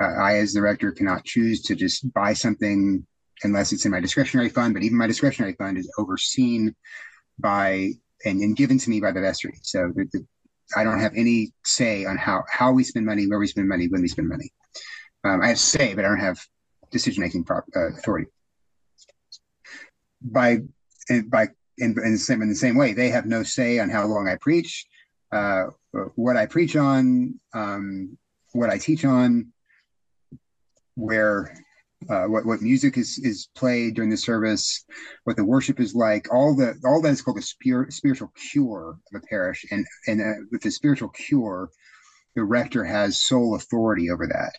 Uh, 0.00 0.12
I, 0.20 0.38
as 0.38 0.52
the 0.52 0.62
rector, 0.62 0.92
cannot 0.92 1.24
choose 1.24 1.62
to 1.62 1.74
just 1.74 2.12
buy 2.12 2.32
something 2.32 3.06
unless 3.42 3.72
it's 3.72 3.84
in 3.84 3.90
my 3.90 4.00
discretionary 4.00 4.48
fund. 4.48 4.74
But 4.74 4.82
even 4.82 4.98
my 4.98 5.06
discretionary 5.06 5.54
fund 5.54 5.76
is 5.76 5.92
overseen 5.98 6.74
by 7.38 7.92
and, 8.24 8.40
and 8.40 8.56
given 8.56 8.78
to 8.78 8.90
me 8.90 9.00
by 9.00 9.12
the 9.12 9.20
vestry. 9.20 9.58
So 9.62 9.92
the, 9.94 10.08
the, 10.12 10.26
I 10.76 10.84
don't 10.84 11.00
have 11.00 11.12
any 11.16 11.52
say 11.64 12.04
on 12.04 12.16
how 12.16 12.44
how 12.50 12.72
we 12.72 12.84
spend 12.84 13.06
money, 13.06 13.26
where 13.26 13.38
we 13.38 13.46
spend 13.46 13.68
money, 13.68 13.88
when 13.88 14.02
we 14.02 14.08
spend 14.08 14.28
money. 14.28 14.50
Um, 15.24 15.40
I 15.42 15.48
have 15.48 15.58
say, 15.58 15.94
but 15.94 16.04
I 16.04 16.08
don't 16.08 16.18
have 16.18 16.38
decision 16.90 17.22
making 17.22 17.46
uh, 17.50 17.88
authority. 17.88 18.30
By 20.20 20.58
by 21.26 21.48
in, 21.78 21.96
in, 22.04 22.12
the 22.12 22.18
same 22.18 22.42
in 22.42 22.48
the 22.48 22.54
same 22.54 22.76
way, 22.76 22.92
they 22.92 23.08
have 23.10 23.26
no 23.26 23.42
say 23.42 23.78
on 23.78 23.90
how 23.90 24.06
long 24.06 24.28
I 24.28 24.36
preach, 24.36 24.86
uh, 25.32 25.66
what 26.14 26.36
I 26.36 26.46
preach 26.46 26.76
on, 26.76 27.38
um, 27.54 28.16
what 28.52 28.70
I 28.70 28.78
teach 28.78 29.04
on, 29.04 29.52
where 30.94 31.56
uh, 32.08 32.24
what 32.24 32.44
what 32.46 32.60
music 32.60 32.96
is 32.96 33.18
is 33.18 33.48
played 33.54 33.94
during 33.94 34.10
the 34.10 34.16
service, 34.16 34.84
what 35.24 35.36
the 35.36 35.44
worship 35.44 35.80
is 35.80 35.94
like, 35.94 36.32
all 36.32 36.54
the 36.54 36.74
all 36.84 37.00
that 37.00 37.12
is 37.12 37.22
called 37.22 37.36
the 37.36 37.42
spirit, 37.42 37.92
spiritual 37.92 38.32
cure 38.50 38.96
of 39.12 39.22
a 39.22 39.26
parish, 39.26 39.64
and 39.70 39.84
and 40.06 40.20
uh, 40.20 40.44
with 40.50 40.62
the 40.62 40.70
spiritual 40.70 41.08
cure, 41.08 41.68
the 42.34 42.44
rector 42.44 42.84
has 42.84 43.22
sole 43.22 43.54
authority 43.54 44.10
over 44.10 44.26
that. 44.26 44.52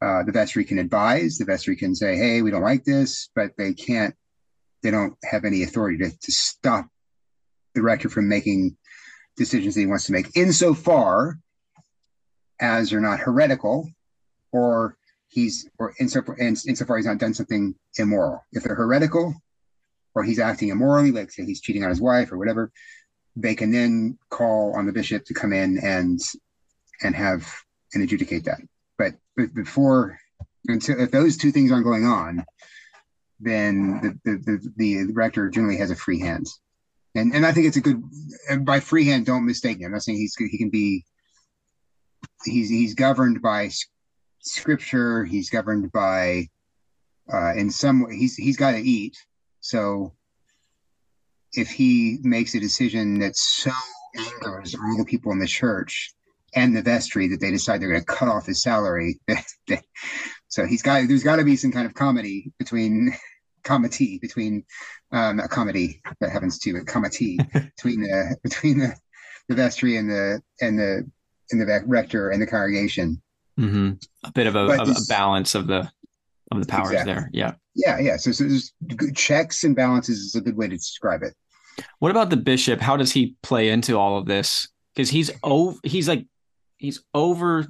Uh, 0.00 0.22
the 0.22 0.32
vestry 0.32 0.64
can 0.64 0.78
advise, 0.78 1.38
the 1.38 1.44
vestry 1.44 1.76
can 1.76 1.94
say, 1.94 2.16
"Hey, 2.16 2.42
we 2.42 2.50
don't 2.50 2.62
like 2.62 2.84
this," 2.84 3.30
but 3.34 3.52
they 3.56 3.72
can't. 3.72 4.14
They 4.82 4.90
don't 4.90 5.14
have 5.24 5.44
any 5.44 5.62
authority 5.62 5.98
to, 5.98 6.10
to 6.10 6.32
stop 6.32 6.86
the 7.74 7.82
rector 7.82 8.08
from 8.08 8.28
making 8.28 8.76
decisions 9.36 9.74
that 9.74 9.80
he 9.80 9.86
wants 9.86 10.06
to 10.06 10.12
make, 10.12 10.36
insofar 10.36 11.38
as 12.60 12.90
they're 12.90 13.00
not 13.00 13.20
heretical 13.20 13.88
or 14.52 14.97
he's 15.28 15.68
or 15.78 15.94
insofar, 16.00 16.36
insofar 16.38 16.96
he's 16.96 17.06
not 17.06 17.18
done 17.18 17.34
something 17.34 17.74
immoral. 17.96 18.44
If 18.52 18.64
they're 18.64 18.74
heretical 18.74 19.34
or 20.14 20.24
he's 20.24 20.38
acting 20.38 20.70
immorally, 20.70 21.12
like 21.12 21.30
say 21.30 21.44
he's 21.44 21.60
cheating 21.60 21.84
on 21.84 21.90
his 21.90 22.00
wife 22.00 22.32
or 22.32 22.38
whatever, 22.38 22.72
they 23.36 23.54
can 23.54 23.70
then 23.70 24.18
call 24.30 24.74
on 24.76 24.86
the 24.86 24.92
bishop 24.92 25.24
to 25.26 25.34
come 25.34 25.52
in 25.52 25.78
and 25.78 26.20
and 27.02 27.14
have 27.14 27.46
and 27.94 28.02
adjudicate 28.02 28.44
that. 28.44 28.60
But, 28.96 29.14
before 29.54 30.18
until 30.66 31.00
if 31.00 31.12
those 31.12 31.36
two 31.36 31.52
things 31.52 31.70
aren't 31.70 31.84
going 31.84 32.04
on, 32.04 32.44
then 33.38 34.18
the 34.24 34.36
the, 34.36 34.72
the, 34.76 35.04
the 35.06 35.12
rector 35.12 35.48
generally 35.48 35.76
has 35.76 35.92
a 35.92 35.96
free 35.96 36.20
hand. 36.20 36.46
And 37.14 37.34
and 37.34 37.46
I 37.46 37.52
think 37.52 37.66
it's 37.66 37.76
a 37.76 37.80
good 37.80 38.02
and 38.50 38.66
by 38.66 38.80
free 38.80 39.06
hand, 39.06 39.26
don't 39.26 39.46
mistake 39.46 39.78
me. 39.78 39.84
I'm 39.84 39.92
not 39.92 40.02
saying 40.02 40.18
he's 40.18 40.34
he 40.36 40.58
can 40.58 40.70
be 40.70 41.04
he's 42.44 42.68
he's 42.68 42.94
governed 42.94 43.40
by 43.40 43.70
scripture. 44.40 45.24
He's 45.24 45.50
governed 45.50 45.92
by, 45.92 46.48
uh, 47.32 47.54
in 47.54 47.70
some 47.70 48.02
way, 48.04 48.16
he's 48.16 48.36
he's 48.36 48.56
got 48.56 48.72
to 48.72 48.78
eat. 48.78 49.16
So 49.60 50.14
if 51.52 51.68
he 51.70 52.18
makes 52.22 52.54
a 52.54 52.60
decision 52.60 53.20
that 53.20 53.36
so 53.36 53.70
angers 54.16 54.74
all 54.74 54.96
the 54.96 55.04
people 55.04 55.32
in 55.32 55.38
the 55.38 55.46
church 55.46 56.12
and 56.54 56.76
the 56.76 56.82
vestry 56.82 57.28
that 57.28 57.40
they 57.40 57.50
decide 57.50 57.80
they're 57.80 57.90
going 57.90 58.00
to 58.00 58.06
cut 58.06 58.28
off 58.28 58.46
his 58.46 58.62
salary, 58.62 59.18
so 60.48 60.66
he's 60.66 60.82
got 60.82 61.06
there's 61.08 61.24
got 61.24 61.36
to 61.36 61.44
be 61.44 61.56
some 61.56 61.72
kind 61.72 61.86
of 61.86 61.94
comedy 61.94 62.52
between 62.58 63.14
comedy 63.64 64.18
between 64.18 64.64
um, 65.12 65.40
a 65.40 65.48
comedy 65.48 66.00
that 66.20 66.30
happens 66.30 66.58
to 66.58 66.76
a 66.76 66.84
comedy 66.84 67.38
between 67.76 68.02
the 68.02 68.36
between 68.42 68.78
the, 68.78 68.94
the 69.48 69.54
vestry 69.54 69.96
and 69.96 70.08
the 70.08 70.40
and 70.60 70.78
the 70.78 71.10
and 71.50 71.60
the 71.60 71.82
rector 71.86 72.30
and 72.30 72.40
the 72.40 72.46
congregation 72.46 73.20
Mm-hmm. 73.58 73.92
A 74.24 74.32
bit 74.32 74.46
of 74.46 74.54
a, 74.54 74.66
a, 74.66 74.82
a, 74.82 74.94
balance 75.08 75.54
of 75.54 75.66
the 75.66 75.90
of 76.52 76.60
the 76.60 76.66
powers 76.66 76.90
exactly. 76.90 77.12
there. 77.12 77.30
Yeah. 77.32 77.52
Yeah, 77.74 77.98
yeah. 77.98 78.16
So, 78.16 78.32
so 78.32 78.44
there's 78.44 78.72
checks 79.14 79.64
and 79.64 79.76
balances 79.76 80.18
is 80.18 80.34
a 80.34 80.40
good 80.40 80.56
way 80.56 80.68
to 80.68 80.76
describe 80.76 81.22
it. 81.22 81.34
What 81.98 82.10
about 82.10 82.30
the 82.30 82.36
bishop? 82.36 82.80
How 82.80 82.96
does 82.96 83.12
he 83.12 83.36
play 83.42 83.68
into 83.68 83.96
all 83.98 84.18
of 84.18 84.26
this? 84.26 84.68
Because 84.94 85.10
he's 85.10 85.30
over. 85.42 85.78
He's 85.84 86.08
like 86.08 86.26
he's 86.78 87.02
over 87.14 87.66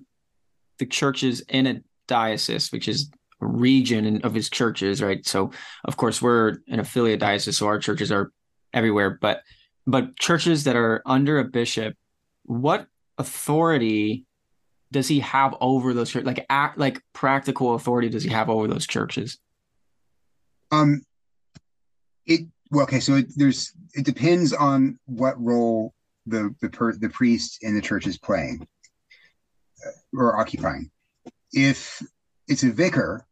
the 0.79 0.87
churches 0.87 1.40
in 1.48 1.66
a 1.66 1.81
diocese, 2.07 2.70
which 2.72 2.88
is 2.88 3.11
a 3.40 3.46
region 3.46 4.22
of 4.22 4.35
his 4.35 4.48
churches, 4.48 5.03
right? 5.03 5.27
So, 5.27 5.51
of 5.85 5.96
course, 5.96 6.22
we're 6.22 6.59
an 6.68 6.81
affiliate 6.81 7.20
diocese, 7.20 7.59
so 7.59 7.66
our 7.66 7.79
churches 7.79 8.11
are 8.11 8.33
everywhere. 8.72 9.18
But 9.20 9.42
but 9.87 10.16
churches 10.18 10.64
that 10.64 10.77
are 10.77 11.03
under 11.05 11.38
a 11.38 11.44
bishop, 11.44 11.94
what 12.44 12.87
authority 13.18 14.24
does 14.90 15.09
he 15.09 15.20
have 15.20 15.55
over 15.61 15.92
those 15.94 16.11
churches? 16.11 16.27
Like 16.27 16.46
act 16.48 16.79
like 16.79 17.03
practical 17.12 17.74
authority 17.74 18.09
does 18.09 18.24
he 18.24 18.31
have 18.31 18.48
over 18.48 18.66
those 18.66 18.87
churches? 18.87 19.38
Um, 20.70 21.03
it 22.26 22.47
well, 22.70 22.84
okay. 22.84 23.01
So 23.01 23.16
it, 23.16 23.26
there's 23.36 23.72
it 23.95 24.05
depends 24.05 24.53
on 24.53 24.99
what 25.07 25.43
role 25.43 25.95
the 26.26 26.55
the 26.61 26.68
per, 26.68 26.93
the 26.93 27.09
priest 27.09 27.59
in 27.62 27.74
the 27.74 27.82
church 27.82 28.07
is 28.07 28.18
playing 28.18 28.66
uh, 29.86 29.91
or 30.18 30.39
occupying. 30.39 30.91
If 31.53 32.03
it's 32.47 32.62
a 32.62 32.70
vicar, 32.70 33.26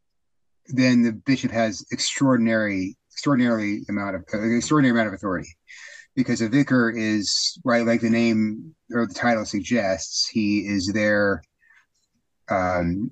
then 0.68 1.02
the 1.02 1.12
bishop 1.12 1.50
has 1.52 1.84
extraordinary 1.92 2.96
extraordinarily 3.12 3.82
amount 3.88 4.16
of 4.16 4.24
uh, 4.32 4.57
extraordinary 4.57 4.92
amount 4.92 5.09
of 5.09 5.14
authority 5.14 5.48
because 6.16 6.40
a 6.40 6.48
vicar 6.48 6.90
is 6.90 7.58
right 7.64 7.86
like 7.86 8.00
the 8.00 8.10
name 8.10 8.74
or 8.92 9.06
the 9.06 9.14
title 9.14 9.44
suggests 9.44 10.28
he 10.28 10.60
is 10.60 10.90
there 10.92 11.42
um, 12.50 13.10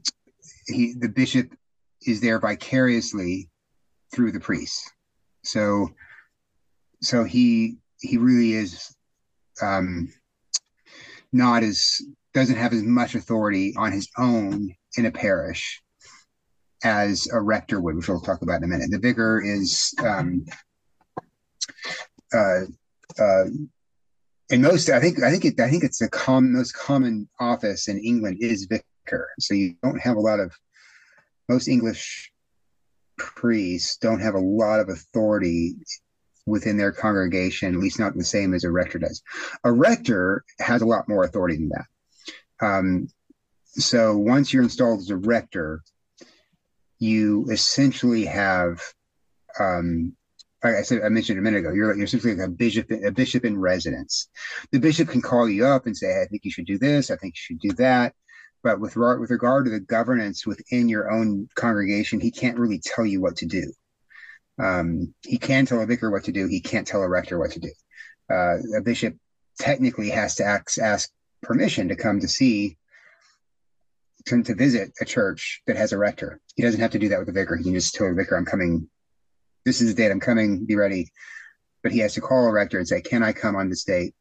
he 0.66 0.94
the 0.98 1.08
bishop 1.08 1.54
is 2.02 2.20
there 2.20 2.40
vicariously 2.40 3.48
through 4.12 4.32
the 4.32 4.40
priest 4.40 4.90
so 5.44 5.88
so 7.02 7.22
he 7.22 7.76
he 8.00 8.16
really 8.16 8.54
is 8.54 8.94
um, 9.62 10.08
not 11.32 11.62
as 11.62 12.00
doesn't 12.32 12.56
have 12.56 12.72
as 12.72 12.82
much 12.82 13.14
authority 13.14 13.74
on 13.76 13.92
his 13.92 14.08
own 14.18 14.74
in 14.96 15.06
a 15.06 15.10
parish 15.10 15.82
as 16.82 17.26
a 17.32 17.40
rector 17.40 17.80
would, 17.80 17.96
which 17.96 18.08
we'll 18.08 18.20
talk 18.20 18.42
about 18.42 18.58
in 18.58 18.64
a 18.64 18.66
minute. 18.66 18.90
The 18.90 18.98
vicar 18.98 19.40
is 19.40 19.94
um, 20.04 20.44
uh, 22.32 22.62
uh, 23.18 23.44
and 24.50 24.62
most 24.62 24.90
I 24.90 25.00
think 25.00 25.22
I 25.22 25.30
think 25.30 25.44
it 25.44 25.60
I 25.60 25.70
think 25.70 25.84
it's 25.84 25.98
the 25.98 26.08
com- 26.08 26.52
most 26.52 26.74
common 26.74 27.28
office 27.40 27.88
in 27.88 27.98
England 27.98 28.38
is 28.40 28.66
vicar. 28.66 29.30
So 29.38 29.54
you 29.54 29.74
don't 29.82 30.00
have 30.00 30.16
a 30.16 30.20
lot 30.20 30.40
of 30.40 30.52
most 31.48 31.68
English 31.68 32.32
priests 33.16 33.96
don't 33.96 34.20
have 34.20 34.34
a 34.34 34.40
lot 34.40 34.80
of 34.80 34.88
authority 34.88 35.76
within 36.46 36.76
their 36.76 36.92
congregation, 36.92 37.74
at 37.74 37.80
least 37.80 37.98
not 37.98 38.14
the 38.14 38.24
same 38.24 38.52
as 38.54 38.64
a 38.64 38.70
rector 38.70 38.98
does. 38.98 39.22
A 39.64 39.72
rector 39.72 40.44
has 40.58 40.82
a 40.82 40.86
lot 40.86 41.08
more 41.08 41.24
authority 41.24 41.56
than 41.56 41.70
that. 41.70 42.66
Um, 42.66 43.08
so 43.66 44.16
once 44.16 44.52
you're 44.52 44.62
installed 44.62 45.00
as 45.00 45.10
a 45.10 45.16
rector, 45.16 45.82
you 46.98 47.46
essentially 47.50 48.24
have, 48.26 48.80
um, 49.58 50.14
like 50.64 50.76
I 50.76 50.82
said, 50.82 51.02
I 51.04 51.10
mentioned 51.10 51.38
a 51.38 51.42
minute 51.42 51.58
ago, 51.58 51.72
you're, 51.72 51.94
you're 51.94 52.06
simply 52.06 52.34
like 52.34 52.48
a 52.48 52.50
bishop, 52.50 52.90
a 52.90 53.12
bishop 53.12 53.44
in 53.44 53.58
residence. 53.58 54.28
The 54.72 54.80
bishop 54.80 55.08
can 55.08 55.20
call 55.20 55.48
you 55.48 55.66
up 55.66 55.86
and 55.86 55.96
say, 55.96 56.22
I 56.22 56.24
think 56.26 56.44
you 56.44 56.50
should 56.50 56.66
do 56.66 56.78
this. 56.78 57.10
I 57.10 57.16
think 57.16 57.34
you 57.34 57.40
should 57.40 57.60
do 57.60 57.72
that. 57.74 58.14
But 58.62 58.80
with, 58.80 58.96
with 58.96 59.30
regard 59.30 59.66
to 59.66 59.70
the 59.70 59.80
governance 59.80 60.46
within 60.46 60.88
your 60.88 61.10
own 61.10 61.48
congregation, 61.54 62.18
he 62.18 62.30
can't 62.30 62.58
really 62.58 62.80
tell 62.80 63.04
you 63.04 63.20
what 63.20 63.36
to 63.36 63.46
do. 63.46 63.70
Um, 64.58 65.14
he 65.22 65.36
can 65.36 65.66
tell 65.66 65.82
a 65.82 65.86
vicar 65.86 66.10
what 66.10 66.24
to 66.24 66.32
do. 66.32 66.46
He 66.46 66.60
can't 66.60 66.86
tell 66.86 67.02
a 67.02 67.08
rector 67.08 67.38
what 67.38 67.50
to 67.52 67.60
do. 67.60 67.72
Uh, 68.32 68.56
a 68.78 68.80
bishop 68.82 69.16
technically 69.58 70.08
has 70.10 70.36
to 70.36 70.44
ask, 70.44 70.78
ask 70.78 71.10
permission 71.42 71.88
to 71.88 71.96
come 71.96 72.20
to 72.20 72.28
see 72.28 72.78
to, 74.26 74.42
to 74.42 74.54
visit 74.54 74.92
a 75.00 75.04
church 75.04 75.62
that 75.66 75.76
has 75.76 75.92
a 75.92 75.98
rector. 75.98 76.40
He 76.56 76.62
doesn't 76.62 76.80
have 76.80 76.92
to 76.92 76.98
do 76.98 77.10
that 77.10 77.18
with 77.18 77.26
the 77.26 77.32
vicar. 77.32 77.56
He 77.56 77.64
can 77.64 77.74
just 77.74 77.94
tell 77.94 78.06
a 78.06 78.14
vicar, 78.14 78.36
I'm 78.36 78.46
coming. 78.46 78.88
This 79.64 79.80
is 79.80 79.94
the 79.94 80.02
date 80.02 80.10
I'm 80.10 80.20
coming. 80.20 80.64
Be 80.64 80.76
ready. 80.76 81.10
But 81.82 81.92
he 81.92 81.98
has 82.00 82.14
to 82.14 82.20
call 82.20 82.46
a 82.46 82.52
rector 82.52 82.78
and 82.78 82.88
say, 82.88 83.00
Can 83.00 83.22
I 83.22 83.32
come 83.32 83.56
on 83.56 83.68
this 83.68 83.84
date? 83.84 84.14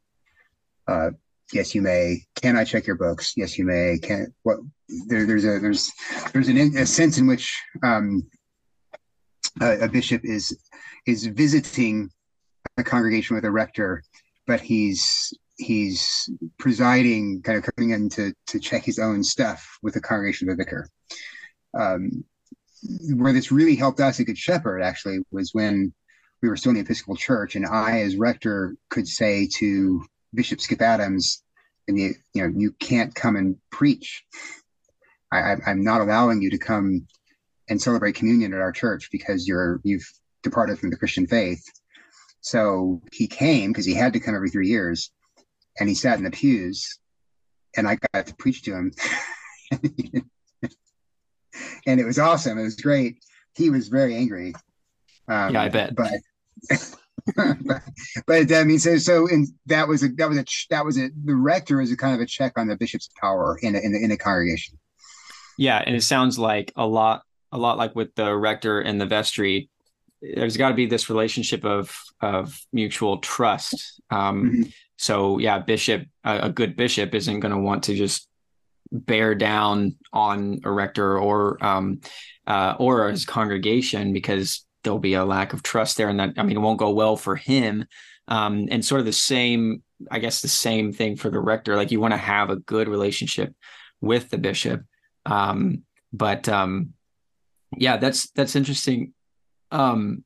Uh, 0.88 1.12
yes, 1.52 1.74
you 1.74 1.82
may. 1.82 2.24
Can 2.36 2.58
I 2.58 2.64
check 2.64 2.86
your 2.88 2.98
books? 2.98 3.34
Yes, 3.38 3.58
you 3.58 3.66
may. 3.66 4.00
Can 4.02 4.34
what? 4.44 4.60
There, 5.08 5.26
there's 5.26 5.46
a 5.46 5.60
there's 5.60 5.92
there's 6.34 6.50
an, 6.50 6.58
a 6.78 6.86
sense 6.86 7.18
in 7.18 7.26
which 7.26 7.58
um, 7.84 8.30
a, 9.62 9.86
a 9.86 9.88
bishop 9.88 10.22
is 10.24 10.58
is 11.06 11.26
visiting 11.26 12.10
a 12.78 12.84
congregation 12.84 13.36
with 13.36 13.46
a 13.46 13.52
rector, 13.52 14.04
but 14.46 14.62
he's 14.62 15.34
he's 15.58 16.30
presiding, 16.58 17.42
kind 17.44 17.58
of 17.58 17.76
coming 17.76 17.92
in 17.92 18.10
to, 18.10 18.34
to 18.48 18.60
check 18.60 18.84
his 18.84 19.00
own 19.00 19.24
stuff 19.24 19.78
with 19.82 19.94
the 19.94 20.02
congregation 20.02 20.50
of 20.50 20.58
the 20.58 20.64
vicar. 20.64 20.90
Um, 21.78 22.24
where 23.16 23.34
this 23.34 23.52
really 23.52 23.76
helped 23.76 24.00
us 24.00 24.20
at 24.20 24.26
Good 24.26 24.38
Shepherd 24.38 24.82
actually 24.82 25.20
was 25.32 25.54
when 25.54 25.94
we 26.42 26.50
were 26.50 26.58
still 26.58 26.72
in 26.72 26.76
the 26.76 26.82
Episcopal 26.82 27.16
Church, 27.16 27.56
and 27.56 27.66
I, 27.66 28.02
as 28.02 28.18
rector, 28.18 28.76
could 28.90 29.08
say 29.08 29.48
to 29.56 30.04
Bishop 30.34 30.60
Skip 30.60 30.82
Adams, 30.82 31.42
and 31.88 31.98
you, 31.98 32.14
you 32.34 32.44
know, 32.44 32.54
you 32.56 32.72
can't 32.74 33.16
come 33.16 33.36
and 33.36 33.58
preach. 33.72 34.26
I, 35.32 35.56
I'm 35.66 35.84
not 35.84 36.02
allowing 36.02 36.42
you 36.42 36.50
to 36.52 36.58
come 36.58 37.08
and 37.70 37.82
celebrate 37.82 38.16
communion 38.16 38.54
at 38.54 38.60
our 38.60 38.72
church 38.72 39.10
because 39.12 39.48
you're 39.48 39.80
you've 39.84 40.08
departed 40.44 40.80
from 40.80 40.90
the 40.90 40.98
Christian 40.98 41.28
faith. 41.28 41.64
So 42.42 43.02
he 43.12 43.28
came 43.28 43.72
because 43.72 43.86
he 43.86 43.94
had 43.94 44.14
to 44.14 44.20
come 44.20 44.36
every 44.36 44.50
three 44.50 44.68
years 44.68 45.12
and 45.80 45.88
he 45.88 45.96
sat 45.96 46.18
in 46.18 46.26
the 46.26 46.32
pews 46.32 47.00
and 47.76 47.88
I 47.88 47.98
got 48.14 48.28
to 48.28 48.36
preach 48.36 48.64
to 48.64 48.74
him. 48.74 48.92
and 51.86 52.00
it 52.00 52.06
was 52.06 52.20
awesome. 52.20 52.58
It 52.58 52.64
was 52.64 52.76
great. 52.76 53.24
He 53.56 53.70
was 53.70 53.88
very 53.88 54.16
angry. 54.16 54.54
Um, 55.28 55.54
yeah, 55.54 55.62
I 55.64 55.70
bet. 55.70 55.96
But, 55.96 56.12
but, 57.36 57.58
but 58.28 58.54
I 58.54 58.64
mean, 58.64 58.80
so 58.80 58.98
so 58.98 59.28
and 59.28 59.48
that 59.68 59.88
was 59.88 60.04
a 60.04 60.10
that 60.10 60.30
was 60.30 60.38
a 60.38 60.46
that 60.70 60.86
was 60.86 60.98
a 60.98 61.10
the 61.24 61.36
rector 61.36 61.82
is 61.82 61.92
a 61.92 61.98
kind 61.98 62.16
of 62.16 62.22
a 62.22 62.26
check 62.26 62.58
on 62.58 62.68
the 62.68 62.76
bishop's 62.76 63.10
power 63.20 63.58
in 63.62 63.76
a, 63.76 63.80
in 63.80 63.96
a, 63.96 63.98
in 63.98 64.12
a 64.12 64.18
congregation. 64.18 64.80
Yeah, 65.58 65.82
and 65.86 65.96
it 65.96 66.04
sounds 66.04 66.40
like 66.40 66.72
a 66.76 66.86
lot 66.86 67.24
a 67.52 67.58
lot 67.58 67.78
like 67.78 67.96
with 67.96 68.14
the 68.16 68.36
rector 68.36 68.82
and 68.82 69.00
the 69.00 69.06
vestry. 69.06 69.70
There's 70.22 70.58
got 70.58 70.70
to 70.70 70.76
be 70.76 70.86
this 70.86 71.10
relationship 71.10 71.64
of 71.64 71.96
of 72.22 72.60
mutual 72.72 73.20
trust. 73.20 74.02
Um, 74.10 74.44
mm-hmm. 74.44 74.70
So 74.98 75.38
yeah, 75.38 75.60
bishop, 75.60 76.08
a, 76.24 76.40
a 76.44 76.50
good 76.50 76.76
bishop 76.76 77.14
isn't 77.14 77.40
going 77.40 77.54
to 77.54 77.60
want 77.60 77.84
to 77.84 77.96
just 77.96 78.28
bear 78.94 79.34
down 79.34 79.96
on 80.14 80.60
a 80.64 80.72
rector 80.72 81.18
or 81.18 81.64
um, 81.66 82.00
uh, 82.48 82.76
or 82.80 83.10
his 83.10 83.26
congregation 83.26 84.14
because 84.14 84.66
there'll 84.84 85.00
be 85.00 85.16
a 85.16 85.26
lack 85.26 85.54
of 85.54 85.64
trust 85.64 85.98
there, 85.98 86.10
and 86.10 86.20
that 86.20 86.34
I 86.38 86.44
mean 86.44 86.56
it 86.56 86.62
won't 86.62 86.80
go 86.80 86.92
well 86.92 87.18
for 87.18 87.36
him. 87.36 87.86
Um, 88.30 88.70
and 88.72 88.86
sort 88.86 89.00
of 89.00 89.06
the 89.06 89.12
same, 89.12 89.84
I 90.10 90.20
guess, 90.20 90.42
the 90.42 90.48
same 90.48 90.94
thing 90.94 91.18
for 91.18 91.30
the 91.30 91.42
rector. 91.42 91.76
Like 91.76 91.92
you 91.92 92.00
want 92.00 92.14
to 92.14 92.18
have 92.18 92.50
a 92.50 92.56
good 92.56 92.88
relationship 92.88 93.54
with 94.00 94.30
the 94.30 94.38
bishop, 94.38 94.84
um, 95.26 95.84
but 96.14 96.48
um, 96.48 96.94
yeah, 97.76 97.98
that's 97.98 98.30
that's 98.32 98.56
interesting. 98.56 99.14
Um, 99.72 100.24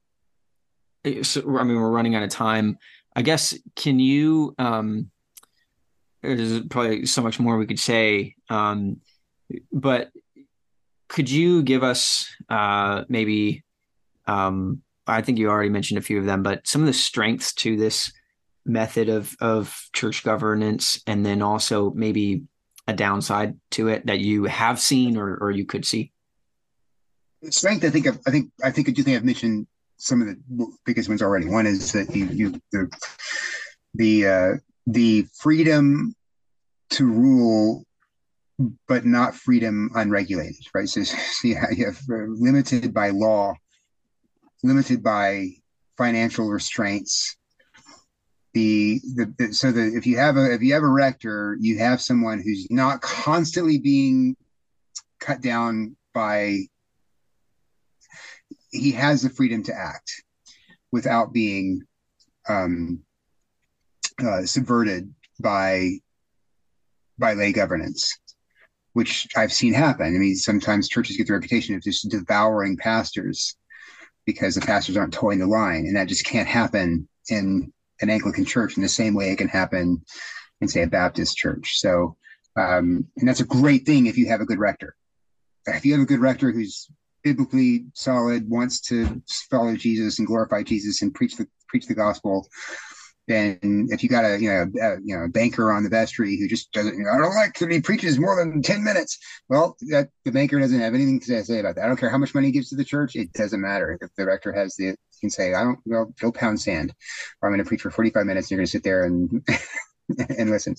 so, 1.24 1.58
I 1.58 1.64
mean, 1.64 1.78
we're 1.78 1.90
running 1.90 2.16
out 2.16 2.24
of 2.24 2.30
time. 2.30 2.78
I 3.16 3.24
guess 3.24 3.58
can 3.76 3.98
you 4.00 4.54
um 4.60 5.10
there's 6.36 6.62
probably 6.68 7.06
so 7.06 7.22
much 7.22 7.40
more 7.40 7.58
we 7.58 7.68
could 7.68 7.80
say 7.80 8.36
um 8.50 8.98
but 9.72 10.10
could 11.08 11.30
you 11.30 11.64
give 11.64 11.84
us 11.84 12.28
uh 12.50 13.04
maybe 13.10 13.64
um 14.28 14.82
I 15.10 15.22
think 15.22 15.38
you 15.38 15.50
already 15.50 15.70
mentioned 15.70 15.98
a 15.98 16.02
few 16.02 16.20
of 16.20 16.26
them 16.26 16.44
but 16.44 16.68
some 16.68 16.82
of 16.82 16.88
the 16.88 16.94
strengths 16.94 17.54
to 17.56 17.78
this 17.78 18.12
method 18.66 19.10
of 19.10 19.36
of 19.40 19.90
church 19.94 20.24
governance 20.24 21.02
and 21.08 21.26
then 21.26 21.42
also 21.42 21.92
maybe 21.92 22.44
a 22.88 22.94
downside 22.94 23.58
to 23.72 23.88
it 23.88 24.06
that 24.06 24.20
you 24.20 24.46
have 24.46 24.80
seen 24.80 25.18
or 25.18 25.38
or 25.38 25.52
you 25.52 25.66
could 25.66 25.86
see 25.86 26.12
strength 27.50 27.86
i 27.86 27.90
think 27.90 28.08
I've, 28.08 28.20
i 28.28 28.32
think 28.32 28.52
i 28.64 28.72
think 28.72 28.90
i 28.90 28.92
do 28.92 29.04
think 29.04 29.16
i've 29.16 29.24
mentioned 29.24 29.68
some 29.98 30.22
of 30.22 30.28
the 30.28 30.68
biggest 30.86 31.10
ones 31.10 31.22
already. 31.22 31.50
One 31.50 31.66
is 31.66 31.92
that 31.92 32.16
you, 32.16 32.26
you 32.28 32.62
the 32.72 32.90
the 33.96 34.28
uh, 34.28 34.52
the 34.86 35.28
freedom 35.34 36.16
to 36.92 37.06
rule, 37.06 37.86
but 38.88 39.06
not 39.06 39.36
freedom 39.36 39.92
unregulated, 39.96 40.66
right? 40.74 40.88
So, 40.88 41.04
so 41.04 41.48
have, 41.56 41.78
you 41.78 41.86
have 41.86 42.00
limited 42.08 42.94
by 42.94 43.10
law, 43.10 43.56
limited 44.64 45.04
by 45.04 45.50
financial 45.98 46.48
restraints. 46.48 47.36
The, 48.54 49.00
the, 49.16 49.34
the 49.38 49.54
so 49.54 49.72
that 49.72 49.94
if 49.94 50.08
you 50.08 50.18
have 50.18 50.36
a 50.36 50.52
if 50.52 50.64
you 50.64 50.74
have 50.74 50.82
a 50.82 50.88
rector, 50.88 51.56
you 51.60 51.78
have 51.78 52.02
someone 52.02 52.42
who's 52.42 52.66
not 52.72 53.02
constantly 53.02 53.78
being 53.78 54.36
cut 55.20 55.42
down 55.42 55.96
by 56.14 56.62
he 58.72 58.92
has 58.94 59.22
the 59.22 59.30
freedom 59.30 59.64
to 59.64 59.74
act 59.74 60.24
without 60.92 61.34
being 61.34 61.84
um, 62.50 63.04
uh, 64.24 64.46
subverted 64.46 65.14
by 65.40 66.00
by 67.18 67.34
lay 67.34 67.52
governance, 67.52 68.18
which 68.94 69.28
I've 69.36 69.54
seen 69.54 69.74
happen. 69.74 70.08
I 70.08 70.20
mean, 70.20 70.36
sometimes 70.36 70.90
churches 70.90 71.18
get 71.18 71.28
the 71.28 71.34
reputation 71.34 71.76
of 71.76 71.84
just 71.84 72.10
devouring 72.10 72.78
pastors 72.78 73.56
because 74.26 74.56
the 74.56 74.62
pastors 74.62 74.98
aren't 74.98 75.14
toeing 75.14 75.40
the 75.40 75.48
line, 75.48 75.86
and 75.86 75.96
that 75.96 76.08
just 76.08 76.26
can't 76.26 76.48
happen 76.48 77.08
in 77.30 77.72
an 78.02 78.10
Anglican 78.10 78.46
church 78.46 78.78
in 78.78 78.84
the 78.84 78.90
same 78.90 79.14
way 79.14 79.32
it 79.32 79.38
can 79.38 79.48
happen 79.48 80.04
in, 80.62 80.68
say, 80.68 80.84
a 80.84 80.88
Baptist 80.88 81.38
church. 81.38 81.80
So, 81.80 82.18
um, 82.56 83.08
and 83.18 83.28
that's 83.28 83.40
a 83.40 83.46
great 83.46 83.86
thing 83.86 84.06
if 84.06 84.18
you 84.18 84.28
have 84.28 84.42
a 84.42 84.46
good 84.46 84.60
rector. 84.60 84.96
If 85.66 85.86
you 85.86 85.94
have 85.94 86.02
a 86.02 86.06
good 86.06 86.20
rector 86.20 86.52
who's 86.52 86.88
biblically 87.24 87.86
solid, 87.94 88.50
wants 88.50 88.80
to 88.82 89.22
follow 89.50 89.76
Jesus 89.76 90.20
and 90.20 90.28
glorify 90.28 90.64
Jesus 90.64 91.02
and 91.02 91.14
preach 91.14 91.36
the 91.36 91.48
preach 91.68 91.88
the 91.88 91.94
gospel, 91.94 92.48
then 93.28 93.88
if 93.90 94.04
you 94.04 94.10
got 94.10 94.24
a 94.24 94.40
you 94.40 94.50
know 94.50 94.72
a, 94.82 94.96
you 95.04 95.18
know 95.18 95.28
banker 95.28 95.74
on 95.74 95.84
the 95.84 95.90
vestry 95.90 96.38
who 96.38 96.48
just 96.48 96.72
doesn't, 96.72 96.98
you 96.98 97.04
know, 97.04 97.12
I 97.12 97.18
don't 97.18 97.36
like 97.36 97.58
that 97.60 97.72
he 97.72 97.82
preaches 97.82 98.18
more 98.18 98.38
than 98.38 98.62
ten 98.62 98.84
minutes. 98.84 99.18
Well, 99.50 99.76
that 99.90 100.10
the 100.24 100.32
banker 100.32 100.60
doesn't 100.60 100.80
have 100.80 100.94
anything 100.94 101.20
to 101.22 101.44
say 101.44 101.60
about 101.60 101.76
that. 101.76 101.84
I 101.84 101.88
don't 101.88 101.98
care 101.98 102.10
how 102.10 102.18
much 102.18 102.34
money 102.34 102.48
he 102.48 102.54
gives 102.54 102.70
to 102.70 102.76
the 102.76 102.86
church; 102.86 103.16
it 103.16 103.34
doesn't 103.34 103.62
matter. 103.62 103.98
If 104.02 104.10
the 104.16 104.26
rector 104.26 104.54
has 104.54 104.76
the, 104.76 104.86
you 104.86 104.96
can 105.20 105.30
say, 105.30 105.54
I 105.54 105.64
don't 105.64 105.80
well 105.86 106.14
go 106.20 106.32
pound 106.32 106.62
sand, 106.62 106.94
or 107.42 107.50
I'm 107.50 107.54
going 107.54 107.64
to 107.64 107.68
preach 107.68 107.82
for 107.82 107.92
forty 107.92 108.12
five 108.12 108.26
minutes. 108.26 108.46
and 108.46 108.52
You're 108.52 108.60
going 108.60 108.68
to 108.68 108.72
sit 108.72 108.84
there 108.84 109.04
and 109.04 109.46
and 110.38 110.50
listen. 110.50 110.76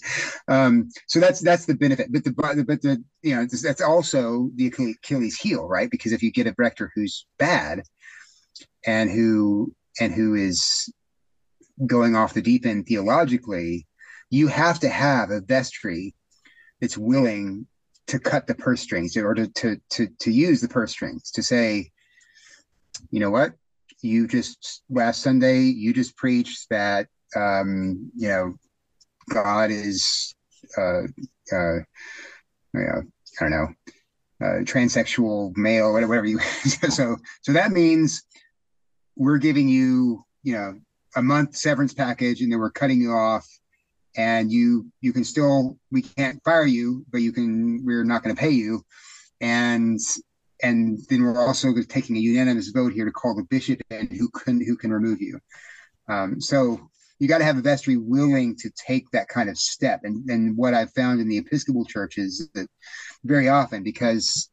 Um, 0.49 0.89
so 1.07 1.21
that's 1.21 1.41
that's 1.41 1.67
the 1.67 1.75
benefit. 1.75 2.11
But 2.11 2.25
the 2.25 2.33
but 2.33 2.81
the 2.81 3.05
you 3.23 3.37
know 3.37 3.47
that's 3.47 3.83
also 3.83 4.51
the 4.55 4.69
Achilles 4.69 5.37
heel, 5.37 5.69
right? 5.69 5.91
Because 5.91 6.13
if 6.13 6.23
you 6.23 6.33
get 6.33 6.47
a 6.47 6.55
rector 6.57 6.91
who's 6.95 7.27
bad 7.39 7.83
and 8.87 9.11
who 9.11 9.75
and 10.01 10.15
who 10.15 10.35
is 10.35 10.91
going 11.87 12.17
off 12.17 12.35
the 12.35 12.43
deep 12.43 12.67
end 12.67 12.87
theologically, 12.87 13.87
you 14.31 14.49
have 14.49 14.81
to 14.81 14.89
have 14.89 15.31
a 15.31 15.41
vestry 15.41 16.15
that's 16.81 16.99
willing 16.99 17.67
to 18.07 18.19
cut 18.19 18.47
the 18.47 18.55
purse 18.55 18.81
strings 18.81 19.17
or 19.17 19.35
to 19.35 19.49
to 19.49 19.77
to, 19.91 20.09
to 20.21 20.31
use 20.31 20.61
the 20.61 20.69
purse 20.69 20.93
strings 20.93 21.31
to 21.33 21.43
say, 21.43 21.91
you 23.11 23.21
know 23.21 23.31
what, 23.31 23.53
you 24.03 24.27
just 24.27 24.83
last 24.91 25.23
Sunday 25.23 25.61
you 25.61 25.93
just 25.93 26.17
preached 26.17 26.69
that 26.71 27.07
um, 27.37 28.11
you 28.17 28.29
know 28.29 28.55
God 29.31 29.71
is 29.71 30.35
uh, 30.77 31.03
uh, 31.53 31.79
I 32.75 33.41
don't 33.41 33.51
know 33.51 33.69
uh, 34.41 34.61
transsexual 34.63 35.57
male 35.57 35.93
whatever 35.93 36.25
you 36.25 36.39
so 36.91 37.17
so 37.43 37.53
that 37.53 37.73
means 37.73 38.23
we're 39.17 39.39
giving 39.39 39.69
you 39.69 40.25
you 40.43 40.55
know 40.55 40.79
a 41.19 41.23
month 41.23 41.55
severance 41.57 41.95
package 41.95 42.41
and 42.41 42.51
then 42.51 42.59
we're 42.59 42.71
cutting 42.71 43.01
you 43.01 43.13
off 43.13 43.47
and 44.17 44.51
you 44.51 44.87
you 45.01 45.13
can 45.13 45.25
still 45.25 45.77
we 45.91 46.03
can't 46.03 46.43
fire 46.45 46.67
you 46.67 47.05
but 47.11 47.19
you 47.19 47.33
can 47.33 47.85
we're 47.85 48.05
not 48.05 48.23
going 48.23 48.35
to 48.35 48.41
pay 48.41 48.51
you 48.51 48.83
and 49.41 50.01
and 50.63 50.99
then 51.09 51.23
we're 51.23 51.39
also 51.39 51.73
taking 51.89 52.17
a 52.17 52.21
unanimous 52.21 52.69
vote 52.69 52.93
here 52.93 53.05
to 53.05 53.13
call 53.13 53.35
the 53.35 53.45
bishop 53.45 53.81
in 53.91 54.09
who 54.09 54.29
can 54.29 54.65
who 54.65 54.77
can 54.77 54.93
remove 54.93 55.21
you. 55.21 55.39
Um, 56.09 56.41
so 56.41 56.91
you 57.19 57.29
got 57.29 57.39
to 57.39 57.45
have 57.45 57.59
a 57.59 57.63
vestry 57.63 57.97
willing 57.97 58.57
to 58.57 58.71
take 58.71 59.11
that 59.11 59.29
kind 59.29 59.49
of 59.49 59.59
step. 59.59 60.01
And 60.03 60.29
and 60.29 60.57
what 60.57 60.75
I've 60.75 60.93
found 60.95 61.21
in 61.21 61.29
the 61.29 61.39
Episcopal 61.39 61.85
churches 61.85 62.41
is 62.41 62.49
that 62.55 62.69
very 63.25 63.49
often 63.49 63.83
because 63.83 64.51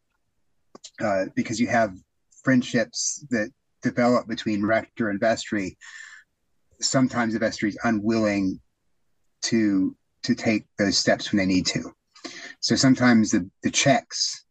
uh, 1.03 1.25
because 1.35 1.59
you 1.59 1.67
have 1.67 1.95
friendships 2.43 3.25
that 3.31 3.49
develop 3.81 4.27
between 4.27 4.65
rector 4.65 5.09
and 5.09 5.19
vestry, 5.19 5.77
sometimes 6.81 7.33
the 7.33 7.39
vestry 7.39 7.69
is 7.69 7.77
unwilling 7.83 8.59
to 9.43 9.95
to 10.23 10.35
take 10.35 10.65
those 10.79 10.97
steps 10.97 11.31
when 11.31 11.37
they 11.37 11.45
need 11.45 11.65
to. 11.67 11.91
So 12.59 12.75
sometimes 12.75 13.31
the 13.31 13.49
the 13.63 13.71
checks 13.71 14.45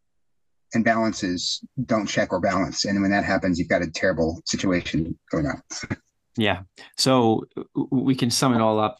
and 0.73 0.83
balances 0.83 1.63
don't 1.85 2.05
check 2.05 2.31
or 2.31 2.39
balance. 2.39 2.85
And 2.85 3.01
when 3.01 3.11
that 3.11 3.23
happens, 3.23 3.57
you've 3.57 3.69
got 3.69 3.81
a 3.81 3.89
terrible 3.89 4.41
situation 4.45 5.17
going 5.31 5.47
on. 5.47 5.61
yeah. 6.37 6.61
So 6.97 7.45
we 7.91 8.15
can 8.15 8.29
sum 8.29 8.53
it 8.53 8.61
all 8.61 8.79
up 8.79 8.99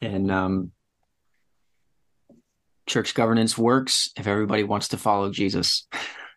and 0.00 0.30
um, 0.30 0.72
church 2.86 3.14
governance 3.14 3.58
works 3.58 4.10
if 4.16 4.26
everybody 4.26 4.62
wants 4.62 4.88
to 4.88 4.96
follow 4.96 5.30
Jesus. 5.30 5.86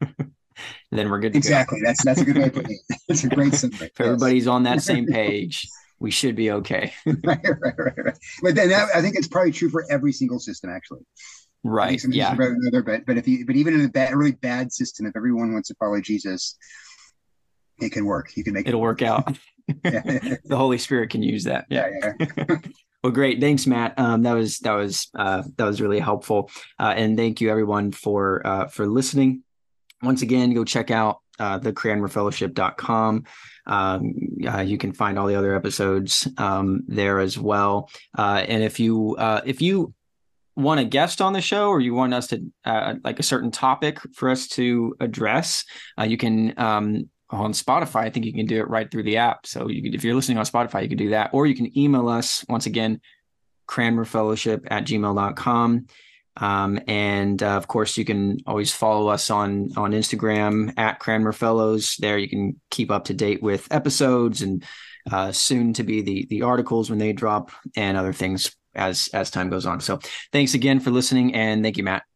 then 0.91 1.09
we're 1.09 1.19
good. 1.19 1.35
exactly. 1.35 1.79
Go. 1.79 1.87
That's 1.87 2.03
that's 2.03 2.21
a 2.21 2.25
good 2.25 2.37
way 2.37 2.45
to 2.45 2.51
put 2.51 2.69
it. 2.69 2.77
It's 3.07 3.23
a 3.23 3.29
great 3.29 3.53
summary. 3.53 3.87
if 3.87 4.01
everybody's 4.01 4.47
on 4.47 4.63
that 4.63 4.81
same 4.81 5.05
page, 5.05 5.67
we 6.01 6.09
should 6.09 6.35
be 6.35 6.51
okay. 6.51 6.93
right, 7.05 7.39
right, 7.43 7.73
right, 7.77 8.05
right. 8.05 8.17
But 8.41 8.55
then 8.55 8.69
that, 8.69 8.89
I 8.95 9.01
think 9.01 9.15
it's 9.15 9.27
probably 9.27 9.51
true 9.51 9.69
for 9.69 9.85
every 9.89 10.11
single 10.11 10.39
system, 10.39 10.71
actually. 10.71 11.01
Right. 11.63 12.03
Yeah. 12.09 12.33
Another, 12.33 12.81
but 12.81 13.05
but 13.05 13.17
if 13.17 13.27
you 13.27 13.45
but 13.45 13.55
even 13.55 13.75
in 13.75 13.85
a 13.85 13.89
bad, 13.89 14.15
really 14.15 14.31
bad 14.31 14.73
system, 14.73 15.05
if 15.05 15.15
everyone 15.15 15.53
wants 15.53 15.67
to 15.67 15.75
follow 15.75 16.01
Jesus, 16.01 16.57
it 17.79 17.91
can 17.91 18.05
work. 18.05 18.35
You 18.35 18.43
can 18.43 18.53
make 18.53 18.67
it'll 18.67 18.79
it 18.79 18.83
work. 18.83 19.03
out. 19.03 19.37
the 19.67 20.39
Holy 20.49 20.79
Spirit 20.79 21.11
can 21.11 21.21
use 21.21 21.43
that. 21.43 21.65
Yeah. 21.69 21.87
yeah. 22.01 22.57
well, 23.03 23.13
great. 23.13 23.39
Thanks, 23.39 23.67
Matt. 23.67 23.97
Um, 23.99 24.23
that 24.23 24.33
was 24.33 24.57
that 24.59 24.73
was 24.73 25.07
uh, 25.13 25.43
that 25.57 25.65
was 25.65 25.79
really 25.79 25.99
helpful. 25.99 26.49
Uh, 26.79 26.93
and 26.97 27.15
thank 27.15 27.41
you 27.41 27.51
everyone 27.51 27.91
for 27.91 28.41
uh, 28.45 28.67
for 28.67 28.87
listening. 28.87 29.43
Once 30.01 30.23
again, 30.23 30.51
go 30.55 30.65
check 30.65 30.89
out 30.89 31.19
uh, 31.39 31.59
the 31.59 31.71
cranmerfellowship.com. 31.71 33.25
Um, 33.65 34.13
uh, 34.47 34.61
you 34.61 34.77
can 34.77 34.93
find 34.93 35.17
all 35.17 35.27
the 35.27 35.35
other 35.35 35.55
episodes 35.55 36.27
um, 36.37 36.83
there 36.87 37.19
as 37.19 37.37
well. 37.37 37.89
Uh, 38.17 38.43
and 38.47 38.63
if 38.63 38.79
you 38.79 39.15
uh, 39.17 39.41
if 39.45 39.61
you 39.61 39.93
want 40.55 40.79
a 40.79 40.85
guest 40.85 41.21
on 41.21 41.33
the 41.33 41.41
show 41.41 41.69
or 41.69 41.79
you 41.79 41.93
want 41.93 42.13
us 42.13 42.27
to 42.27 42.43
uh, 42.65 42.95
like 43.03 43.19
a 43.19 43.23
certain 43.23 43.51
topic 43.51 43.99
for 44.13 44.29
us 44.29 44.47
to 44.49 44.95
address, 44.99 45.65
uh, 45.99 46.03
you 46.03 46.17
can 46.17 46.53
um, 46.57 47.09
on 47.29 47.53
Spotify. 47.53 48.01
I 48.01 48.09
think 48.09 48.25
you 48.25 48.33
can 48.33 48.45
do 48.45 48.59
it 48.59 48.69
right 48.69 48.89
through 48.89 49.03
the 49.03 49.17
app. 49.17 49.45
So 49.45 49.69
you 49.69 49.91
if 49.93 50.03
you're 50.03 50.15
listening 50.15 50.37
on 50.37 50.45
Spotify, 50.45 50.83
you 50.83 50.89
can 50.89 50.97
do 50.97 51.09
that, 51.09 51.31
or 51.33 51.45
you 51.45 51.55
can 51.55 51.77
email 51.77 52.09
us 52.09 52.45
once 52.49 52.65
again, 52.65 53.01
cranmerfellowship 53.67 54.67
at 54.69 54.85
gmail.com. 54.85 55.87
Um, 56.37 56.79
and 56.87 57.41
uh, 57.41 57.57
of 57.57 57.67
course, 57.67 57.97
you 57.97 58.05
can 58.05 58.39
always 58.45 58.71
follow 58.71 59.09
us 59.09 59.29
on 59.29 59.71
on 59.75 59.91
Instagram 59.91 60.73
at 60.77 60.99
Cranmer 60.99 61.33
Fellows. 61.33 61.95
There, 61.99 62.17
you 62.17 62.29
can 62.29 62.59
keep 62.69 62.91
up 62.91 63.05
to 63.05 63.13
date 63.13 63.43
with 63.43 63.67
episodes 63.71 64.41
and 64.41 64.63
uh, 65.11 65.31
soon 65.31 65.73
to 65.73 65.83
be 65.83 66.01
the 66.01 66.27
the 66.29 66.43
articles 66.43 66.89
when 66.89 66.99
they 66.99 67.13
drop 67.13 67.51
and 67.75 67.97
other 67.97 68.13
things 68.13 68.55
as 68.75 69.09
as 69.13 69.31
time 69.31 69.49
goes 69.49 69.65
on. 69.65 69.81
So 69.81 69.99
thanks 70.31 70.53
again 70.53 70.79
for 70.79 70.91
listening 70.91 71.35
and 71.35 71.63
thank 71.63 71.77
you, 71.77 71.83
Matt. 71.83 72.10